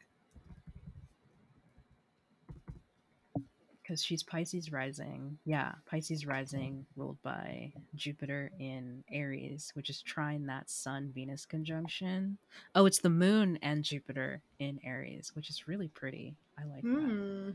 [3.94, 5.38] Because she's Pisces rising.
[5.46, 12.40] Yeah, Pisces rising ruled by Jupiter in Aries, which is trining that Sun Venus conjunction.
[12.74, 16.34] Oh, it's the moon and Jupiter in Aries, which is really pretty.
[16.58, 16.96] I like mm.
[16.96, 17.02] that.
[17.02, 17.52] Hmm.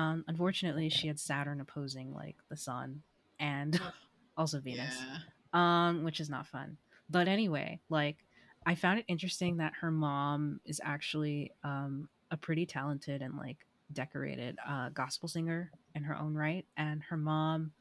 [0.00, 3.02] Um, unfortunately, she had Saturn opposing like the Sun
[3.40, 3.80] and
[4.36, 5.88] also Venus, yeah.
[5.88, 6.76] um, which is not fun.
[7.10, 8.18] But anyway, like
[8.64, 13.66] I found it interesting that her mom is actually um, a pretty talented and like
[13.92, 17.72] decorated uh, gospel singer in her own right, and her mom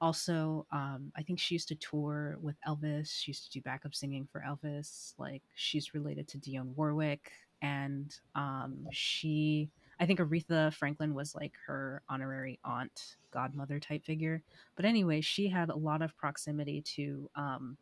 [0.00, 3.10] also um, i think she used to tour with elvis.
[3.10, 5.14] She used to do backup singing for elvis.
[5.18, 7.30] Like she's related to dionne warwick
[7.62, 14.42] and um, she i think aretha franklin was like her honorary aunt godmother type figure.
[14.76, 17.76] But anyway she had a lot of proximity to um,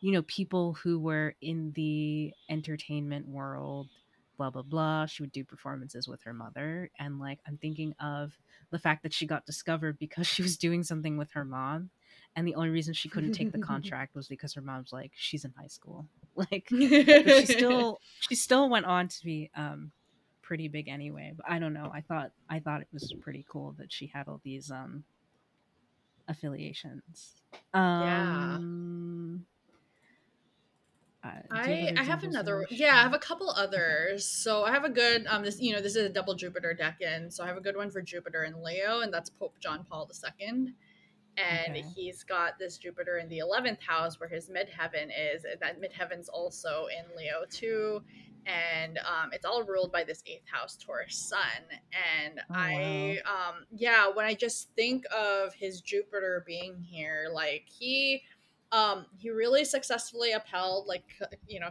[0.00, 3.88] you know people who were in the entertainment world
[4.36, 8.38] blah blah blah she would do performances with her mother and like i'm thinking of
[8.70, 11.90] the fact that she got discovered because she was doing something with her mom
[12.34, 15.44] and the only reason she couldn't take the contract was because her mom's like she's
[15.44, 16.06] in high school.
[16.52, 19.90] Like she still she still went on to be um
[20.42, 23.74] pretty big anyway but i don't know i thought i thought it was pretty cool
[23.78, 25.04] that she had all these um
[26.28, 27.36] affiliations.
[27.72, 28.58] Um yeah
[31.50, 34.24] I I have another yeah I have a couple others.
[34.26, 37.32] So I have a good um this you know this is a double Jupiter decan.
[37.32, 40.10] So I have a good one for Jupiter and Leo and that's Pope John Paul
[40.40, 40.74] II
[41.36, 41.84] and okay.
[41.94, 46.86] he's got this Jupiter in the 11th house where his midheaven is that midheaven's also
[46.86, 48.02] in Leo too.
[48.46, 51.40] And um, it's all ruled by this eighth house Taurus sun.
[52.24, 53.32] And oh, I wow.
[53.32, 58.22] um yeah when I just think of his Jupiter being here like he
[58.72, 61.04] um, he really successfully upheld like
[61.46, 61.70] you know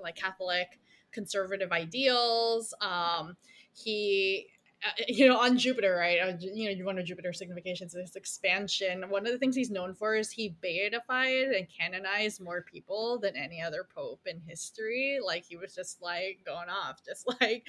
[0.00, 0.80] like Catholic
[1.12, 2.74] conservative ideals.
[2.80, 3.36] Um,
[3.72, 4.48] he
[5.08, 6.18] you know, on Jupiter, right?
[6.20, 9.08] Uh, you know, one of Jupiter's significations is expansion.
[9.08, 13.36] One of the things he's known for is he beatified and canonized more people than
[13.36, 15.18] any other pope in history.
[15.24, 17.66] Like he was just like going off, just like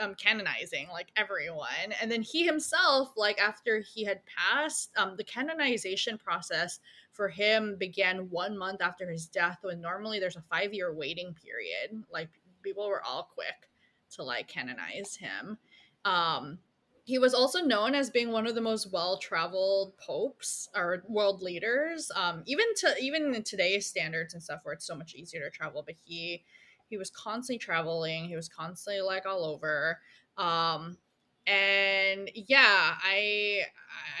[0.00, 1.68] um, canonizing like everyone.
[2.00, 6.80] And then he himself, like after he had passed, um, the canonization process
[7.12, 11.34] for him began one month after his death, when normally there's a five year waiting
[11.34, 12.04] period.
[12.12, 12.28] Like
[12.62, 13.68] people were all quick
[14.12, 15.58] to like canonize him
[16.04, 16.58] um,
[17.04, 22.10] he was also known as being one of the most well-traveled popes or world leaders.
[22.14, 25.50] Um, even to even in today's standards and stuff, where it's so much easier to
[25.50, 26.44] travel, but he
[26.88, 28.26] he was constantly traveling.
[28.26, 29.98] He was constantly like all over.
[30.36, 30.98] Um,
[31.46, 33.62] and yeah, I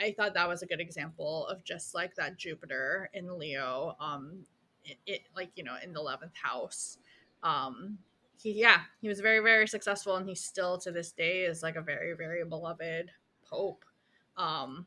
[0.02, 3.96] I thought that was a good example of just like that Jupiter in Leo.
[4.00, 4.46] Um,
[4.84, 6.98] it, it like you know in the eleventh house.
[7.42, 7.98] Um,
[8.40, 11.76] he yeah he was very very successful and he still to this day is like
[11.76, 13.10] a very very beloved
[13.44, 13.84] pope
[14.36, 14.86] um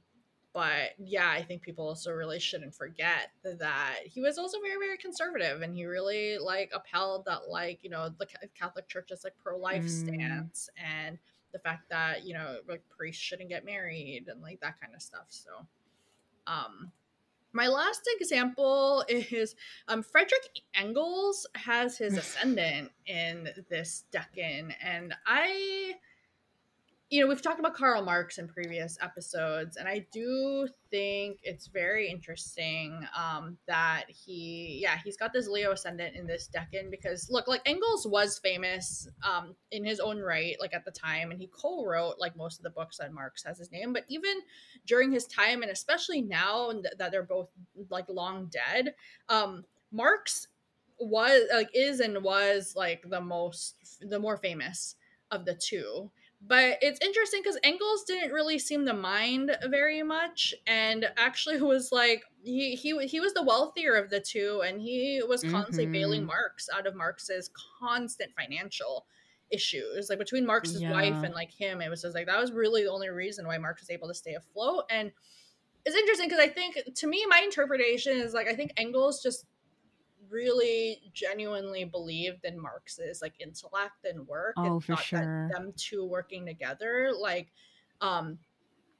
[0.53, 4.97] but yeah i think people also really shouldn't forget that he was also very very
[4.97, 8.27] conservative and he really like upheld that like you know the
[8.57, 9.89] catholic church's like pro-life mm.
[9.89, 11.17] stance and
[11.51, 15.01] the fact that you know like priests shouldn't get married and like that kind of
[15.01, 15.51] stuff so
[16.47, 16.91] um
[17.53, 19.55] my last example is
[19.87, 25.93] um, Frederick Engels has his ascendant in this decan, and I
[27.13, 31.67] you know, we've talked about Karl Marx in previous episodes, and I do think it's
[31.67, 37.29] very interesting um, that he, yeah, he's got this Leo ascendant in this decan because,
[37.29, 41.39] look, like Engels was famous um, in his own right, like at the time, and
[41.39, 43.93] he co wrote like most of the books that Marx has his name.
[43.93, 44.37] But even
[44.87, 47.49] during his time, and especially now that they're both
[47.91, 48.95] like long dead,
[49.29, 50.47] um, Marx
[50.99, 54.95] was like is and was like the most, the more famous
[55.29, 56.09] of the two
[56.45, 61.91] but it's interesting because Engels didn't really seem to mind very much, and actually was
[61.91, 65.93] like he he he was the wealthier of the two, and he was constantly mm-hmm.
[65.93, 67.49] bailing Marx out of Marx's
[67.79, 69.05] constant financial
[69.51, 70.91] issues, like between Marx's yeah.
[70.91, 71.81] wife and like him.
[71.81, 74.13] It was just like that was really the only reason why Marx was able to
[74.13, 75.11] stay afloat, and
[75.85, 79.45] it's interesting because I think to me my interpretation is like I think Engels just
[80.33, 84.55] really genuinely believed in Marx's like intellect and work.
[84.57, 85.49] Oh, and for sure.
[85.53, 87.49] them two working together, like,
[88.01, 88.39] um,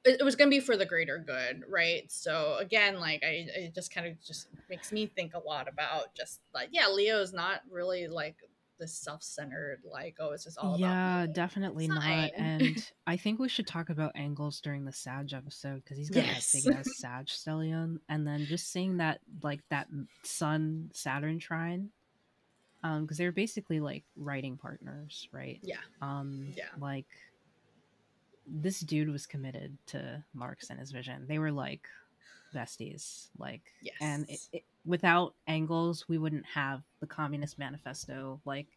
[0.05, 2.09] it, it was going to be for the greater good, right?
[2.11, 6.13] So again, like, I it just kind of just makes me think a lot about
[6.13, 8.35] just like, yeah, Leo's not really like
[8.83, 12.31] this self-centered like oh it's just all yeah, definitely not.
[12.35, 16.25] And I think we should talk about Engels during the Sag episode because he's got
[16.25, 16.51] Yes.
[16.51, 19.87] that big ass Sag stellium, and then just seeing that like that
[20.23, 21.89] Sun Saturn trine,
[22.83, 25.59] um, because they're basically like writing partners, right?
[25.63, 26.65] yeah Um, Yeah.
[26.79, 27.07] like
[28.45, 31.25] this dude was committed to Marx and his vision.
[31.27, 31.87] They were like
[32.53, 33.61] besties, like,
[34.01, 34.49] and it, Yes.
[34.51, 38.67] it, without Engels, we wouldn't have the Communist Manifesto, like,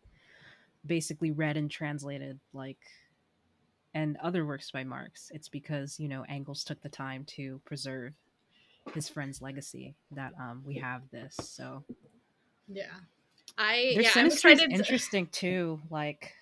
[0.84, 2.78] basically read and translated, like,
[3.94, 5.30] and other works by Marx.
[5.34, 8.12] It's because you know Engels took the time to preserve
[8.92, 11.34] his friend's legacy that um we have this.
[11.42, 11.82] So
[12.68, 12.84] yeah
[13.58, 15.80] i their yeah is to- interesting too.
[15.90, 16.34] Like,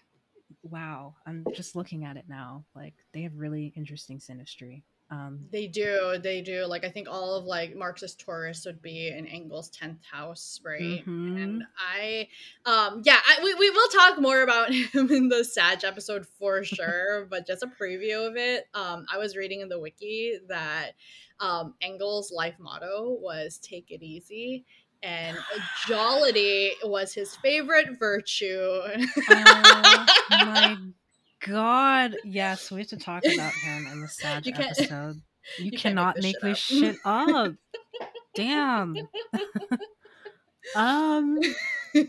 [0.63, 2.65] wow, I'm just looking at it now.
[2.75, 4.83] Like, they have really interesting synastry.
[5.15, 6.65] Um, They do, they do.
[6.67, 11.05] Like I think all of like Marx's Taurus would be in Engel's tenth house, right?
[11.07, 11.43] Mhm.
[11.43, 12.29] And I,
[12.67, 16.65] um, yeah, I, we we will talk more about him in the Sag episode for
[16.65, 17.27] sure.
[17.31, 18.65] but just a preview of it.
[18.75, 20.93] Um, I was reading in the wiki that
[21.41, 24.65] um, Engel's life motto was "Take it easy."
[25.03, 25.37] And
[25.87, 28.59] jollity was his favorite virtue.
[28.59, 30.77] oh my
[31.47, 32.17] god!
[32.25, 35.23] Yes, we have to talk about him in the You episode.
[35.59, 37.29] You, you can't make cannot this make shit this up.
[37.29, 37.55] shit up.
[38.35, 38.97] Damn.
[40.75, 41.39] um.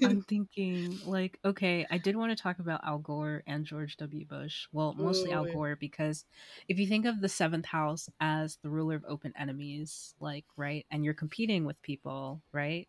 [0.02, 4.26] I'm thinking like okay, I did want to talk about Al Gore and George W.
[4.26, 4.68] Bush.
[4.72, 5.52] Well, mostly Al Ooh.
[5.54, 6.26] Gore because
[6.68, 10.86] if you think of the seventh house as the ruler of open enemies, like right,
[10.90, 12.88] and you're competing with people, right?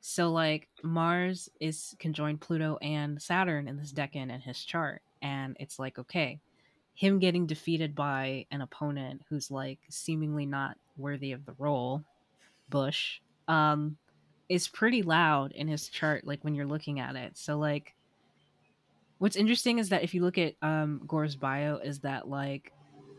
[0.00, 5.56] So like Mars is conjoined Pluto and Saturn in this decan in his chart, and
[5.60, 6.38] it's like okay,
[6.94, 12.02] him getting defeated by an opponent who's like seemingly not worthy of the role,
[12.68, 13.20] Bush.
[13.48, 13.96] Um,
[14.52, 17.94] is pretty loud in his chart like when you're looking at it so like
[19.16, 22.70] what's interesting is that if you look at um gore's bio is that like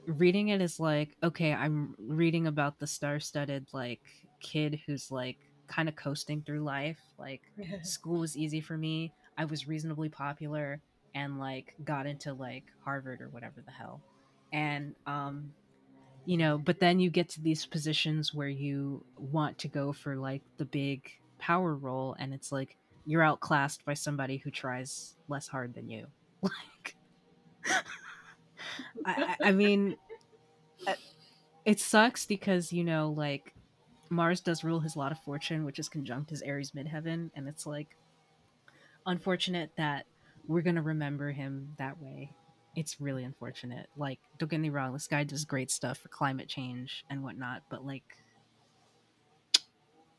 [0.05, 4.01] reading it is like okay i'm reading about the star-studded like
[4.41, 7.41] kid who's like kind of coasting through life like
[7.81, 10.81] school was easy for me i was reasonably popular
[11.15, 14.02] and like got into like harvard or whatever the hell.
[14.52, 15.53] And um
[16.26, 20.15] you know but then you get to these positions where you want to go for
[20.15, 25.48] like the big power role and it's like you're outclassed by somebody who tries less
[25.48, 26.07] hard than you.
[26.44, 26.95] Like
[29.06, 29.95] I, I mean
[30.85, 30.94] uh,
[31.65, 33.53] it sucks because you know like
[34.10, 37.65] mars does rule his lot of fortune which is conjunct his aries midheaven and it's
[37.65, 37.95] like
[39.06, 40.06] unfortunate that
[40.47, 42.31] we're gonna remember him that way.
[42.75, 43.87] It's really unfortunate.
[43.97, 47.63] Like don't get me wrong this guy does great stuff for climate change and whatnot
[47.69, 48.03] but like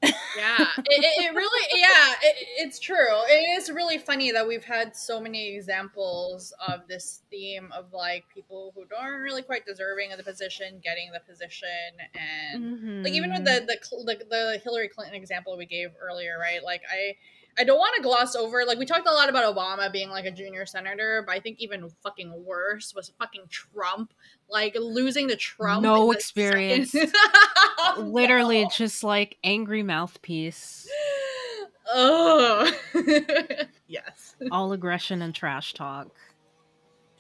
[0.03, 2.95] yeah it, it, really yeah it, it's true.
[3.29, 8.25] It is really funny that we've had so many examples of this theme of like
[8.35, 11.69] people who aren't really quite deserving of the position getting the position
[12.15, 13.67] and like even with Mm-hmm.
[13.67, 16.63] the the, the the hillary clinton example we gave earlier right?
[16.63, 17.15] Like i
[17.59, 20.25] I don't want to gloss over like we talked a lot about Obama being like
[20.25, 24.13] a junior senator, but I think even fucking worse was fucking Trump,
[24.49, 25.83] like losing to Trump.
[25.83, 26.95] No the experience.
[27.99, 28.71] literally No.
[28.71, 30.89] just like angry mouthpiece
[31.93, 32.71] Oh,
[33.87, 34.35] yes.
[34.51, 36.09] all aggression and trash talk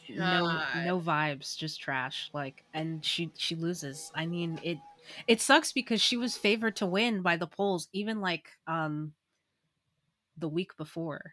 [0.08, 4.76] no no vibes just trash like and she she loses i mean it
[5.26, 9.12] it sucks because she was favored to win by the polls even like um
[10.38, 11.32] the week before.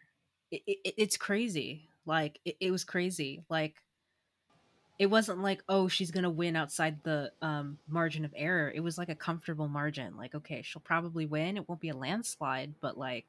[0.50, 1.88] It, it, it's crazy.
[2.06, 3.44] Like it, it was crazy.
[3.48, 3.76] Like
[4.98, 8.70] it wasn't like oh she's gonna win outside the um margin of error.
[8.74, 10.16] It was like a comfortable margin.
[10.16, 11.56] Like okay she'll probably win.
[11.56, 13.26] It won't be a landslide but like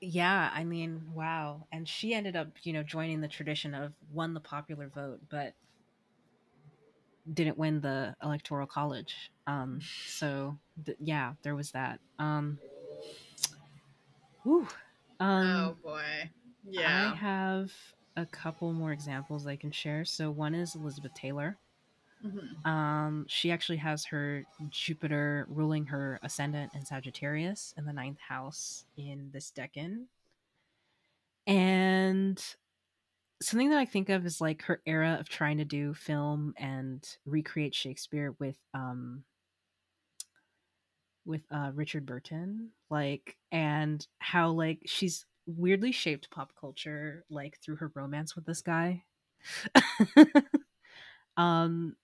[0.00, 1.66] yeah i mean wow.
[1.72, 5.54] And she ended up you know joining the tradition of won the popular vote but
[7.32, 9.30] didn't win the electoral college.
[9.46, 12.00] Um so th- yeah there was that.
[12.18, 12.58] Um
[14.44, 14.68] whew.
[15.18, 16.30] um oh boy.
[16.66, 17.12] Yeah.
[17.12, 17.72] I have
[18.16, 20.04] a couple more examples I can share.
[20.04, 21.56] So one is Elizabeth Taylor.
[22.24, 22.64] Mhm.
[22.66, 28.84] Um, she actually has her Jupiter ruling her ascendant in Sagittarius in the ninth house
[28.96, 30.04] in this decan.
[31.46, 32.42] And
[33.42, 37.06] something that I think of is like her era of trying to do film and
[37.26, 39.24] recreate Shakespeare with um
[41.26, 47.76] with uh Richard Burton like and how like she's weirdly shaped pop culture like through
[47.76, 49.04] her romance with this guy
[51.36, 51.96] um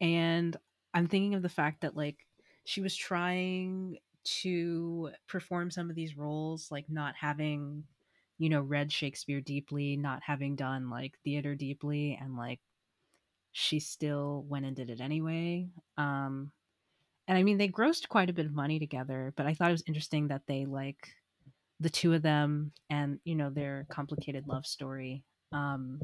[0.00, 0.56] and
[0.94, 2.18] I'm thinking of the fact that like
[2.64, 7.84] she was trying to perform some of these roles, like not having,
[8.38, 12.60] you know, read Shakespeare deeply, not having done like theater deeply, and like
[13.52, 15.68] she still went and did it anyway.
[15.98, 16.52] Um,
[17.26, 19.72] and I mean, they grossed quite a bit of money together, but I thought it
[19.72, 21.08] was interesting that they like
[21.80, 26.00] the two of them and you know their complicated love story um,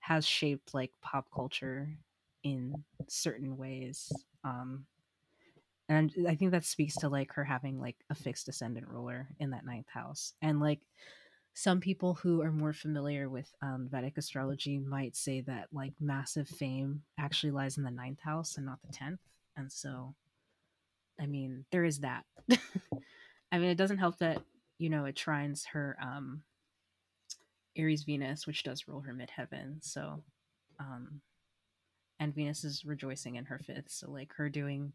[0.00, 1.96] has shaped like pop culture
[2.42, 2.74] in
[3.08, 4.10] certain ways.
[4.44, 4.86] Um,
[5.88, 9.50] and I think that speaks to like her having like a fixed ascendant ruler in
[9.50, 10.80] that ninth house, and like
[11.54, 16.48] some people who are more familiar with um, Vedic astrology might say that like massive
[16.48, 19.20] fame actually lies in the ninth house and not the tenth,
[19.56, 20.14] and so,
[21.20, 22.24] I mean, there is that.
[23.52, 24.42] I mean, it doesn't help that
[24.78, 26.42] you know it trines her um,
[27.76, 29.82] Aries Venus, which does rule her midheaven.
[29.84, 30.22] So,
[30.78, 31.20] um,
[32.18, 33.90] and Venus is rejoicing in her fifth.
[33.90, 34.92] So, like her doing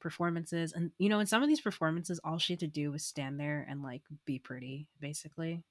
[0.00, 3.04] performances, and you know, in some of these performances, all she had to do was
[3.04, 5.62] stand there and like be pretty, basically,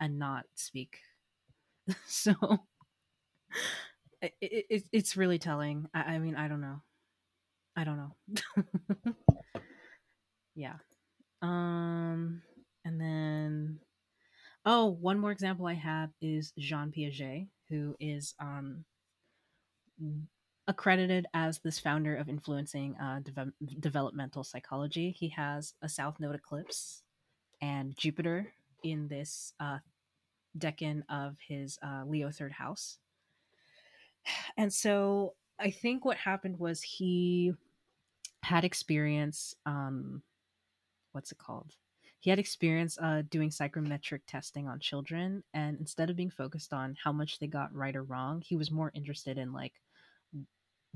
[0.00, 1.00] and not speak.
[2.06, 2.34] so,
[4.22, 5.88] it, it, it's really telling.
[5.94, 6.82] I, I mean, I don't know.
[7.76, 9.14] I don't know.
[10.54, 10.76] yeah.
[11.42, 12.42] Um,
[12.84, 13.80] and then
[14.68, 18.84] Oh, one more example I have is Jean Piaget, who is um,
[20.66, 25.12] accredited as this founder of influencing uh, de- developmental psychology.
[25.16, 27.04] He has a South Node eclipse
[27.62, 29.78] and Jupiter in this uh,
[30.58, 32.98] decan of his uh, Leo third house.
[34.56, 37.54] And so I think what happened was he
[38.46, 39.54] had experience.
[39.66, 40.22] Um,
[41.12, 41.72] what's it called?
[42.26, 46.96] he had experience uh, doing psychometric testing on children and instead of being focused on
[47.02, 49.74] how much they got right or wrong he was more interested in like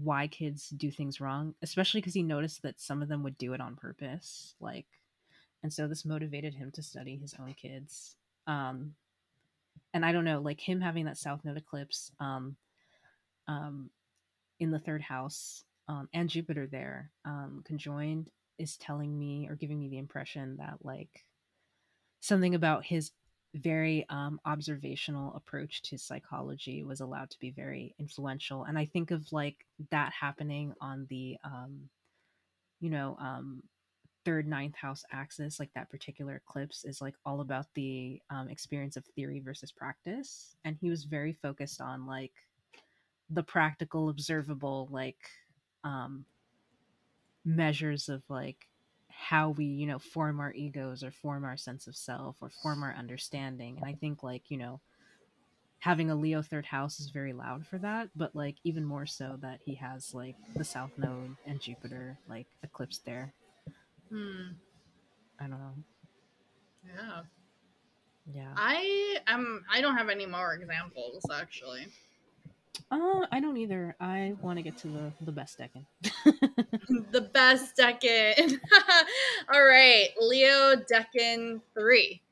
[0.03, 3.53] why kids do things wrong especially because he noticed that some of them would do
[3.53, 4.87] it on purpose like
[5.63, 8.17] and so this motivated him to study his own kids
[8.49, 8.95] um
[9.95, 12.57] and i don't know like him having that south node eclipse um
[13.47, 13.89] um
[14.59, 19.79] in the third house um and jupiter there um conjoined is telling me or giving
[19.81, 21.25] me the impression that like
[22.21, 23.11] something about his
[23.55, 28.65] very um, observational approach to psychology was allowed to be very influential.
[28.65, 31.89] And i think of like that happening on the um,
[32.81, 33.63] you know um,
[34.25, 38.97] third ninth house axis like that particular eclipse is like all about the um, experience
[38.97, 40.55] of theory versus practice.
[40.65, 42.33] And he was very focused on like
[43.31, 45.19] the practical observable like
[45.85, 46.25] um
[47.45, 48.67] measures of like
[49.09, 52.83] how we you know form our egos or form our sense of self or form
[52.83, 53.77] our understanding.
[53.77, 54.81] And i think like you know
[55.81, 59.39] having a leo third house is very loud for that but like even more so
[59.41, 63.33] that he has like the south node and jupiter like eclipsed there.
[64.11, 64.53] Hmm.
[65.39, 65.75] I don't know.
[66.87, 67.23] Yeah.
[68.33, 68.53] Yeah.
[68.57, 71.87] I am i don't have any more examples actually
[72.91, 73.97] uh, I don't either.
[74.01, 75.85] I want to get to the the best decan.
[77.13, 78.59] the best decan.
[79.53, 82.23] All right, Leo decan three.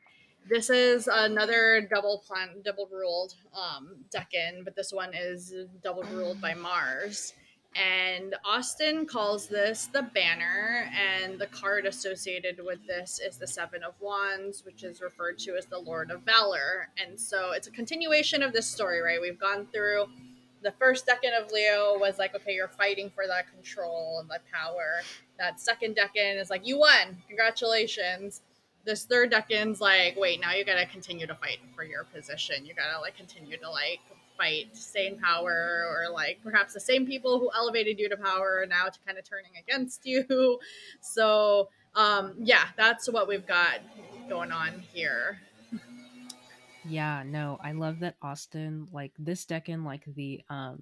[0.48, 5.54] This is another double plan, double ruled um, decan, but this one is
[5.84, 7.34] double ruled by Mars.
[7.76, 13.82] And Austin calls this the banner, and the card associated with this is the Seven
[13.82, 16.88] of Wands, which is referred to as the Lord of Valor.
[16.96, 19.20] And so it's a continuation of this story, right?
[19.20, 20.06] We've gone through
[20.62, 24.42] the first decan of Leo was like, okay, you're fighting for that control and that
[24.52, 25.02] power.
[25.38, 28.42] That second decan is like, you won, congratulations.
[28.84, 32.64] This third decan's like, wait, now you gotta continue to fight for your position.
[32.64, 34.00] You gotta like continue to like
[34.36, 38.60] fight stay in power, or like perhaps the same people who elevated you to power
[38.62, 40.58] are now to kind of turning against you.
[41.00, 43.80] So um, yeah, that's what we've got
[44.28, 45.40] going on here.
[46.88, 50.80] Yeah, no, I love that Austin, like this decan, like the um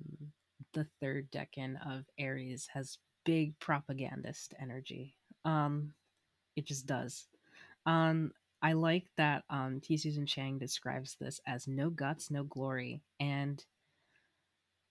[0.72, 5.16] the third decan of Aries has big propagandist energy.
[5.44, 5.94] Um
[6.56, 7.26] it just does.
[7.86, 13.02] Um I like that um T Susan Chang describes this as no guts, no glory.
[13.20, 13.64] And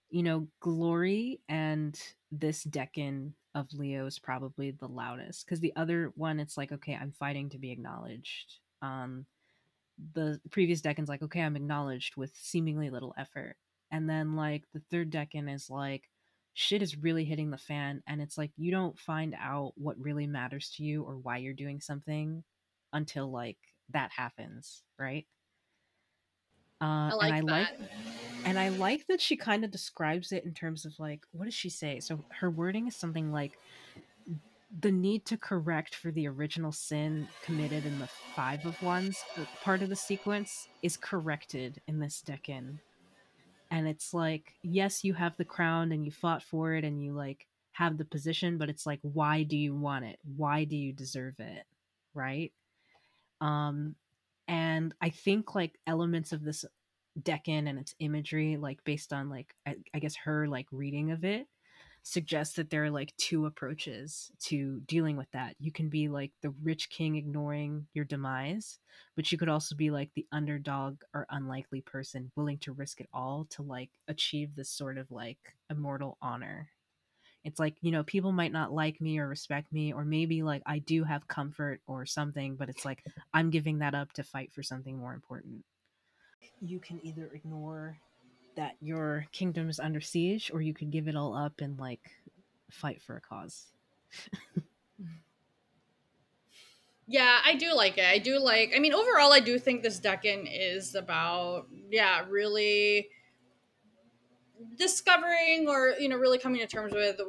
[0.09, 1.99] you know, glory and
[2.31, 6.97] this decan of Leo is probably the loudest because the other one it's like, okay,
[6.99, 8.59] I'm fighting to be acknowledged.
[8.81, 9.25] Um
[10.13, 13.55] the previous decan's like, okay, I'm acknowledged with seemingly little effort.
[13.91, 16.03] And then like the third decan is like,
[16.53, 18.01] shit is really hitting the fan.
[18.07, 21.53] And it's like you don't find out what really matters to you or why you're
[21.53, 22.43] doing something
[22.93, 23.57] until like
[23.91, 25.25] that happens, right?
[26.81, 27.79] Uh, I like and I that.
[27.79, 27.89] like
[28.45, 31.53] and I like that she kind of describes it in terms of like what does
[31.53, 31.99] she say?
[31.99, 33.57] So her wording is something like
[34.81, 39.23] the need to correct for the original sin committed in the five of wands
[39.63, 42.77] part of the sequence is corrected in this decan
[43.71, 47.13] and it's like yes you have the crown and you fought for it and you
[47.13, 50.17] like have the position but it's like why do you want it?
[50.37, 51.65] Why do you deserve it?
[52.13, 52.53] Right?
[53.41, 53.95] Um
[54.47, 56.65] and i think like elements of this
[57.19, 61.23] decan and its imagery like based on like I, I guess her like reading of
[61.23, 61.47] it
[62.07, 65.55] suggests that there are like two approaches to dealing with that.
[65.59, 68.77] You can be like the rich king ignoring your demise,
[69.15, 73.09] but you could also be like the underdog or unlikely person willing to risk it
[73.11, 76.69] all to like achieve this sort of like immortal honor.
[77.43, 80.61] It's like, you know, people might not like me or respect me, or maybe like
[80.67, 83.03] I do have comfort or something, but it's like
[83.33, 85.65] I'm giving that up to fight for something more important.
[86.61, 87.97] You can either ignore
[88.55, 92.11] that your kingdom is under siege, or you could give it all up and like
[92.69, 93.65] fight for a cause.
[97.07, 98.05] yeah, I do like it.
[98.05, 98.71] I do like.
[98.75, 103.09] I mean, overall, I do think this decan is about yeah, really
[104.77, 107.19] discovering or you know really coming to terms with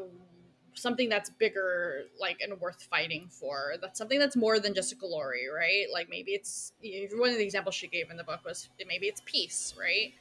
[0.75, 4.95] something that's bigger like and worth fighting for that's something that's more than just a
[4.95, 6.73] glory right like maybe it's
[7.15, 10.13] one of the examples she gave in the book was maybe it's peace right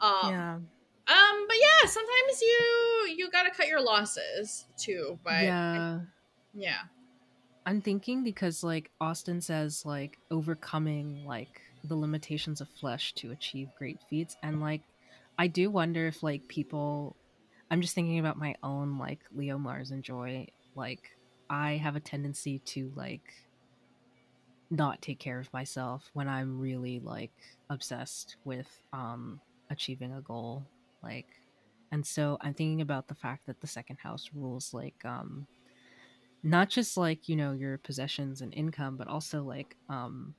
[0.00, 0.54] um, yeah.
[0.54, 5.18] Um, but yeah, sometimes you you gotta cut your losses too.
[5.24, 6.06] But yeah, I,
[6.54, 6.82] yeah.
[7.66, 13.68] I'm thinking because like Austin says, like overcoming like the limitations of flesh to achieve
[13.76, 14.82] great feats, and like
[15.38, 17.16] I do wonder if like people.
[17.72, 20.46] I'm just thinking about my own like Leo Mars and Joy.
[20.74, 21.10] Like
[21.48, 23.32] I have a tendency to like
[24.70, 27.32] not take care of myself when I'm really like
[27.68, 29.40] obsessed with um
[29.70, 30.66] achieving a goal
[31.02, 31.28] like
[31.92, 35.46] and so i'm thinking about the fact that the second house rules like um
[36.42, 40.34] not just like you know your possessions and income but also like um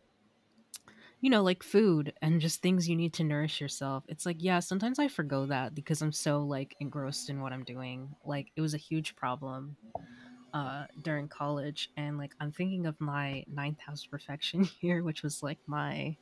[1.21, 4.03] you know like food and just things you need to nourish yourself.
[4.07, 7.63] It's like yeah sometimes i forgo that because i'm so like engrossed in what i'm
[7.63, 8.15] doing.
[8.25, 9.77] Like it was a huge problem
[10.53, 15.41] uh during college and like i'm thinking of my ninth house profection year which was
[15.41, 16.15] like my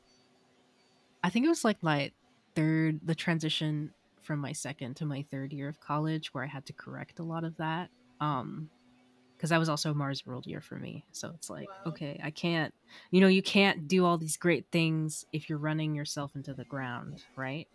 [1.23, 2.11] i think it was like my
[2.59, 3.91] third the transition
[4.21, 7.23] from my second to my third year of college where I had to correct a
[7.23, 7.89] lot of that.
[8.19, 8.69] Um
[9.39, 11.05] because that was also Mars World year for me.
[11.13, 11.91] So it's like, wow.
[11.93, 12.73] okay, I can't,
[13.09, 16.65] you know, you can't do all these great things if you're running yourself into the
[16.65, 17.65] ground, right?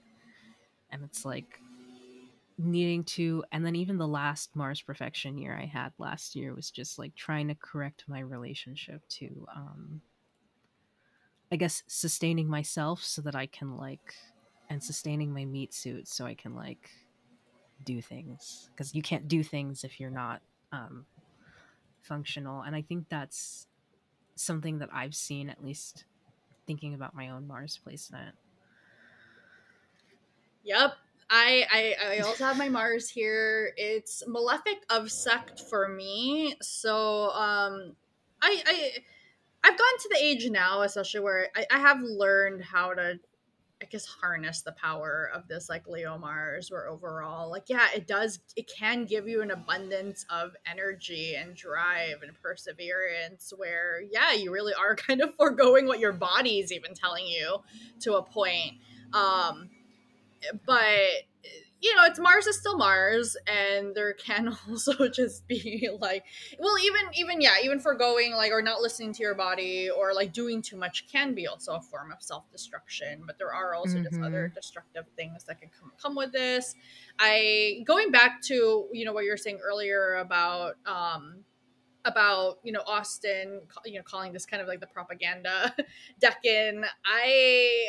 [0.91, 1.59] And it's like
[2.59, 6.71] needing to, and then even the last Mars Profection year I had last year was
[6.71, 10.03] just like trying to correct my relationship to, um,
[11.51, 14.15] I guess, sustaining myself so that I can like
[14.71, 16.91] and sustaining my meat suit so I can like
[17.85, 20.41] do things because you can't do things if you're not
[20.73, 21.07] um,
[22.03, 22.63] functional.
[22.63, 23.67] And I think that's
[24.37, 26.05] something that I've seen at least
[26.67, 28.35] thinking about my own Mars placement.
[30.65, 30.95] Yep.
[31.31, 33.73] I, I I also have my Mars here.
[33.77, 36.55] It's Malefic of Sect for me.
[36.61, 37.97] So um
[38.43, 38.93] I I
[39.65, 43.19] I've gotten to the age now, especially where I, I have learned how to
[43.85, 48.07] I guess harness the power of this like Leo Mars or overall like yeah it
[48.07, 54.33] does it can give you an abundance of energy and drive and perseverance where yeah
[54.33, 57.59] you really are kind of foregoing what your body's even telling you
[58.01, 58.73] to a point.
[59.13, 59.69] Um
[60.65, 61.25] but
[61.85, 66.25] you know, it's Mars is still Mars, and there can also just be like,
[66.59, 70.15] well, even even yeah, even for going like or not listening to your body or
[70.15, 73.25] like doing too much can be also a form of self destruction.
[73.27, 74.05] But there are also mm-hmm.
[74.05, 74.55] just other mm-hmm.
[74.55, 76.75] destructive things that can come come with this.
[77.19, 81.45] I going back to you know what you were saying earlier about um
[82.05, 85.75] about you know Austin, you know, calling this kind of like the propaganda
[86.23, 86.85] decan.
[87.05, 87.87] I,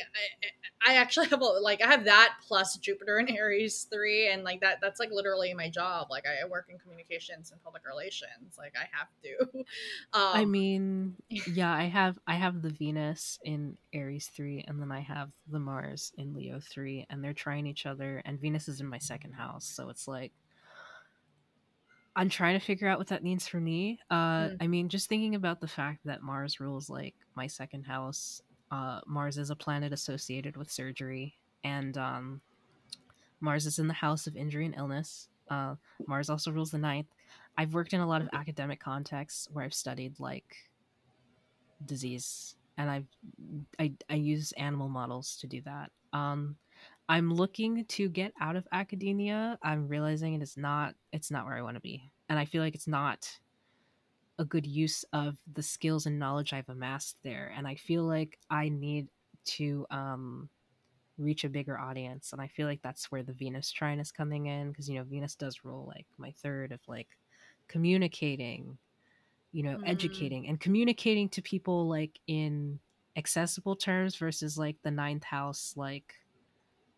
[0.86, 4.44] I, I actually have a, like I have that plus Jupiter and Aries three, and
[4.44, 6.08] like that that's like literally my job.
[6.10, 8.56] Like I work in communications and public relations.
[8.58, 9.64] Like I have to.
[10.14, 14.92] Um, I mean, yeah, I have I have the Venus in Aries three, and then
[14.92, 18.22] I have the Mars in Leo three, and they're trining each other.
[18.26, 20.32] And Venus is in my second house, so it's like
[22.16, 24.00] I'm trying to figure out what that means for me.
[24.10, 24.16] Uh,
[24.48, 24.58] mm.
[24.62, 28.42] I mean, just thinking about the fact that Mars rules like my second house.
[28.72, 32.42] Uh, Mars is a planet associated with surgery, and um,
[33.42, 35.28] Mars is in the house of injury and illness.
[35.50, 35.76] Uh,
[36.08, 37.08] Mars also rules the ninth.
[37.58, 40.56] I've worked in a lot of academic contexts where I've studied like
[41.86, 43.08] disease, and I've
[43.80, 45.92] I, I use animal models to do that.
[46.14, 46.56] Um,
[47.08, 49.60] I'm looking to get out of academia.
[49.62, 52.12] I'm realizing it is not it's not where I want to be.
[52.30, 53.30] And I feel like it's not
[54.38, 57.54] a good use of the skills and knowledge I've amassed there.
[57.56, 59.08] And I feel like I need
[59.46, 60.50] to um,
[61.18, 62.34] reach a bigger audience.
[62.34, 65.04] And I feel like that's where the Venus trine is coming in because, you know,
[65.04, 67.08] Venus does rule like my third of like
[67.68, 68.78] communicating,
[69.52, 69.84] you know, mm.
[69.86, 72.80] educating and communicating to people like in
[73.16, 76.16] accessible terms versus like the ninth house, like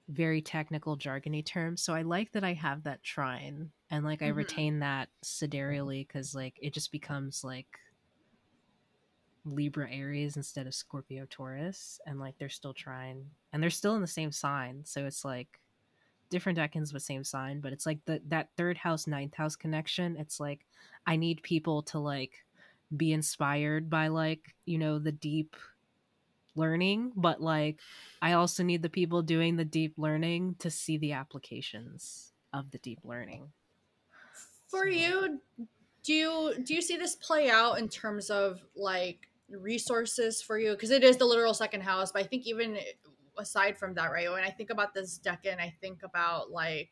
[0.09, 1.81] very technical jargony terms.
[1.81, 4.37] So I like that I have that trine and like I mm-hmm.
[4.37, 7.67] retain that sidereally because like it just becomes like
[9.45, 14.01] Libra Aries instead of Scorpio Taurus, and like they're still trine and they're still in
[14.01, 14.81] the same sign.
[14.85, 15.59] So it's like
[16.29, 20.17] different decans but same sign, but it's like the that third house, ninth house connection.
[20.17, 20.65] It's like
[21.05, 22.45] I need people to like
[22.95, 25.55] be inspired by like, you know, the deep
[26.57, 27.79] learning, but like
[28.21, 32.79] I also need the people doing the deep learning to see the applications of the
[32.79, 33.49] deep learning.
[34.67, 34.89] For so.
[34.89, 35.39] you,
[36.03, 40.71] do you do you see this play out in terms of like resources for you?
[40.71, 42.77] Because it is the literal second house, but I think even
[43.37, 44.31] aside from that, right?
[44.31, 46.89] When I think about this decan, I think about like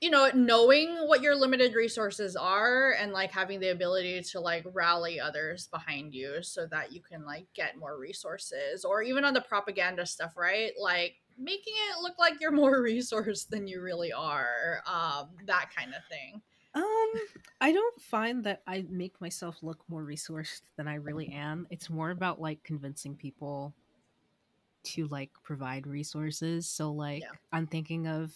[0.00, 4.64] you know knowing what your limited resources are and like having the ability to like
[4.72, 9.34] rally others behind you so that you can like get more resources or even on
[9.34, 10.72] the propaganda stuff right?
[10.80, 15.92] Like making it look like you're more resourced than you really are um that kind
[15.94, 16.40] of thing.
[16.74, 17.12] Um
[17.60, 21.66] i don't find that i make myself look more resourced than i really am.
[21.70, 23.74] It's more about like convincing people
[24.84, 26.68] to like provide resources.
[26.68, 27.30] So like yeah.
[27.52, 28.32] i'm thinking of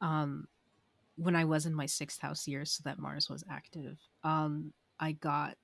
[0.00, 0.46] um
[1.16, 5.12] when I was in my sixth house year, so that Mars was active, um, I
[5.12, 5.56] got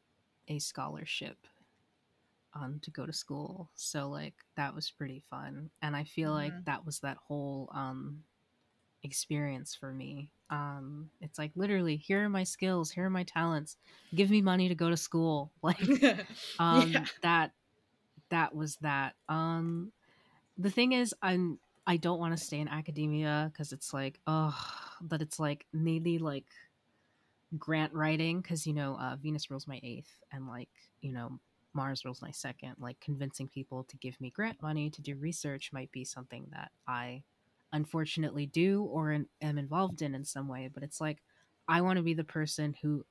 [0.49, 1.37] a scholarship
[2.55, 3.71] um to go to school.
[3.75, 5.71] So like that was pretty fun.
[5.83, 6.55] And I feel mm-hmm.
[6.55, 8.21] like that was that whole um
[9.03, 10.31] experience for me.
[10.51, 13.77] Um it's like literally here are my skills, here are my talents.
[14.15, 15.53] Give me money to go to school.
[15.63, 15.81] Like
[16.59, 17.05] um yeah.
[17.23, 17.53] that
[18.31, 19.15] that was that.
[19.29, 19.93] Um
[20.59, 24.57] the thing is I'm I don't want to stay in academia because it's like, oh,
[25.01, 26.47] but it's like maybe like
[27.59, 30.69] grant writing because you know uh, Venus rules my eighth and like
[31.01, 31.41] you know
[31.73, 32.75] Mars rules my second.
[32.79, 36.71] Like convincing people to give me grant money to do research might be something that
[36.87, 37.23] I
[37.73, 40.69] unfortunately do or in, am involved in in some way.
[40.73, 41.19] But it's like
[41.69, 43.05] I want to be the person who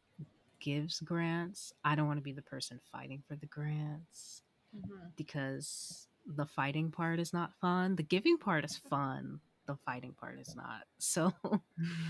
[0.59, 1.73] gives grants.
[1.83, 4.43] I don't want to be the person fighting for the grants
[4.75, 5.07] mm-hmm.
[5.15, 7.95] because the fighting part is not fun.
[7.95, 9.39] The giving part is fun.
[9.65, 10.83] The fighting part is not.
[11.01, 11.33] So,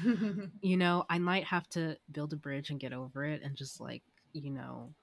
[0.61, 3.79] you know, I might have to build a bridge and get over it and just
[3.79, 4.01] like,
[4.33, 4.93] you know,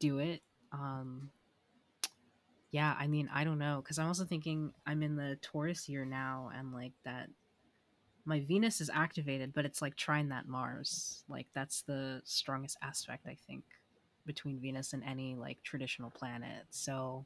[0.00, 0.42] do it.
[0.72, 1.30] Um
[2.70, 6.04] yeah, I mean, I don't know cuz I'm also thinking I'm in the Taurus year
[6.04, 7.28] now and like that
[8.24, 11.24] my Venus is activated, but it's like trining that Mars.
[11.28, 13.64] Like that's the strongest aspect I think
[14.26, 16.64] between Venus and any like traditional planet.
[16.70, 17.24] So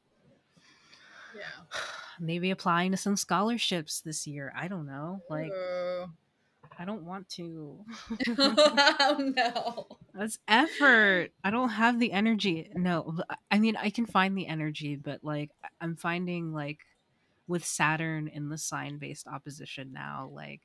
[1.37, 1.79] yeah.
[2.21, 4.53] Maybe applying to some scholarships this year.
[4.57, 5.23] I don't know.
[5.29, 5.53] Like
[6.79, 7.79] I don't want to.
[8.39, 9.87] oh no.
[10.15, 11.31] That's effort.
[11.45, 12.71] I don't have the energy.
[12.75, 13.19] No.
[13.51, 15.51] I mean, I can find the energy, but like
[15.81, 16.81] I'm finding like
[17.47, 20.63] with Saturn in the sign based opposition now, like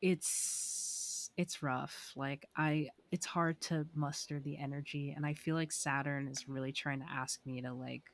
[0.00, 2.12] it's it's rough.
[2.14, 6.72] Like I it's hard to muster the energy and I feel like Saturn is really
[6.72, 8.11] trying to ask me to like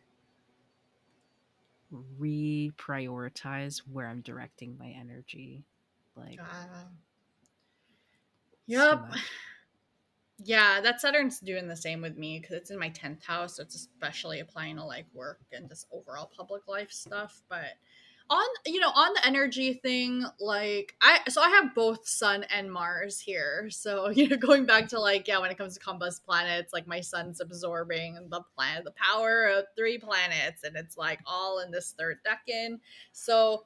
[1.93, 5.65] reprioritize where I'm directing my energy.
[6.17, 6.85] Like, uh,
[8.67, 9.01] yep.
[10.45, 13.57] yeah, that Saturn's doing the same with me because it's in my 10th house.
[13.57, 17.43] So it's especially applying to like work and just overall public life stuff.
[17.49, 17.75] But
[18.31, 22.71] on you know on the energy thing like i so i have both sun and
[22.71, 23.69] mars here.
[23.71, 26.87] So you know going back to like yeah when it comes to combust planets like
[26.87, 31.71] my sun's absorbing the planet the power of three planets and it's like all in
[31.71, 32.79] this third decan
[33.13, 33.65] so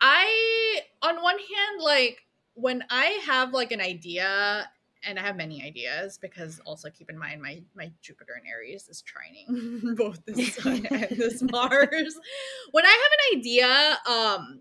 [0.00, 2.24] i on one hand like
[2.54, 4.68] when i have like an idea
[5.06, 8.88] and I have many ideas because also keep in mind my my Jupiter and Aries
[8.88, 12.18] is trining both the sun and this Mars.
[12.72, 14.60] When I have an idea, um,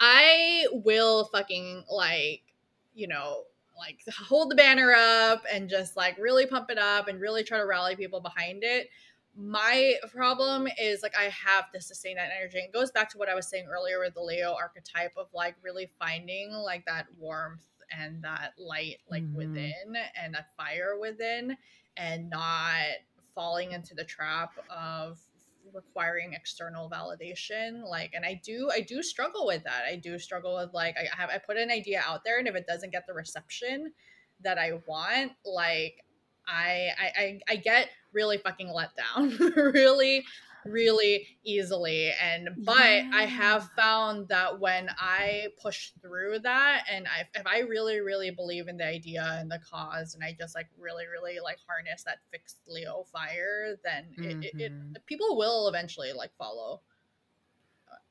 [0.00, 2.42] I will fucking like,
[2.94, 3.44] you know,
[3.78, 7.58] like hold the banner up and just like really pump it up and really try
[7.58, 8.88] to rally people behind it.
[9.34, 12.58] My problem is like I have to sustain that energy.
[12.58, 15.56] It goes back to what I was saying earlier with the Leo archetype of like
[15.62, 17.62] really finding like that warmth
[17.98, 19.36] and that light like mm-hmm.
[19.36, 21.56] within and that fire within
[21.96, 22.76] and not
[23.34, 25.18] falling into the trap of
[25.72, 30.56] requiring external validation like and i do i do struggle with that i do struggle
[30.56, 33.06] with like i have i put an idea out there and if it doesn't get
[33.06, 33.92] the reception
[34.42, 36.04] that I want, like
[36.46, 40.24] I I I get really fucking let down really
[40.64, 43.10] really easily and but yeah.
[43.14, 48.30] i have found that when i push through that and I, if i really really
[48.30, 52.04] believe in the idea and the cause and i just like really really like harness
[52.04, 54.42] that fixed leo fire then mm-hmm.
[54.42, 56.80] it, it, it people will eventually like follow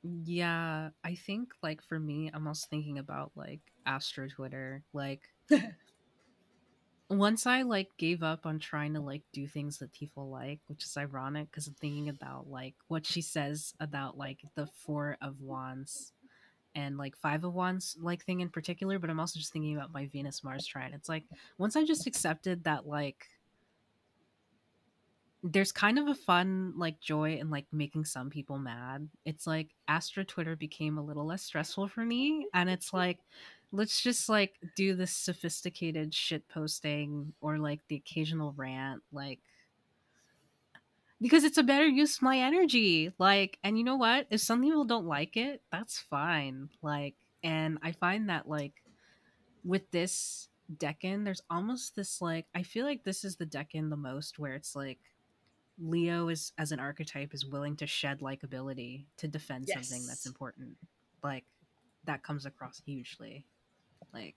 [0.04, 5.22] yeah i think like for me i'm also thinking about like astro twitter like
[7.12, 10.86] once I like gave up on trying to like do things that people like, which
[10.86, 15.42] is ironic because I'm thinking about like what she says about like the four of
[15.42, 16.14] wands
[16.74, 19.94] and like five of wands like thing in particular, but I'm also just thinking about
[19.94, 20.94] my Venus Mars trine.
[20.94, 21.26] It's like
[21.58, 23.28] once I just accepted that like
[25.44, 29.10] there's kind of a fun like joy in like making some people mad.
[29.26, 33.18] It's like Astro Twitter became a little less stressful for me and it's like
[33.72, 39.40] let's just like do this sophisticated shit posting or like the occasional rant like
[41.22, 44.62] because it's a better use of my energy like and you know what if some
[44.62, 48.74] people don't like it that's fine like and i find that like
[49.64, 53.96] with this decan there's almost this like i feel like this is the decan the
[53.96, 55.00] most where it's like
[55.80, 59.88] leo is as an archetype is willing to shed likability to defend yes.
[59.88, 60.76] something that's important
[61.24, 61.46] like
[62.06, 63.46] that comes across hugely
[64.14, 64.36] like,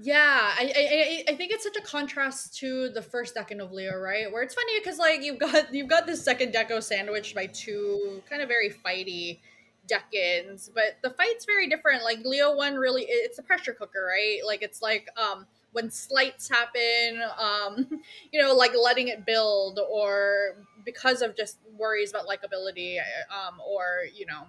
[0.00, 3.96] yeah, I, I I think it's such a contrast to the first decan of Leo,
[3.98, 4.30] right?
[4.30, 8.22] Where it's funny because like you've got you've got this second deco sandwiched by two
[8.28, 9.40] kind of very fighty
[9.90, 12.04] decans, but the fight's very different.
[12.04, 14.38] Like Leo one really it's a pressure cooker, right?
[14.46, 18.00] Like it's like um when slights happen, um,
[18.32, 22.98] you know, like letting it build or because of just worries about likability,
[23.30, 24.44] um, or you know,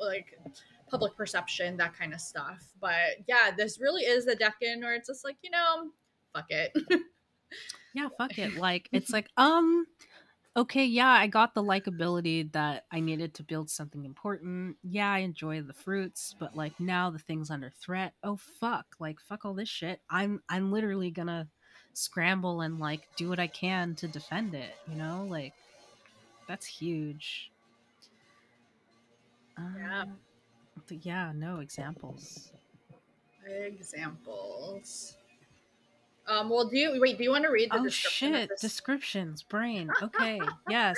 [0.00, 0.38] like
[0.92, 2.62] public perception, that kind of stuff.
[2.80, 5.90] But yeah, this really is the decan where it's just like, you know,
[6.34, 6.70] fuck it.
[7.94, 8.56] yeah, fuck it.
[8.56, 9.86] Like it's like, um,
[10.54, 14.76] okay, yeah, I got the likability that I needed to build something important.
[14.84, 18.12] Yeah, I enjoy the fruits, but like now the thing's under threat.
[18.22, 20.00] Oh fuck, like fuck all this shit.
[20.10, 21.48] I'm I'm literally gonna
[21.94, 25.26] scramble and like do what I can to defend it, you know?
[25.28, 25.54] Like
[26.46, 27.50] that's huge.
[29.56, 30.04] Um, yeah,
[31.34, 32.52] no examples.
[33.46, 35.16] Examples.
[36.26, 37.18] Um, well, do you wait?
[37.18, 38.50] Do you want to read the oh, description shit.
[38.60, 39.42] descriptions?
[39.42, 39.90] Brain.
[40.02, 40.40] Okay.
[40.68, 40.96] yes.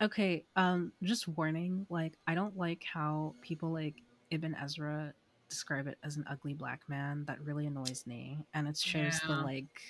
[0.00, 0.44] Okay.
[0.54, 1.86] Um, just warning.
[1.90, 3.94] Like, I don't like how people like
[4.30, 5.12] Ibn Ezra
[5.48, 7.24] describe it as an ugly black man.
[7.26, 9.28] That really annoys me, and it shows yeah.
[9.28, 9.80] the like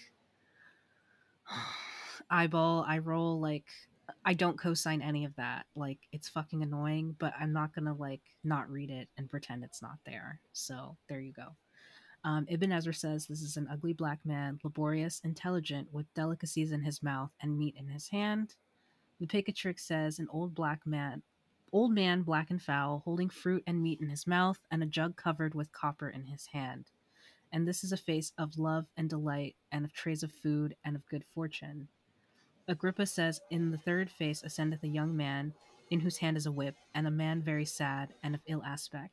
[2.30, 3.66] eyeball, eye roll, like
[4.24, 5.66] I don't co-sign any of that.
[5.74, 9.82] Like it's fucking annoying, but I'm not gonna like not read it and pretend it's
[9.82, 10.40] not there.
[10.52, 11.48] So there you go.
[12.24, 16.82] Um, Ibn Ezra says this is an ugly black man, laborious, intelligent, with delicacies in
[16.82, 18.54] his mouth and meat in his hand.
[19.20, 21.22] The Picatrix says an old black man,
[21.70, 25.16] old man, black and foul, holding fruit and meat in his mouth and a jug
[25.16, 26.86] covered with copper in his hand.
[27.52, 30.96] And this is a face of love and delight, and of trays of food and
[30.96, 31.88] of good fortune.
[32.66, 35.52] Agrippa says, In the third face ascendeth a young man,
[35.90, 39.12] in whose hand is a whip, and a man very sad and of ill aspect.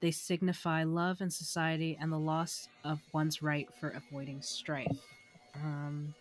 [0.00, 4.98] They signify love and society and the loss of one's right for avoiding strife.
[5.54, 6.14] Um,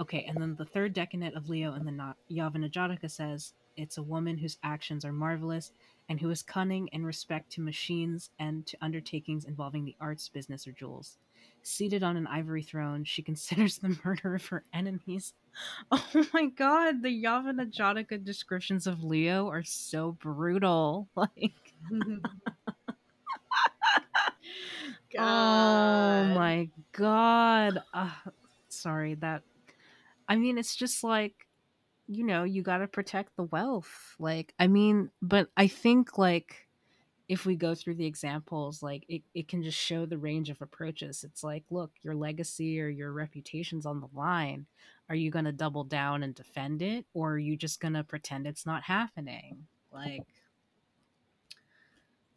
[0.00, 4.38] okay, and then the third decanate of Leo in the Yavanajataka says, It's a woman
[4.38, 5.72] whose actions are marvelous
[6.08, 10.66] and who is cunning in respect to machines and to undertakings involving the arts, business,
[10.66, 11.18] or jewels.
[11.62, 15.34] Seated on an ivory throne, she considers the murder of her enemies.
[15.90, 21.08] Oh my god, the Yavanajataka descriptions of Leo are so brutal.
[21.16, 21.72] Like
[25.18, 27.82] Oh my god.
[27.94, 28.10] Uh,
[28.68, 29.42] sorry, that
[30.28, 31.46] I mean it's just like
[32.08, 34.14] you know, you got to protect the wealth.
[34.18, 36.65] Like I mean, but I think like
[37.28, 40.62] if we go through the examples, like it, it can just show the range of
[40.62, 41.24] approaches.
[41.24, 44.66] It's like, look, your legacy or your reputation's on the line.
[45.08, 47.04] Are you going to double down and defend it?
[47.14, 49.66] Or are you just going to pretend it's not happening?
[49.92, 50.26] Like,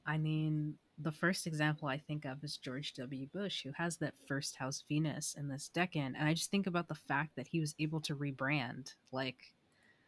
[0.05, 3.27] I mean, the first example I think of is George W.
[3.31, 6.13] Bush, who has that first house Venus in this decan.
[6.17, 8.93] And I just think about the fact that he was able to rebrand.
[9.11, 9.53] Like,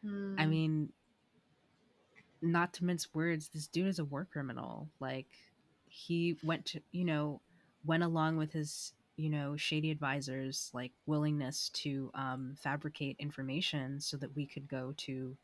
[0.04, 0.34] mm.
[0.38, 0.50] I hmm.
[0.50, 0.92] mean,
[2.42, 4.88] not to mince words, this dude is a war criminal.
[5.00, 5.26] Like
[5.88, 7.40] he went to, you know,
[7.84, 14.16] went along with his, you know, shady advisors, like willingness to um, fabricate information so
[14.16, 15.36] that we could go to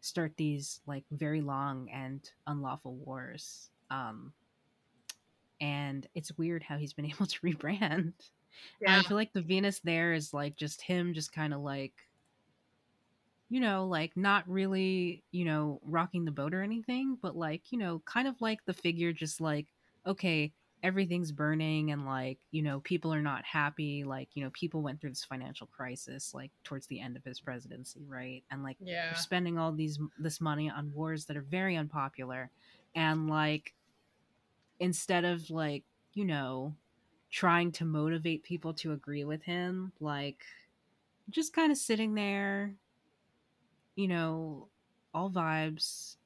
[0.00, 3.70] start these like very long and unlawful wars.
[3.90, 4.32] Um,
[5.60, 8.12] and it's weird how he's been able to rebrand.
[8.80, 8.98] yeah.
[8.98, 11.92] i feel like the venus there is like just him just kind of like
[13.50, 17.78] you know, like not really, you know, rocking the boat or anything, but like, you
[17.78, 19.66] know, kind of like the figure just like,
[20.06, 20.52] okay,
[20.84, 24.04] everything's burning and like, you know, people are not happy.
[24.04, 27.40] Like, you know, people went through this financial crisis like towards the end of his
[27.40, 28.44] presidency, right?
[28.52, 29.06] And like yeah.
[29.06, 32.50] they're spending all these this money on wars that are very unpopular
[32.94, 33.74] and like
[34.78, 35.82] instead of like,
[36.14, 36.72] you know,
[37.32, 40.44] trying to motivate people to agree with him, like
[41.30, 42.74] just kind of sitting there
[43.96, 44.68] you know,
[45.14, 46.16] all vibes,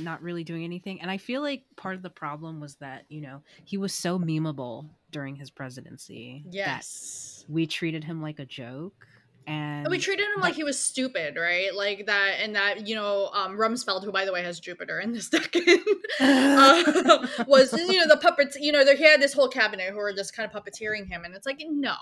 [0.00, 1.00] not really doing anything.
[1.00, 4.18] And I feel like part of the problem was that, you know, he was so
[4.18, 6.44] memeable during his presidency.
[6.50, 7.44] Yes.
[7.48, 9.06] we treated him like a joke.
[9.48, 11.72] And we treated him that, like he was stupid, right?
[11.72, 15.12] Like that, and that you know, um, Rumsfeld, who by the way has Jupiter in
[15.12, 15.54] this deck,
[16.20, 18.56] uh, was you know the puppets.
[18.58, 21.24] You know, there, he had this whole cabinet who were just kind of puppeteering him,
[21.24, 21.94] and it's like, no,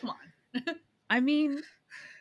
[0.00, 0.74] come on.
[1.10, 1.62] I mean,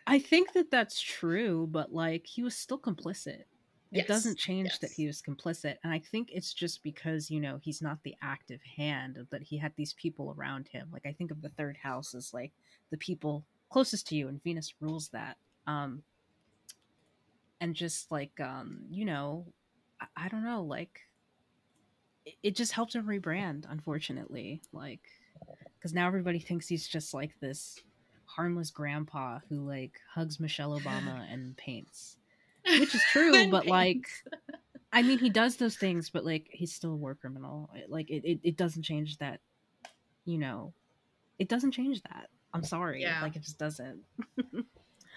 [0.07, 3.43] I think that that's true, but like he was still complicit.
[3.91, 4.07] It yes.
[4.07, 4.79] doesn't change yes.
[4.79, 5.75] that he was complicit.
[5.83, 9.57] And I think it's just because, you know, he's not the active hand, that he
[9.57, 10.89] had these people around him.
[10.91, 12.53] Like I think of the third house as like
[12.89, 15.37] the people closest to you, and Venus rules that.
[15.67, 16.03] Um
[17.59, 19.45] and just like um, you know,
[19.99, 21.01] I, I don't know, like
[22.25, 24.61] it, it just helped him rebrand, unfortunately.
[24.71, 25.01] Like
[25.77, 27.81] because now everybody thinks he's just like this
[28.37, 32.15] harmless grandpa who like hugs Michelle Obama and paints.
[32.65, 34.07] Which is true, but like
[34.93, 37.69] I mean he does those things, but like he's still a war criminal.
[37.89, 39.41] Like it, it, it doesn't change that
[40.23, 40.73] you know
[41.39, 42.29] it doesn't change that.
[42.53, 43.01] I'm sorry.
[43.01, 43.21] Yeah.
[43.21, 44.01] Like it just doesn't.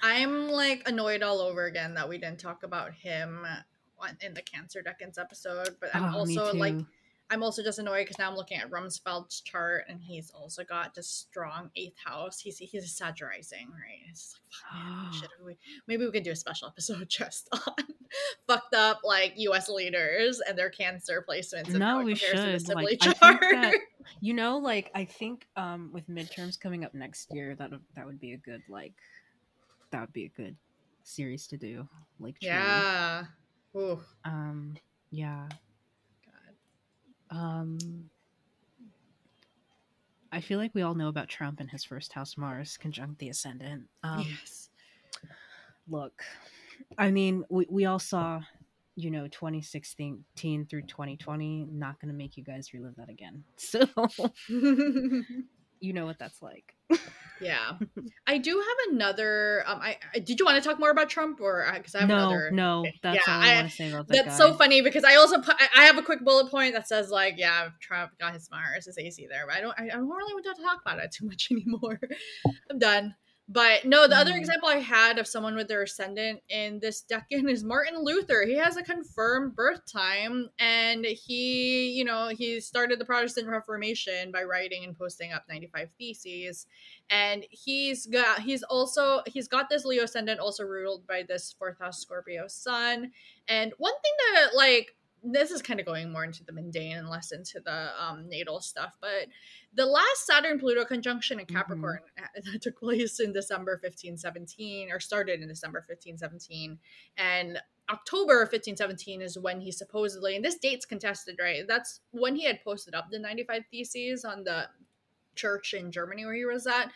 [0.02, 4.42] I'm like annoyed all over again that we didn't talk about him uh, in the
[4.42, 6.74] Cancer Decans episode, but I'm oh, also like
[7.30, 10.96] I'm also just annoyed because now I'm looking at Rumsfeld's chart and he's also got
[10.96, 12.40] this strong eighth house.
[12.40, 14.00] He's he's satirizing, right?
[14.10, 14.34] It's
[14.72, 17.74] like, man, shit, we, maybe we could do a special episode just on
[18.48, 19.68] fucked up like U.S.
[19.68, 21.68] leaders and their cancer placements.
[21.68, 22.68] No, we should.
[22.68, 23.74] Like, I think that,
[24.20, 28.18] you know, like I think um with midterms coming up next year, that that would
[28.18, 28.94] be a good like
[29.92, 30.56] that would be a good
[31.04, 31.88] series to do.
[32.18, 32.54] Like, truly.
[32.54, 33.24] yeah,
[33.76, 34.00] Ooh.
[34.24, 34.74] um,
[35.12, 35.48] yeah
[37.30, 37.78] um,
[40.32, 43.28] I feel like we all know about Trump and his first house Mars conjunct the
[43.28, 43.84] ascendant.
[44.02, 44.70] Um, yes.
[45.88, 46.22] Look,
[46.98, 48.40] I mean, we, we all saw,
[48.94, 50.24] you know, 2016
[50.68, 51.66] through 2020.
[51.72, 53.44] Not going to make you guys relive that again.
[53.56, 53.80] So,
[55.80, 56.74] you know what that's like.
[57.40, 57.72] yeah,
[58.26, 59.64] I do have another.
[59.66, 62.00] Um, I, I did you want to talk more about Trump or because uh, I
[62.02, 62.50] have no, another?
[62.50, 64.14] No, that's yeah, all I, I want to say about that.
[64.14, 64.46] That's guy.
[64.46, 67.34] so funny because I also put, I have a quick bullet point that says like,
[67.36, 70.34] yeah, Trump got his Mars, his AC there, but I don't, I, I don't really
[70.34, 72.00] want to talk about it too much anymore.
[72.70, 73.14] I'm done.
[73.52, 74.20] But no, the mm.
[74.20, 78.44] other example I had of someone with their ascendant in this decan is Martin Luther.
[78.46, 84.30] He has a confirmed birth time, and he, you know, he started the Protestant Reformation
[84.30, 86.68] by writing and posting up 95 Theses.
[87.10, 91.80] And he's got, he's also, he's got this Leo ascendant also ruled by this fourth
[91.80, 93.10] house Scorpio sun.
[93.48, 97.08] And one thing that, like, this is kind of going more into the mundane and
[97.08, 99.28] less into the um, natal stuff, but
[99.74, 101.56] the last Saturn Pluto conjunction in mm-hmm.
[101.56, 102.00] Capricorn
[102.38, 102.56] mm-hmm.
[102.60, 106.78] took place in December 1517 or started in December 1517
[107.16, 107.58] and
[107.90, 112.62] October 1517 is when he supposedly and this date's contested right that's when he had
[112.62, 114.68] posted up the 95 theses on the
[115.34, 116.92] church in Germany where he was at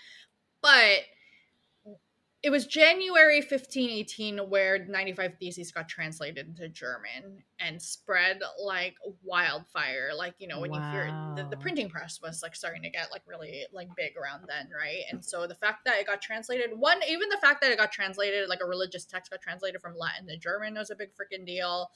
[0.63, 1.01] but
[2.45, 10.11] it was January 1518 where 95 Theses got translated into German and spread like wildfire.
[10.15, 10.77] Like, you know, when wow.
[10.77, 11.07] you hear
[11.37, 14.69] the, the, printing press was like starting to get like really like big around then,
[14.79, 15.05] right?
[15.11, 17.91] And so the fact that it got translated, one, even the fact that it got
[17.91, 21.47] translated, like a religious text got translated from Latin to German was a big freaking
[21.47, 21.89] deal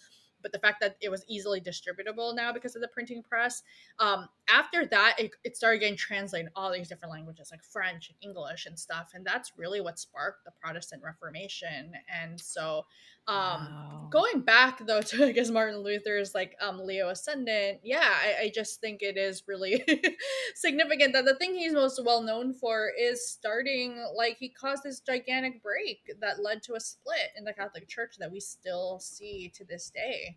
[0.43, 3.63] but the fact that it was easily distributable now because of the printing press
[3.99, 8.11] um, after that it, it started getting translated in all these different languages like french
[8.11, 11.93] and english and stuff and that's really what sparked the protestant reformation.
[12.23, 12.87] And so
[13.29, 14.09] um, wow.
[14.11, 18.53] going back though to i guess martin luther's like um, leo ascendant yeah I, I
[18.53, 19.85] just think it is really
[20.55, 25.01] significant that the thing he's most well known for is starting like he caused this
[25.01, 29.53] gigantic break that led to a split in the catholic church that we still see
[29.55, 30.37] to this day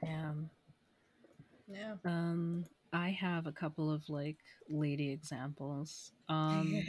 [0.00, 0.50] Damn.
[1.66, 1.94] Yeah.
[2.04, 6.12] Um, I have a couple of like lady examples.
[6.28, 6.82] Um,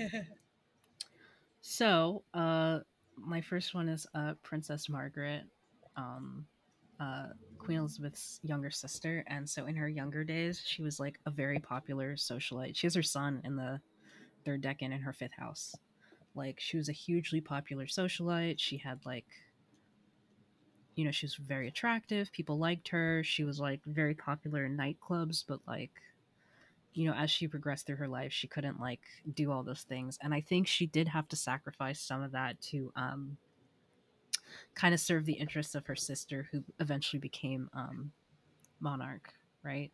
[1.61, 2.79] so, uh,
[3.25, 5.43] my first one is uh, Princess Margaret.
[5.95, 6.45] Um,
[6.99, 7.27] uh,
[7.57, 11.59] Queen Elizabeth's younger sister, and so in her younger days, she was like a very
[11.59, 12.75] popular socialite.
[12.75, 13.79] She has her sun in the
[14.45, 15.75] third decan in her fifth house.
[16.35, 18.59] Like she was a hugely popular socialite.
[18.59, 19.25] She had like
[20.95, 22.29] you know, she was very attractive.
[22.33, 23.23] People liked her.
[23.23, 25.91] She was like very popular in nightclubs, but like
[26.93, 29.01] you know, as she progressed through her life, she couldn't like
[29.33, 30.17] do all those things.
[30.21, 33.37] And I think she did have to sacrifice some of that to um
[34.73, 38.11] kind of serve the interests of her sister who eventually became um
[38.79, 39.33] monarch,
[39.63, 39.91] right?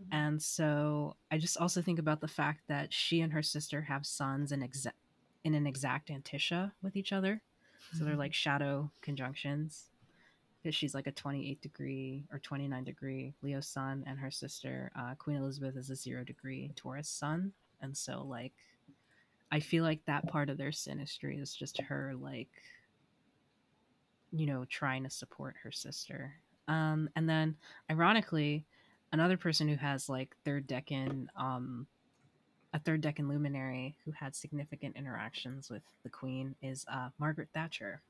[0.00, 0.16] Mm-hmm.
[0.16, 4.06] And so I just also think about the fact that she and her sister have
[4.06, 4.92] suns in exa-
[5.44, 7.42] in an exact antiscia with each other.
[7.92, 8.20] So they're mm-hmm.
[8.20, 9.91] like shadow conjunctions
[10.62, 15.14] because she's like a 28 degree or 29 degree Leo sun, and her sister, uh,
[15.18, 17.52] Queen Elizabeth, is a zero degree Taurus sun.
[17.80, 18.52] And so, like,
[19.50, 22.48] I feel like that part of their synastry is just her, like,
[24.30, 26.34] you know, trying to support her sister.
[26.68, 27.56] Um, and then,
[27.90, 28.64] ironically,
[29.10, 31.86] another person who has like third decan, um,
[32.72, 38.00] a third decan luminary who had significant interactions with the Queen is uh, Margaret Thatcher.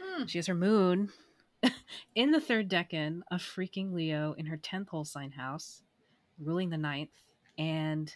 [0.00, 0.26] Hmm.
[0.26, 1.10] She has her moon
[2.14, 5.82] in the third decan of freaking Leo in her 10th whole sign house,
[6.38, 7.10] ruling the ninth.
[7.58, 8.14] And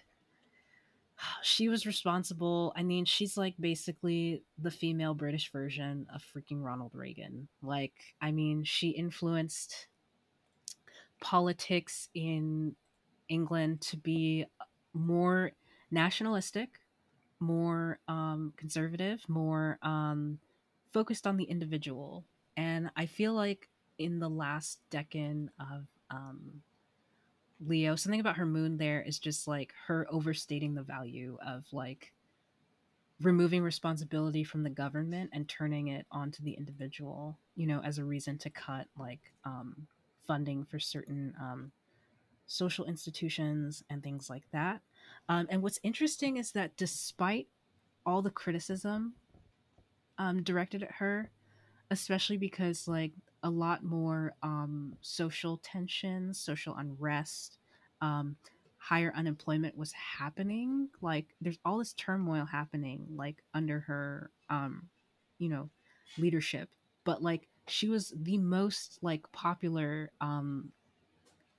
[1.43, 2.73] she was responsible.
[2.77, 7.49] I mean, she's like basically the female British version of freaking Ronald Reagan.
[7.63, 9.87] Like, I mean, she influenced
[11.21, 12.75] politics in
[13.29, 14.47] England to be
[14.95, 15.53] more
[15.91, 16.81] nationalistic,
[17.39, 20.39] more um, conservative, more um,
[20.93, 22.25] focused on the individual
[22.61, 26.61] and I feel like in the last decan of um,
[27.59, 32.13] Leo, something about her moon there is just like her overstating the value of like
[33.23, 38.05] removing responsibility from the government and turning it onto the individual, you know, as a
[38.05, 39.87] reason to cut like um,
[40.27, 41.73] funding for certain um,
[42.47, 44.83] social institutions and things like that.
[45.31, 47.49] Um, and what's interesting is that despite
[48.05, 49.15] all the criticism
[50.19, 51.31] um, directed at her,
[51.91, 53.13] especially because like
[53.43, 57.59] a lot more um, social tension, social unrest,
[58.01, 58.37] um,
[58.79, 60.89] higher unemployment was happening.
[61.01, 64.89] Like there's all this turmoil happening, like under her, um,
[65.39, 65.71] you know,
[66.19, 66.69] leadership.
[67.05, 70.73] But like she was the most like popular, um,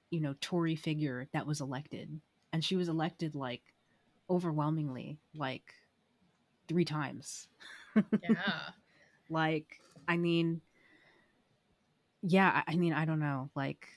[0.09, 2.19] you know, Tory figure that was elected,
[2.53, 3.61] and she was elected like
[4.29, 5.73] overwhelmingly, like
[6.67, 7.47] three times.
[7.95, 8.69] yeah.
[9.29, 10.61] like I mean,
[12.21, 13.49] yeah, I mean, I don't know.
[13.55, 13.87] Like,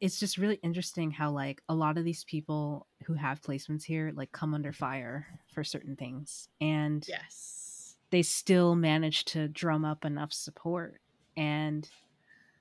[0.00, 4.12] it's just really interesting how like a lot of these people who have placements here
[4.16, 10.04] like come under fire for certain things, and yes, they still manage to drum up
[10.04, 11.00] enough support.
[11.36, 11.88] And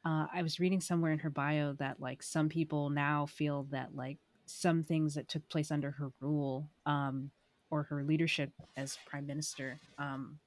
[0.06, 3.96] uh, I was reading somewhere in her bio that like some people now feel that
[3.96, 7.32] like some things that took place under her rule um,
[7.72, 10.38] or her leadership as prime minister um,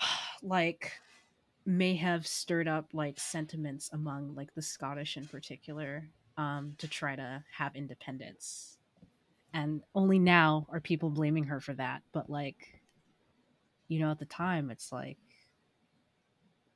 [0.42, 0.92] like
[1.66, 7.16] may have stirred up like sentiments among like the Scottish in particular um, to try
[7.16, 8.76] to have independence.
[9.52, 12.02] And only now are people blaming her for that.
[12.12, 12.80] But like,
[13.88, 15.16] you know, at the time, it's like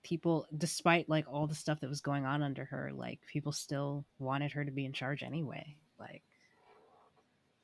[0.03, 4.05] people, despite like all the stuff that was going on under her, like people still
[4.19, 5.75] wanted her to be in charge anyway.
[5.99, 6.23] Like,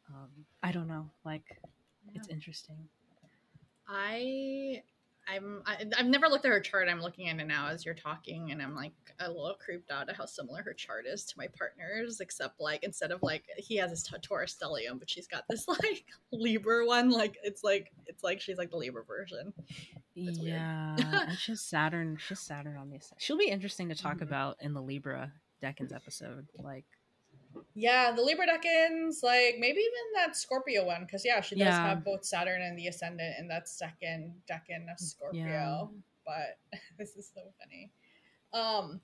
[0.08, 0.28] um,
[0.62, 1.10] I don't know.
[1.24, 1.44] Like,
[2.12, 2.16] yeah.
[2.16, 2.88] it's interesting.
[3.88, 4.82] I
[5.26, 6.88] I'm I, am i have never looked at her chart.
[6.88, 10.08] I'm looking at it now as you're talking, and I'm like a little creeped out
[10.08, 13.76] at how similar her chart is to my partner's, except like instead of like he
[13.76, 17.10] has his Taurus stellium, but she's got this like Libra one.
[17.10, 19.52] Like it's like it's like she's like the Libra version.
[20.16, 20.96] It's yeah,
[21.28, 22.18] and she's Saturn.
[22.20, 23.00] She's Saturn on the.
[23.18, 24.24] She'll be interesting to talk mm-hmm.
[24.24, 25.32] about in the Libra
[25.62, 26.46] Decans episode.
[26.58, 26.84] Like
[27.74, 31.88] yeah, the Libra Decans, like maybe even that Scorpio one, because yeah, she does yeah.
[31.88, 35.44] have both Saturn and the Ascendant in that second Decan of Scorpio.
[35.44, 35.84] Yeah.
[36.24, 37.90] But this is so funny.
[38.52, 39.00] Um,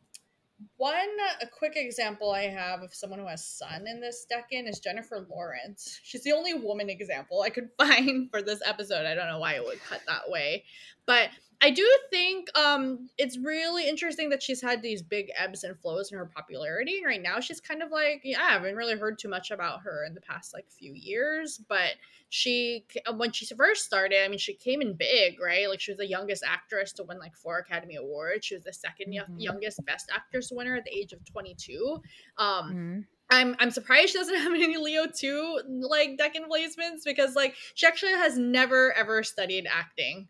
[0.76, 1.08] one
[1.40, 5.26] a quick example I have of someone who has Sun in this decan is Jennifer
[5.30, 6.00] Lawrence.
[6.02, 9.06] She's the only woman example I could find for this episode.
[9.06, 10.64] I don't know why it would cut that way,
[11.06, 11.30] but
[11.62, 16.10] I do think um, it's really interesting that she's had these big ebbs and flows
[16.10, 16.96] in her popularity.
[16.96, 19.82] And right now, she's kind of like, yeah, I haven't really heard too much about
[19.82, 21.60] her in the past like few years.
[21.68, 21.96] But
[22.30, 25.68] she, when she first started, I mean, she came in big, right?
[25.68, 28.46] Like she was the youngest actress to win like four Academy Awards.
[28.46, 29.38] She was the 2nd mm-hmm.
[29.38, 32.00] youngest Best Actress winner at the age of 22.
[32.38, 33.00] Um, mm-hmm.
[33.32, 37.86] I'm I'm surprised she doesn't have any Leo 2 like deck placements because like she
[37.86, 40.26] actually has never ever studied acting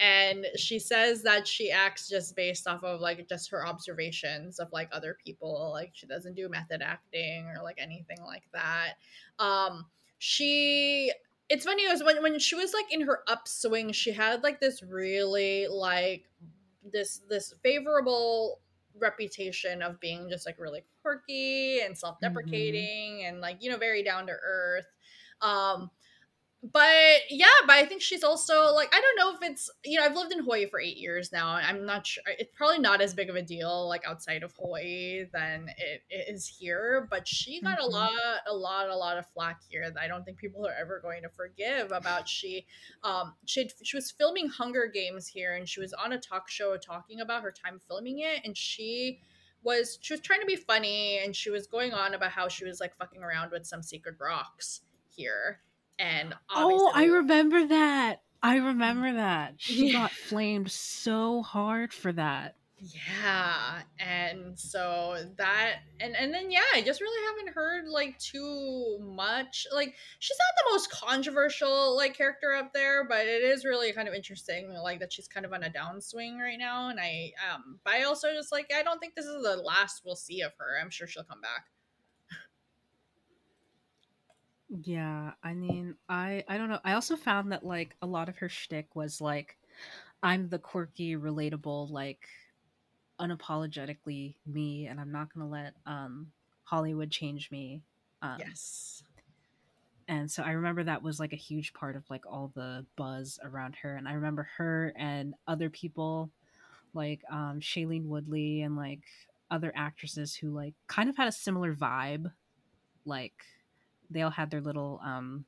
[0.00, 4.72] and she says that she acts just based off of like just her observations of
[4.72, 8.94] like other people like she doesn't do method acting or like anything like that
[9.38, 9.84] um
[10.18, 11.12] she
[11.50, 14.58] it's funny it was when, when she was like in her upswing she had like
[14.58, 16.24] this really like
[16.90, 18.58] this this favorable
[18.98, 23.28] reputation of being just like really quirky and self-deprecating mm-hmm.
[23.28, 24.86] and like you know very down to earth
[25.42, 25.90] um
[26.62, 30.04] but yeah, but I think she's also like I don't know if it's you know
[30.04, 31.48] I've lived in Hawaii for eight years now.
[31.48, 35.24] I'm not sure it's probably not as big of a deal like outside of Hawaii
[35.32, 37.08] than it, it is here.
[37.10, 37.88] But she got mm-hmm.
[37.88, 38.12] a lot,
[38.46, 41.22] a lot, a lot of flack here that I don't think people are ever going
[41.22, 42.28] to forgive about.
[42.28, 42.66] She,
[43.04, 46.76] um, she she was filming Hunger Games here, and she was on a talk show
[46.76, 49.20] talking about her time filming it, and she
[49.62, 52.66] was she was trying to be funny, and she was going on about how she
[52.66, 55.60] was like fucking around with some secret rocks here
[56.00, 58.22] and oh, I remember that.
[58.42, 59.54] I remember that.
[59.58, 62.56] She got flamed so hard for that.
[62.82, 68.98] Yeah, and so that and and then yeah, I just really haven't heard like too
[69.02, 69.66] much.
[69.74, 74.08] Like she's not the most controversial like character up there, but it is really kind
[74.08, 77.78] of interesting like that she's kind of on a downswing right now and I um
[77.84, 80.52] but I also just like I don't think this is the last we'll see of
[80.58, 80.80] her.
[80.80, 81.66] I'm sure she'll come back.
[84.70, 86.80] Yeah, I mean, I I don't know.
[86.84, 89.58] I also found that like a lot of her shtick was like,
[90.22, 92.28] I'm the quirky, relatable, like
[93.20, 96.32] unapologetically me, and I'm not gonna let um
[96.64, 97.82] Hollywood change me.
[98.22, 99.02] Um, yes.
[100.08, 103.38] And so I remember that was like a huge part of like all the buzz
[103.42, 106.30] around her, and I remember her and other people,
[106.94, 109.02] like um Shailene Woodley and like
[109.50, 112.32] other actresses who like kind of had a similar vibe,
[113.04, 113.44] like
[114.10, 115.44] they all had their little um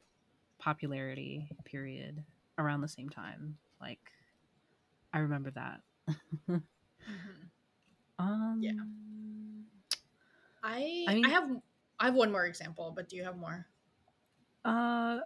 [0.58, 2.22] popularity period
[2.58, 3.56] around the same time.
[3.80, 4.00] Like
[5.12, 5.80] I remember that.
[6.08, 6.56] mm-hmm.
[8.18, 8.72] Um Yeah.
[10.62, 11.50] I I, mean, I have
[11.98, 13.66] I have one more example, but do you have more?
[14.64, 15.20] Uh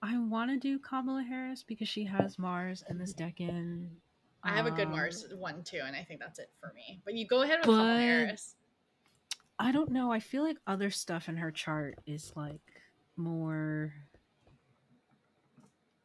[0.00, 3.88] I want to do Kamala Harris because she has Mars and this Decan.
[4.44, 7.00] I have a good Mars um, one too, and I think that's it for me.
[7.04, 8.54] But you go ahead with Kamala Harris.
[9.58, 10.12] I don't know.
[10.12, 12.60] I feel like other stuff in her chart is like
[13.18, 13.92] more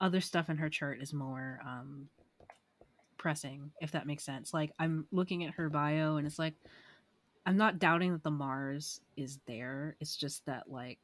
[0.01, 2.09] other stuff in her chart is more um
[3.17, 4.53] pressing if that makes sense.
[4.53, 6.55] Like i'm looking at her bio and it's like
[7.45, 9.95] i'm not doubting that the mars is there.
[10.01, 10.99] It's just that like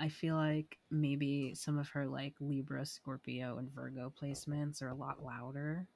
[0.00, 4.94] i feel like maybe some of her like libra scorpio and virgo placements are a
[4.94, 5.86] lot louder.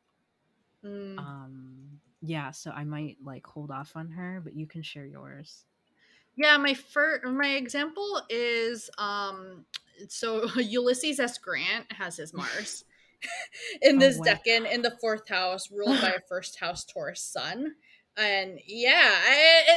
[0.84, 1.18] Mm.
[1.18, 5.64] um yeah so i might like hold off on her but you can share yours
[6.38, 9.64] yeah, my first my example is um
[10.08, 11.36] so Ulysses S.
[11.38, 12.84] Grant has his Mars
[13.82, 14.70] in oh, this oh, wow.
[14.70, 17.74] in the fourth house, ruled by a first house Taurus sun
[18.18, 19.14] and yeah,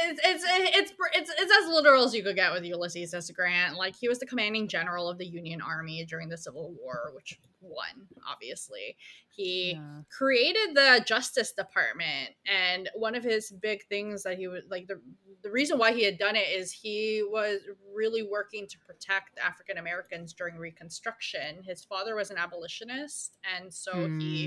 [0.04, 3.30] it's, it's it's it's it's as literal as you could get with Ulysses S.
[3.30, 3.76] Grant.
[3.76, 7.38] Like he was the commanding general of the Union Army during the Civil War, which
[7.62, 8.08] won.
[8.28, 8.96] Obviously,
[9.28, 10.02] he yeah.
[10.16, 15.00] created the Justice Department, and one of his big things that he was like the
[15.42, 17.60] the reason why he had done it is he was
[17.94, 21.62] really working to protect African Americans during Reconstruction.
[21.64, 24.20] His father was an abolitionist, and so mm.
[24.20, 24.46] he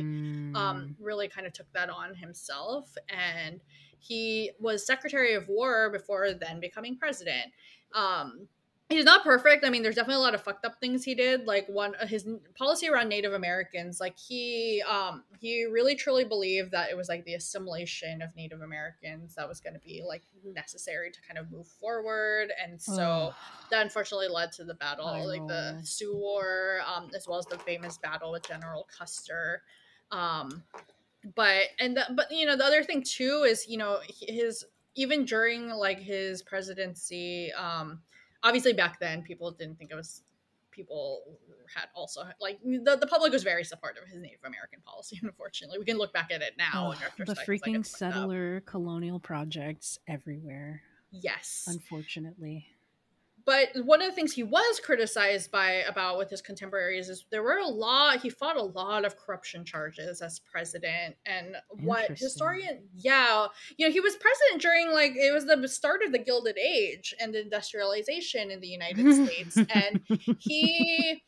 [0.56, 1.04] um, hmm.
[1.04, 3.62] really kind of took that on himself and
[4.00, 7.52] he was Secretary of War before then becoming president.
[7.94, 8.48] Um,
[8.90, 9.66] he's not perfect.
[9.66, 11.46] I mean, there's definitely a lot of fucked up things he did.
[11.48, 16.92] Like one his policy around Native Americans, like he um he really truly believed that
[16.92, 21.12] it was like the assimilation of Native Americans that was going to be like necessary
[21.12, 23.36] to kind of move forward, and so oh.
[23.72, 27.58] that unfortunately led to the battle, like the Sioux War, um, as well as the
[27.60, 29.64] famous battle with General Custer.
[30.12, 30.64] Um,
[31.36, 35.26] but and the, but you know the other thing too is you know his even
[35.26, 38.00] during like his presidency um
[38.44, 40.24] obviously back then people didn't think it was
[40.72, 41.24] people
[41.74, 45.80] had also like the, the public was very supportive of his native american policy unfortunately.
[45.80, 50.82] We can look back at it now oh, the freaking like settler colonial projects everywhere.
[51.12, 51.66] Yes.
[51.68, 52.68] Unfortunately
[53.46, 57.44] but one of the things he was criticized by about with his contemporaries is there
[57.44, 61.16] were a lot he fought a lot of corruption charges as president.
[61.26, 66.02] And what historian yeah you know he was president during like it was the start
[66.04, 69.58] of the gilded age and industrialization in the united states.
[69.58, 70.02] And
[70.40, 71.22] he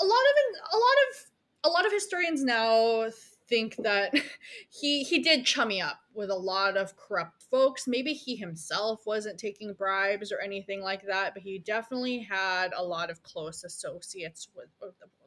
[0.00, 1.26] a lot of a lot of
[1.64, 3.08] a lot of historians now
[3.48, 4.14] think that
[4.68, 7.86] he he did chummy up with a lot of corrupt folks.
[7.86, 12.82] Maybe he himself wasn't taking bribes or anything like that, but he definitely had a
[12.82, 14.68] lot of close associates with,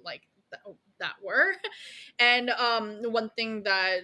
[0.04, 0.60] like that,
[1.00, 1.54] that were.
[2.22, 4.02] And um, one thing that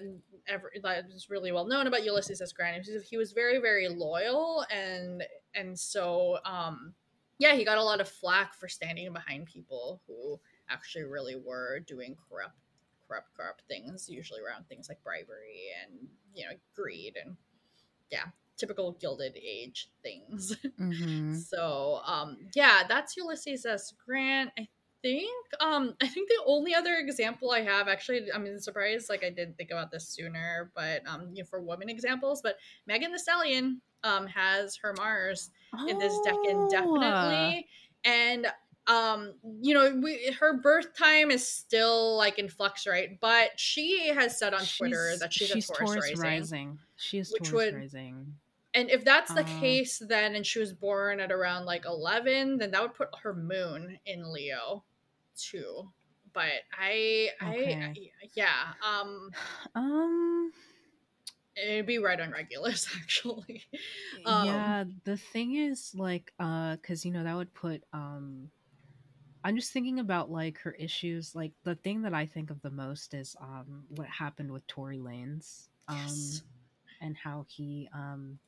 [0.47, 2.53] ever that is really well known about Ulysses S.
[2.53, 6.93] Grant is he was very very loyal and and so um,
[7.39, 11.79] yeah he got a lot of flack for standing behind people who actually really were
[11.81, 12.55] doing corrupt
[13.07, 17.35] corrupt corrupt things usually around things like bribery and you know greed and
[18.11, 18.25] yeah
[18.57, 21.33] typical gilded age things Mm-hmm.
[21.35, 24.67] so um yeah that's ulysses s grant i
[25.01, 25.29] think
[25.61, 29.29] um i think the only other example i have actually i mean surprised like i
[29.29, 32.55] didn't think about this sooner but um you know for women examples but
[32.87, 35.49] megan thee stallion um has her mars
[35.87, 36.49] in this deck Oh.
[36.49, 37.67] indefinitely
[38.03, 38.47] and
[38.87, 44.09] um you know we, her birth time is still like in flux right but she
[44.09, 46.77] has said on twitter that she's, a taurus, rising.
[46.95, 48.35] She is which Taurus would- rising.
[48.75, 49.59] and if that's the Uh.
[49.59, 53.33] case then and she was born at around like 11 then that would put her
[53.33, 54.83] moon in leo
[55.35, 55.89] too
[56.33, 57.91] but i i, Okay.
[58.23, 59.31] I yeah um
[59.75, 60.51] Um.
[61.55, 63.63] it'd be right on regulus actually
[64.25, 68.49] Um, yeah, the thing is, like, uh, because you know that would put um.
[69.45, 71.35] I'm just thinking about like her issues.
[71.35, 74.99] Like the thing that I think of the most is um what happened with Tory
[74.99, 75.69] Lanez.
[75.87, 76.43] Um, Yes.
[77.01, 78.39] and how he um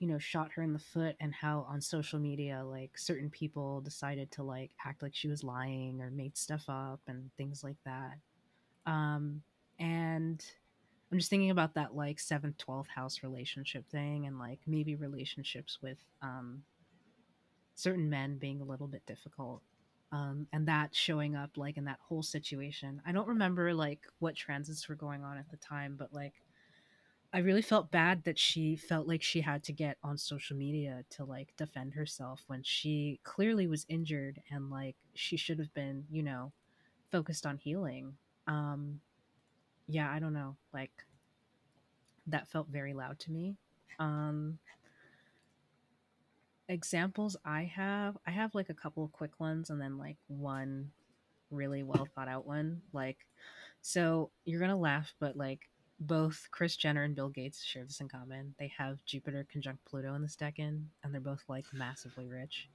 [0.00, 3.80] you know shot her in the foot and how on social media like certain people
[3.82, 7.76] decided to like act like she was lying or made stuff up and things like
[7.84, 8.16] that
[8.86, 9.42] um
[9.78, 10.44] and
[11.12, 15.78] i'm just thinking about that like 7th 12th house relationship thing and like maybe relationships
[15.82, 16.62] with um
[17.74, 19.62] certain men being a little bit difficult
[20.12, 24.34] um, and that showing up like in that whole situation i don't remember like what
[24.36, 26.34] transits were going on at the time but like
[27.32, 31.04] I really felt bad that she felt like she had to get on social media
[31.10, 36.06] to like defend herself when she clearly was injured and like she should have been,
[36.10, 36.52] you know,
[37.12, 38.16] focused on healing.
[38.46, 39.00] Um
[39.88, 40.56] yeah, I don't know.
[40.72, 40.92] Like
[42.26, 43.56] that felt very loud to me.
[43.98, 44.58] Um
[46.70, 50.90] examples I have, I have like a couple of quick ones and then like one
[51.50, 52.82] really well thought out one.
[52.92, 53.18] Like
[53.82, 55.68] so you're going to laugh but like
[56.00, 58.54] both Kris Jenner and Bill Gates share this in common.
[58.58, 62.70] They have Jupiter conjunct Pluto in this decan, and they're both like massively rich.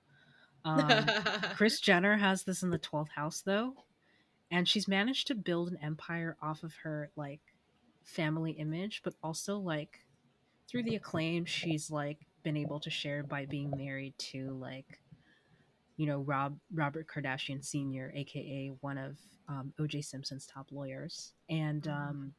[0.64, 1.06] Um,
[1.56, 3.74] Kris Jenner has this in the 12th house though,
[4.52, 7.42] and she's managed to build an empire off of her like
[8.04, 10.06] family image, but also like
[10.70, 15.00] through the acclaim she's like been able to share by being married to like
[15.98, 19.18] you know Rob Robert Kardashian Sr., aka one of
[19.50, 20.02] um, O.J.
[20.02, 21.92] Simpson's top lawyers, and Mhm.
[21.92, 22.34] um,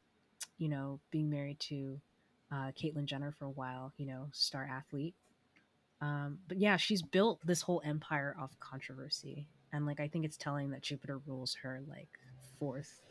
[0.57, 1.99] you know being married to
[2.51, 5.13] uh, Caitlyn Jenner for a while, you know star athlete.
[5.99, 10.37] Um, but yeah, she's built this whole empire off controversy, and like I think it's
[10.37, 12.09] telling that Jupiter rules her like
[12.59, 13.01] fourth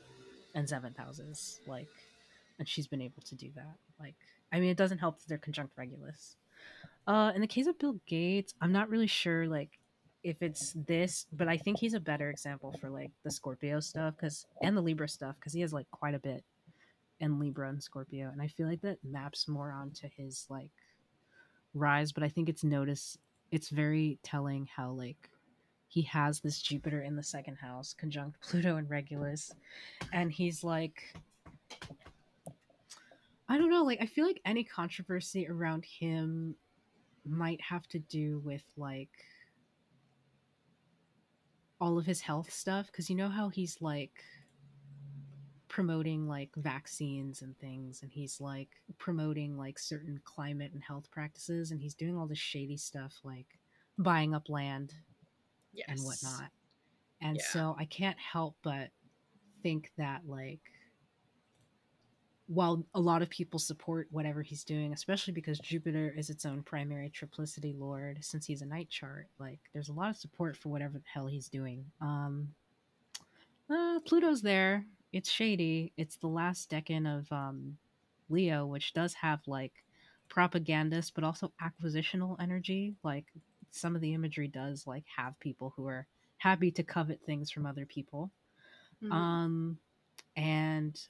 [0.55, 1.89] and seventh houses, like,
[2.59, 3.77] and she's been able to do that.
[4.01, 4.15] Like,
[4.53, 6.37] I mean, it doesn't help that they're conjunct Regulus.
[7.07, 9.79] Uh, in the case of Bill Gates, I'm not really sure like
[10.25, 14.15] if it's this, but I think he's a better example for like the Scorpio stuff
[14.17, 16.43] because and the Libra stuff because he has like quite a bit
[17.21, 20.71] in Libra and Scorpio, and I feel like that maps more onto his like
[21.75, 22.11] rise.
[22.11, 23.17] But I think it's notice
[23.53, 25.31] it's very telling how like
[25.87, 29.53] he has this Jupiter in the second house conjunct Pluto and Regulus,
[30.13, 31.15] and he's like.
[33.49, 36.57] I don't know, like I feel like any controversy around him
[37.25, 39.11] might have to do with like
[41.81, 44.23] all of his health stuff because you know how he's like
[45.69, 48.69] promoting like vaccines and things and he's like
[48.99, 53.59] promoting like certain climate and health practices and he's doing all this shady stuff like
[53.99, 54.95] buying up land
[55.75, 55.87] yes.
[55.89, 56.51] and whatnot
[57.21, 57.45] and Yeah.
[57.51, 58.89] so i can't help but
[59.63, 60.61] think that like
[62.49, 66.63] while a lot of people support whatever he's doing especially because jupiter is its own
[66.63, 70.69] primary triplicity lord since he's a night chart like there's a lot of support for
[70.69, 71.85] whatever the hell he's doing.
[72.01, 72.55] Um
[73.69, 74.85] uh, pluto's there.
[75.13, 75.93] It's shady.
[75.97, 77.79] It's the last decan of um
[78.29, 79.73] leo which does have like
[80.29, 82.95] propagandist but also acquisitional energy.
[83.03, 83.27] Like
[83.71, 86.07] some of the imagery does like have people who are
[86.39, 88.31] happy to covet things from other people.
[89.03, 89.13] Mhm.
[89.13, 89.79] um
[90.37, 91.07] and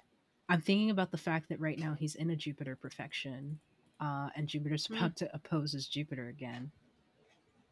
[0.48, 3.58] i'm thinking about the fact that right now he's in a jupiter profection
[4.00, 4.96] uh and jupiter's Mm.
[4.96, 6.70] about to oppose his jupiter again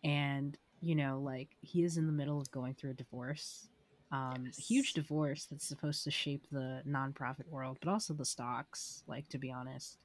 [0.03, 3.69] and you know like he is in the middle of going through a divorce
[4.13, 9.03] um a huge divorce that's supposed to shape the nonprofit world but also the stocks
[9.07, 9.99] like to be honest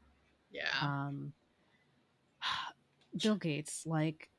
[0.51, 0.67] yeah.
[0.81, 1.33] um
[3.21, 4.29] bill gates like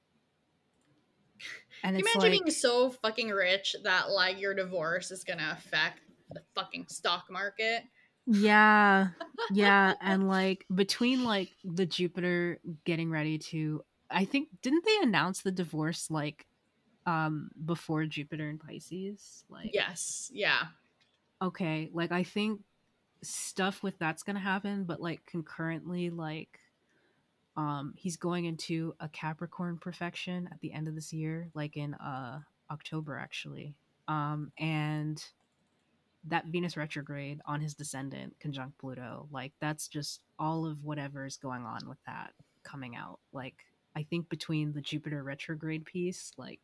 [1.82, 5.56] And Can you imagine like, being so fucking rich that like your divorce is gonna
[5.56, 6.00] affect
[6.32, 7.84] the fucking stock market?
[8.26, 9.08] Yeah.
[9.50, 9.94] Yeah.
[10.00, 15.52] and like between like the Jupiter getting ready to I think didn't they announce the
[15.52, 16.46] divorce like
[17.06, 19.44] um before Jupiter and Pisces?
[19.48, 20.30] Like Yes.
[20.32, 20.62] Yeah.
[21.42, 21.90] Okay.
[21.92, 22.60] Like I think
[23.22, 26.60] stuff with that's gonna happen, but like concurrently, like
[27.56, 31.94] um he's going into a Capricorn profection at the end of this year, like in
[31.94, 32.40] uh
[32.70, 33.74] October actually.
[34.08, 35.22] Um and
[36.28, 41.36] that Venus retrograde on his descendant conjunct Pluto, like that's just all of whatever is
[41.36, 42.32] going on with that
[42.62, 43.18] coming out.
[43.32, 43.54] Like
[43.96, 46.60] I think between the Jupiter retrograde piece, like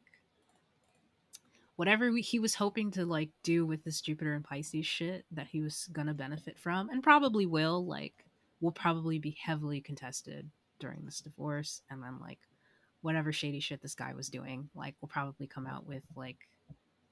[1.77, 5.47] whatever we, he was hoping to like do with this Jupiter and Pisces shit that
[5.47, 8.25] he was gonna benefit from, and probably will, like,
[8.61, 12.39] will probably be heavily contested during this divorce, and then like
[13.03, 16.49] whatever shady shit this guy was doing, like, will probably come out with like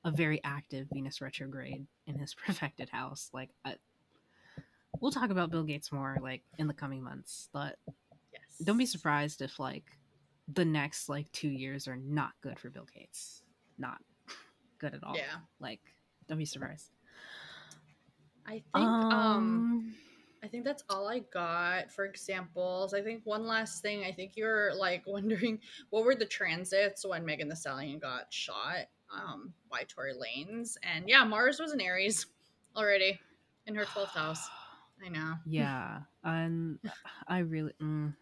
[0.04, 3.30] a very active Venus retrograde in his profected house.
[3.32, 3.76] Like, I,
[5.00, 7.76] we'll talk about Bill Gates more like in the coming months, but
[8.32, 8.42] yes.
[8.62, 9.84] don't be surprised if like
[10.52, 13.42] the next like two years are not good for Bill Gates.
[13.78, 13.98] Not
[14.78, 15.16] good at all.
[15.16, 15.40] Yeah.
[15.58, 15.80] Like,
[16.28, 16.90] don't be surprised.
[18.46, 19.94] I think um, um
[20.44, 22.92] I think that's all I got for examples.
[22.92, 25.58] I think one last thing, I think you're like wondering
[25.88, 30.76] what were the transits when Megan Thee Stallion got shot um by Tory Lanez.
[30.82, 32.26] And yeah, Mars was in Aries
[32.76, 33.20] already
[33.66, 34.48] in her 12th house.
[35.04, 35.34] I know.
[35.46, 36.00] Yeah.
[36.22, 36.78] And
[37.28, 38.14] I really mm,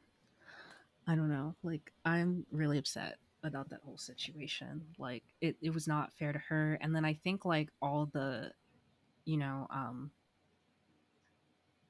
[1.07, 1.55] I don't know.
[1.63, 4.83] Like I'm really upset about that whole situation.
[4.99, 6.79] Like it, it was not fair to her.
[6.81, 8.53] And then I think like all the,
[9.25, 10.11] you know, um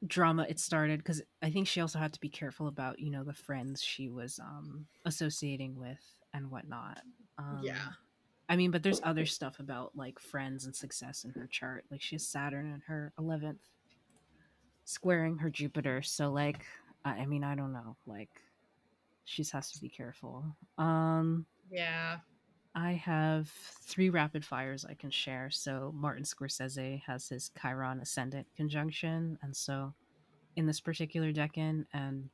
[0.05, 3.23] drama it started because I think she also had to be careful about, you know,
[3.25, 6.03] the friends she was um associating with
[6.35, 7.01] and whatnot.
[7.39, 7.89] Um, yeah.
[8.53, 11.87] I mean, but there's other stuff about like friends and success in her chart.
[11.91, 13.57] Like she has Saturn in her 11th
[14.85, 16.03] squaring her Jupiter.
[16.03, 16.67] So like
[17.03, 17.97] I, I mean, I don't know.
[18.07, 18.29] Like
[19.25, 20.45] she just has to be careful.
[20.77, 22.19] Um, yeah.
[22.75, 25.49] I have three rapid fires I can share.
[25.49, 29.95] So Martin Scorsese has his Chiron ascendant conjunction, and so
[30.57, 32.29] in this particular decan, and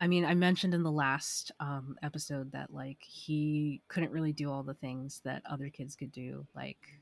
[0.00, 4.50] I mean, I mentioned in the last um, episode that like he couldn't really do
[4.50, 7.00] all the things that other kids could do, like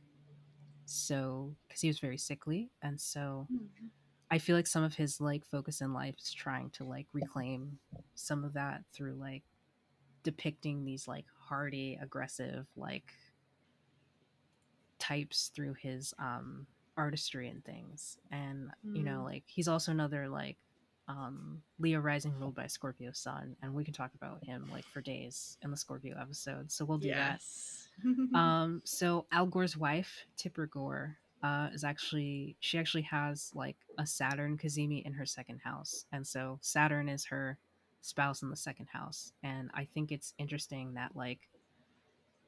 [0.87, 3.47] so because he was very sickly, and so.
[3.53, 3.87] Mm-hmm
[4.35, 7.79] I feel like some of his like focus in life is trying to like reclaim
[8.17, 9.45] some of that through like
[10.25, 13.13] depicting these like hardy, aggressive like
[14.99, 16.67] types through his um
[16.97, 18.19] artistry and things.
[18.33, 18.97] And mm.
[18.97, 19.25] you know, mm.
[19.25, 20.57] like he's also another like
[21.09, 25.01] um Leo rising ruled by Scorpio sun and we can talk about him like for
[25.01, 26.73] days in the Scorpio episode.
[26.73, 27.89] So we'll do yes.
[28.05, 28.35] that.
[28.39, 34.07] um so Al Gore's wife, Tipper Gore, uh, is actually she actually has like a
[34.07, 37.59] Saturn cazimi in her second house, and so Saturn is her
[38.01, 39.33] spouse in the second house.
[39.43, 41.41] And I think it's interesting that like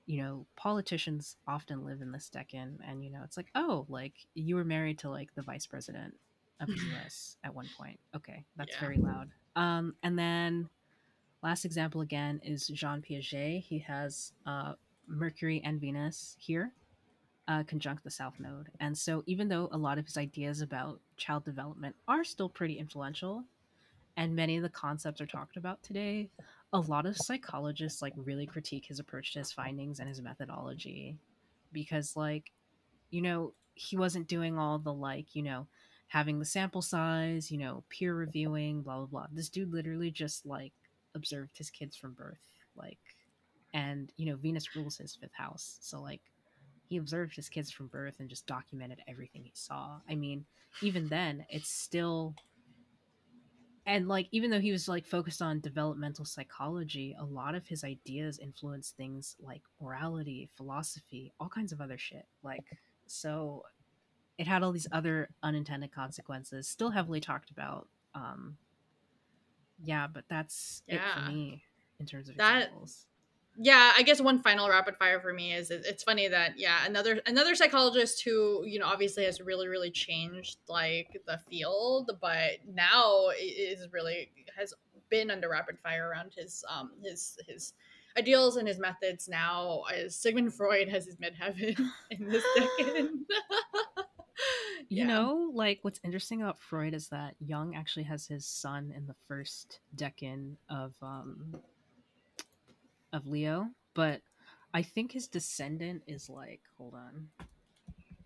[0.07, 4.15] you know politicians often live in this decan, and you know it's like oh like
[4.35, 6.15] you were married to like the vice president
[6.61, 7.37] of the U.S.
[7.45, 7.99] at one point.
[8.15, 8.81] Okay, that's yeah.
[8.81, 9.31] very loud.
[9.57, 10.69] Um, and then
[11.43, 13.63] last example again is Jean Piaget.
[13.63, 14.75] He has uh,
[15.07, 16.73] Mercury and Venus here
[17.49, 18.69] uh, conjunct the South Node.
[18.81, 22.79] And so, even though a lot of his ideas about child development are still pretty
[22.79, 23.45] influential,
[24.17, 26.31] and many of the concepts are talked about today,
[26.73, 31.19] a lot of psychologists like really critique his approach to his findings and his methodology
[31.73, 32.51] because, like,
[33.11, 35.67] you know, he wasn't doing all the like, you know,
[36.09, 39.27] having the sample size, you know, peer reviewing, blah blah blah.
[39.33, 40.73] This dude literally just like
[41.15, 42.43] observed his kids from birth,
[42.77, 42.99] like,
[43.75, 46.21] and you know, Venus rules his fifth house, so like
[46.89, 49.99] he observed his kids from birth and just documented everything he saw.
[50.09, 50.45] I mean,
[50.83, 52.35] even then, it's still
[53.87, 57.85] and like even though he was like focused on developmental psychology, a lot of his
[57.85, 62.27] ideas influenced things like morality, philosophy, all kinds of other shit.
[62.43, 62.65] Like
[63.07, 63.63] so
[64.39, 67.89] it had all these other unintended consequences, still heavily talked about.
[68.15, 68.57] Um
[69.83, 70.97] yeah, but that's yeah.
[70.97, 71.63] it for me
[71.99, 73.07] in terms of that, examples
[73.59, 77.21] yeah i guess one final rapid fire for me is it's funny that yeah another
[77.27, 83.29] another psychologist who you know obviously has really really changed like the field but now
[83.41, 84.75] is really has
[85.09, 87.73] been under rapid fire around his um his his
[88.19, 91.79] ideals and his methods now is sigmund freud has his midheaven
[92.11, 93.09] in this decade
[94.89, 99.07] you know like what's interesting about freud is that jung actually has his sun in
[99.07, 101.55] the first decan of um
[103.13, 104.21] of Leo, but
[104.75, 107.29] I think his descendant is like, hold on.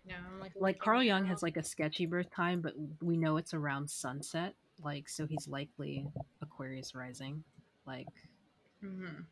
[0.05, 3.37] No, I'm like Like Carl Jung has like a sketchy birth time, but we know
[3.37, 4.53] it's around sunset.
[4.83, 6.07] Like, so he's likely
[6.41, 7.43] Aquarius rising.
[7.85, 8.07] Like,
[8.83, 9.25] Mhm.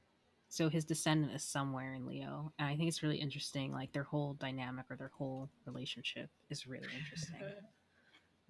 [0.50, 3.72] So his descendant is somewhere in Leo, and I think it's really interesting.
[3.72, 7.42] Like their whole dynamic or their whole relationship is really interesting.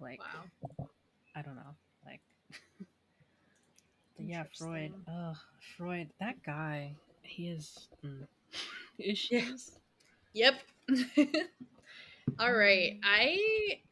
[0.02, 0.86] Like, wow.
[1.36, 1.74] I don't know,
[2.06, 2.22] like,
[4.18, 4.94] yeah, Freud.
[5.06, 5.34] Oh,
[5.76, 6.08] Freud.
[6.20, 6.94] That guy.
[7.22, 8.26] He is mm,
[8.98, 9.72] issues.
[10.32, 10.54] Yep.
[12.38, 12.98] All right.
[13.02, 13.38] I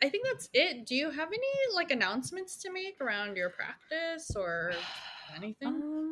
[0.03, 0.87] I think that's it.
[0.87, 4.73] Do you have any like announcements to make around your practice or
[5.37, 5.69] anything?
[5.69, 6.08] Um,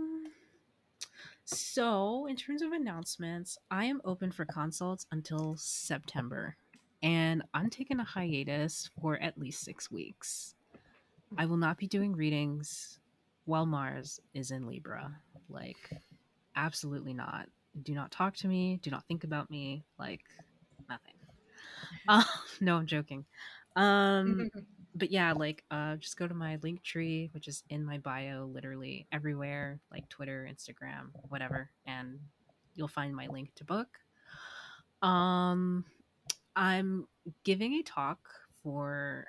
[1.46, 6.56] so, in terms of announcements, I am open for consults until September,
[7.04, 10.56] and I'm taking a hiatus for at least six weeks.
[11.38, 12.98] I will not be doing readings
[13.44, 15.16] while Mars is in Libra.
[15.48, 15.92] Like,
[16.56, 17.48] absolutely not.
[17.80, 18.80] Do not talk to me.
[18.82, 19.84] Do not think about me.
[20.00, 20.24] Like,
[20.88, 21.14] nothing.
[22.08, 22.24] Uh,
[22.60, 23.24] no, I'm joking.
[23.76, 24.50] Um,
[24.96, 28.46] but yeah, like uh just go to my link tree, which is in my bio
[28.46, 32.18] literally everywhere, like Twitter, Instagram, whatever, and
[32.74, 33.88] you'll find my link to book.
[35.02, 35.84] Um
[36.56, 37.06] I'm
[37.44, 38.18] giving a talk
[38.62, 39.26] for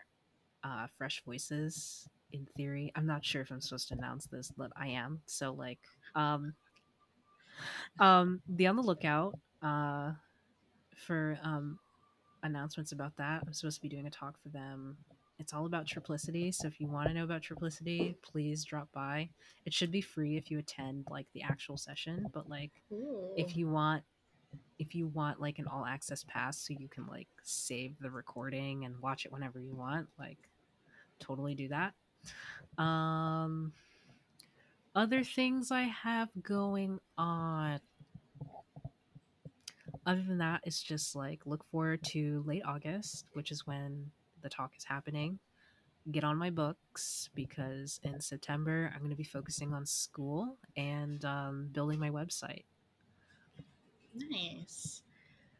[0.64, 2.92] uh Fresh Voices in theory.
[2.96, 5.22] I'm not sure if I'm supposed to announce this, but I am.
[5.26, 5.80] So like
[6.16, 6.54] um
[8.00, 10.12] um be on the lookout uh
[10.96, 11.78] for um
[12.44, 13.44] announcements about that.
[13.46, 14.98] I'm supposed to be doing a talk for them.
[15.40, 16.53] It's all about triplicity.
[16.53, 19.30] So if you want to know about triplicity, please drop by.
[19.66, 23.33] It should be free if you attend like the actual session, but like Ooh.
[23.35, 24.03] if you want
[24.80, 28.85] if you want like an all access pass so you can like save the recording
[28.85, 30.38] and watch it whenever you want, like
[31.19, 31.93] totally do that.
[32.82, 33.74] Um
[34.95, 37.80] other things I have going on
[40.07, 44.09] other than that, it's just like look forward to late August, which is when
[44.41, 45.40] the talk is happening.
[46.11, 51.24] Get on my books because in September I'm going to be focusing on school and
[51.25, 52.64] um, building my website.
[54.16, 55.01] Nice.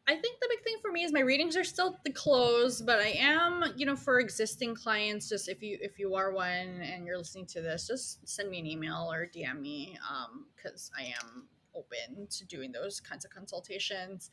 [0.09, 2.99] I think the big thing for me is my readings are still the close, but
[2.99, 7.06] I am, you know, for existing clients, just if you if you are one and
[7.06, 11.03] you're listening to this, just send me an email or DM me, um, because I
[11.22, 14.31] am open to doing those kinds of consultations.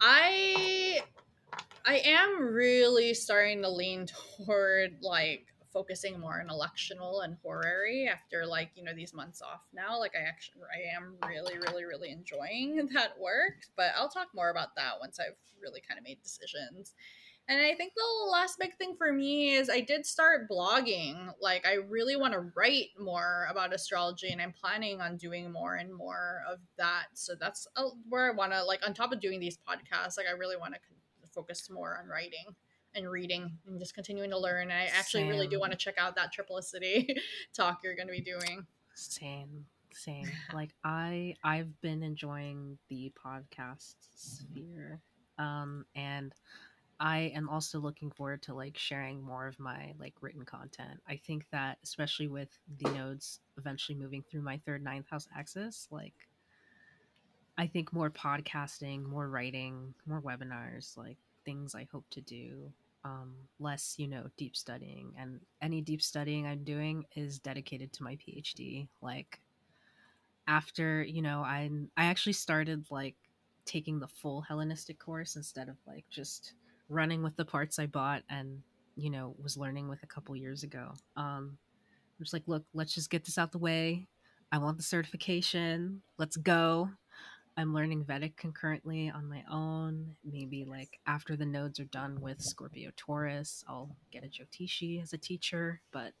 [0.00, 1.00] I
[1.84, 8.46] I am really starting to lean toward like focusing more on electional and horary after
[8.46, 9.98] like you know these months off now.
[9.98, 14.50] Like i actually i am really really really enjoying that work but i'll talk more
[14.50, 16.94] about that once i've really kind of made decisions.
[17.48, 21.32] And i think the last big thing for me is i did start blogging.
[21.40, 25.76] Like i really want to write more about astrology and i'm planning on doing more
[25.76, 27.06] and more of that.
[27.14, 30.26] So that's uh, where i want to like on top of doing these podcasts like
[30.28, 30.80] i really want to
[31.34, 32.44] focus more on writing
[32.94, 34.70] and reading and just continuing to learn.
[34.70, 37.16] I actually really do want to check out that triplicity
[37.54, 38.66] talk you're going to be doing.
[38.94, 40.30] Same, same.
[40.52, 45.00] like I I've been enjoying the podcast sphere.
[45.38, 46.32] Um and
[47.00, 51.00] I am also looking forward to like sharing more of my like written content.
[51.08, 55.88] I think that especially with the nodes eventually moving through my third ninth house axis,
[55.90, 56.14] like
[57.58, 62.72] I think more podcasting, more writing, more webinars, like things I hope to do.
[63.04, 65.12] Um, less, you know, deep studying.
[65.18, 68.86] And any deep studying I'm doing is dedicated to my PhD.
[69.00, 69.40] Like
[70.46, 73.16] after, you know, I I actually started like
[73.64, 76.54] taking the full Hellenistic course instead of like just
[76.88, 78.62] running with the parts I bought and,
[78.96, 80.92] you know, was learning with a couple years ago.
[81.16, 81.58] Um,
[82.18, 84.06] I'm just like, look, let's just get this out the way.
[84.52, 86.02] I want the certification.
[86.18, 86.90] Let's go.
[87.56, 90.16] I'm learning Vedic concurrently on my own.
[90.24, 95.12] Maybe like after the nodes are done with Scorpio Taurus, I'll get a Jyotishi as
[95.12, 95.80] a teacher.
[95.92, 96.12] But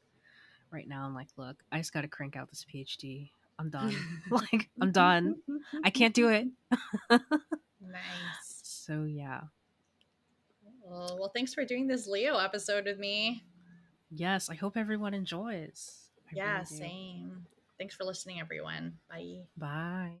[0.70, 3.30] right now, I'm like, look, I just got to crank out this PhD.
[3.58, 3.94] I'm done.
[4.30, 5.36] like, I'm done.
[5.84, 6.48] I can't do it.
[7.90, 8.60] Nice.
[8.62, 9.40] So, yeah.
[10.82, 13.42] Well, well, thanks for doing this Leo episode with me.
[14.10, 16.08] Yes, I hope everyone enjoys.
[16.30, 17.46] I yeah, really same.
[17.78, 18.98] Thanks for listening, everyone.
[19.10, 19.40] Bye.
[19.56, 20.20] Bye.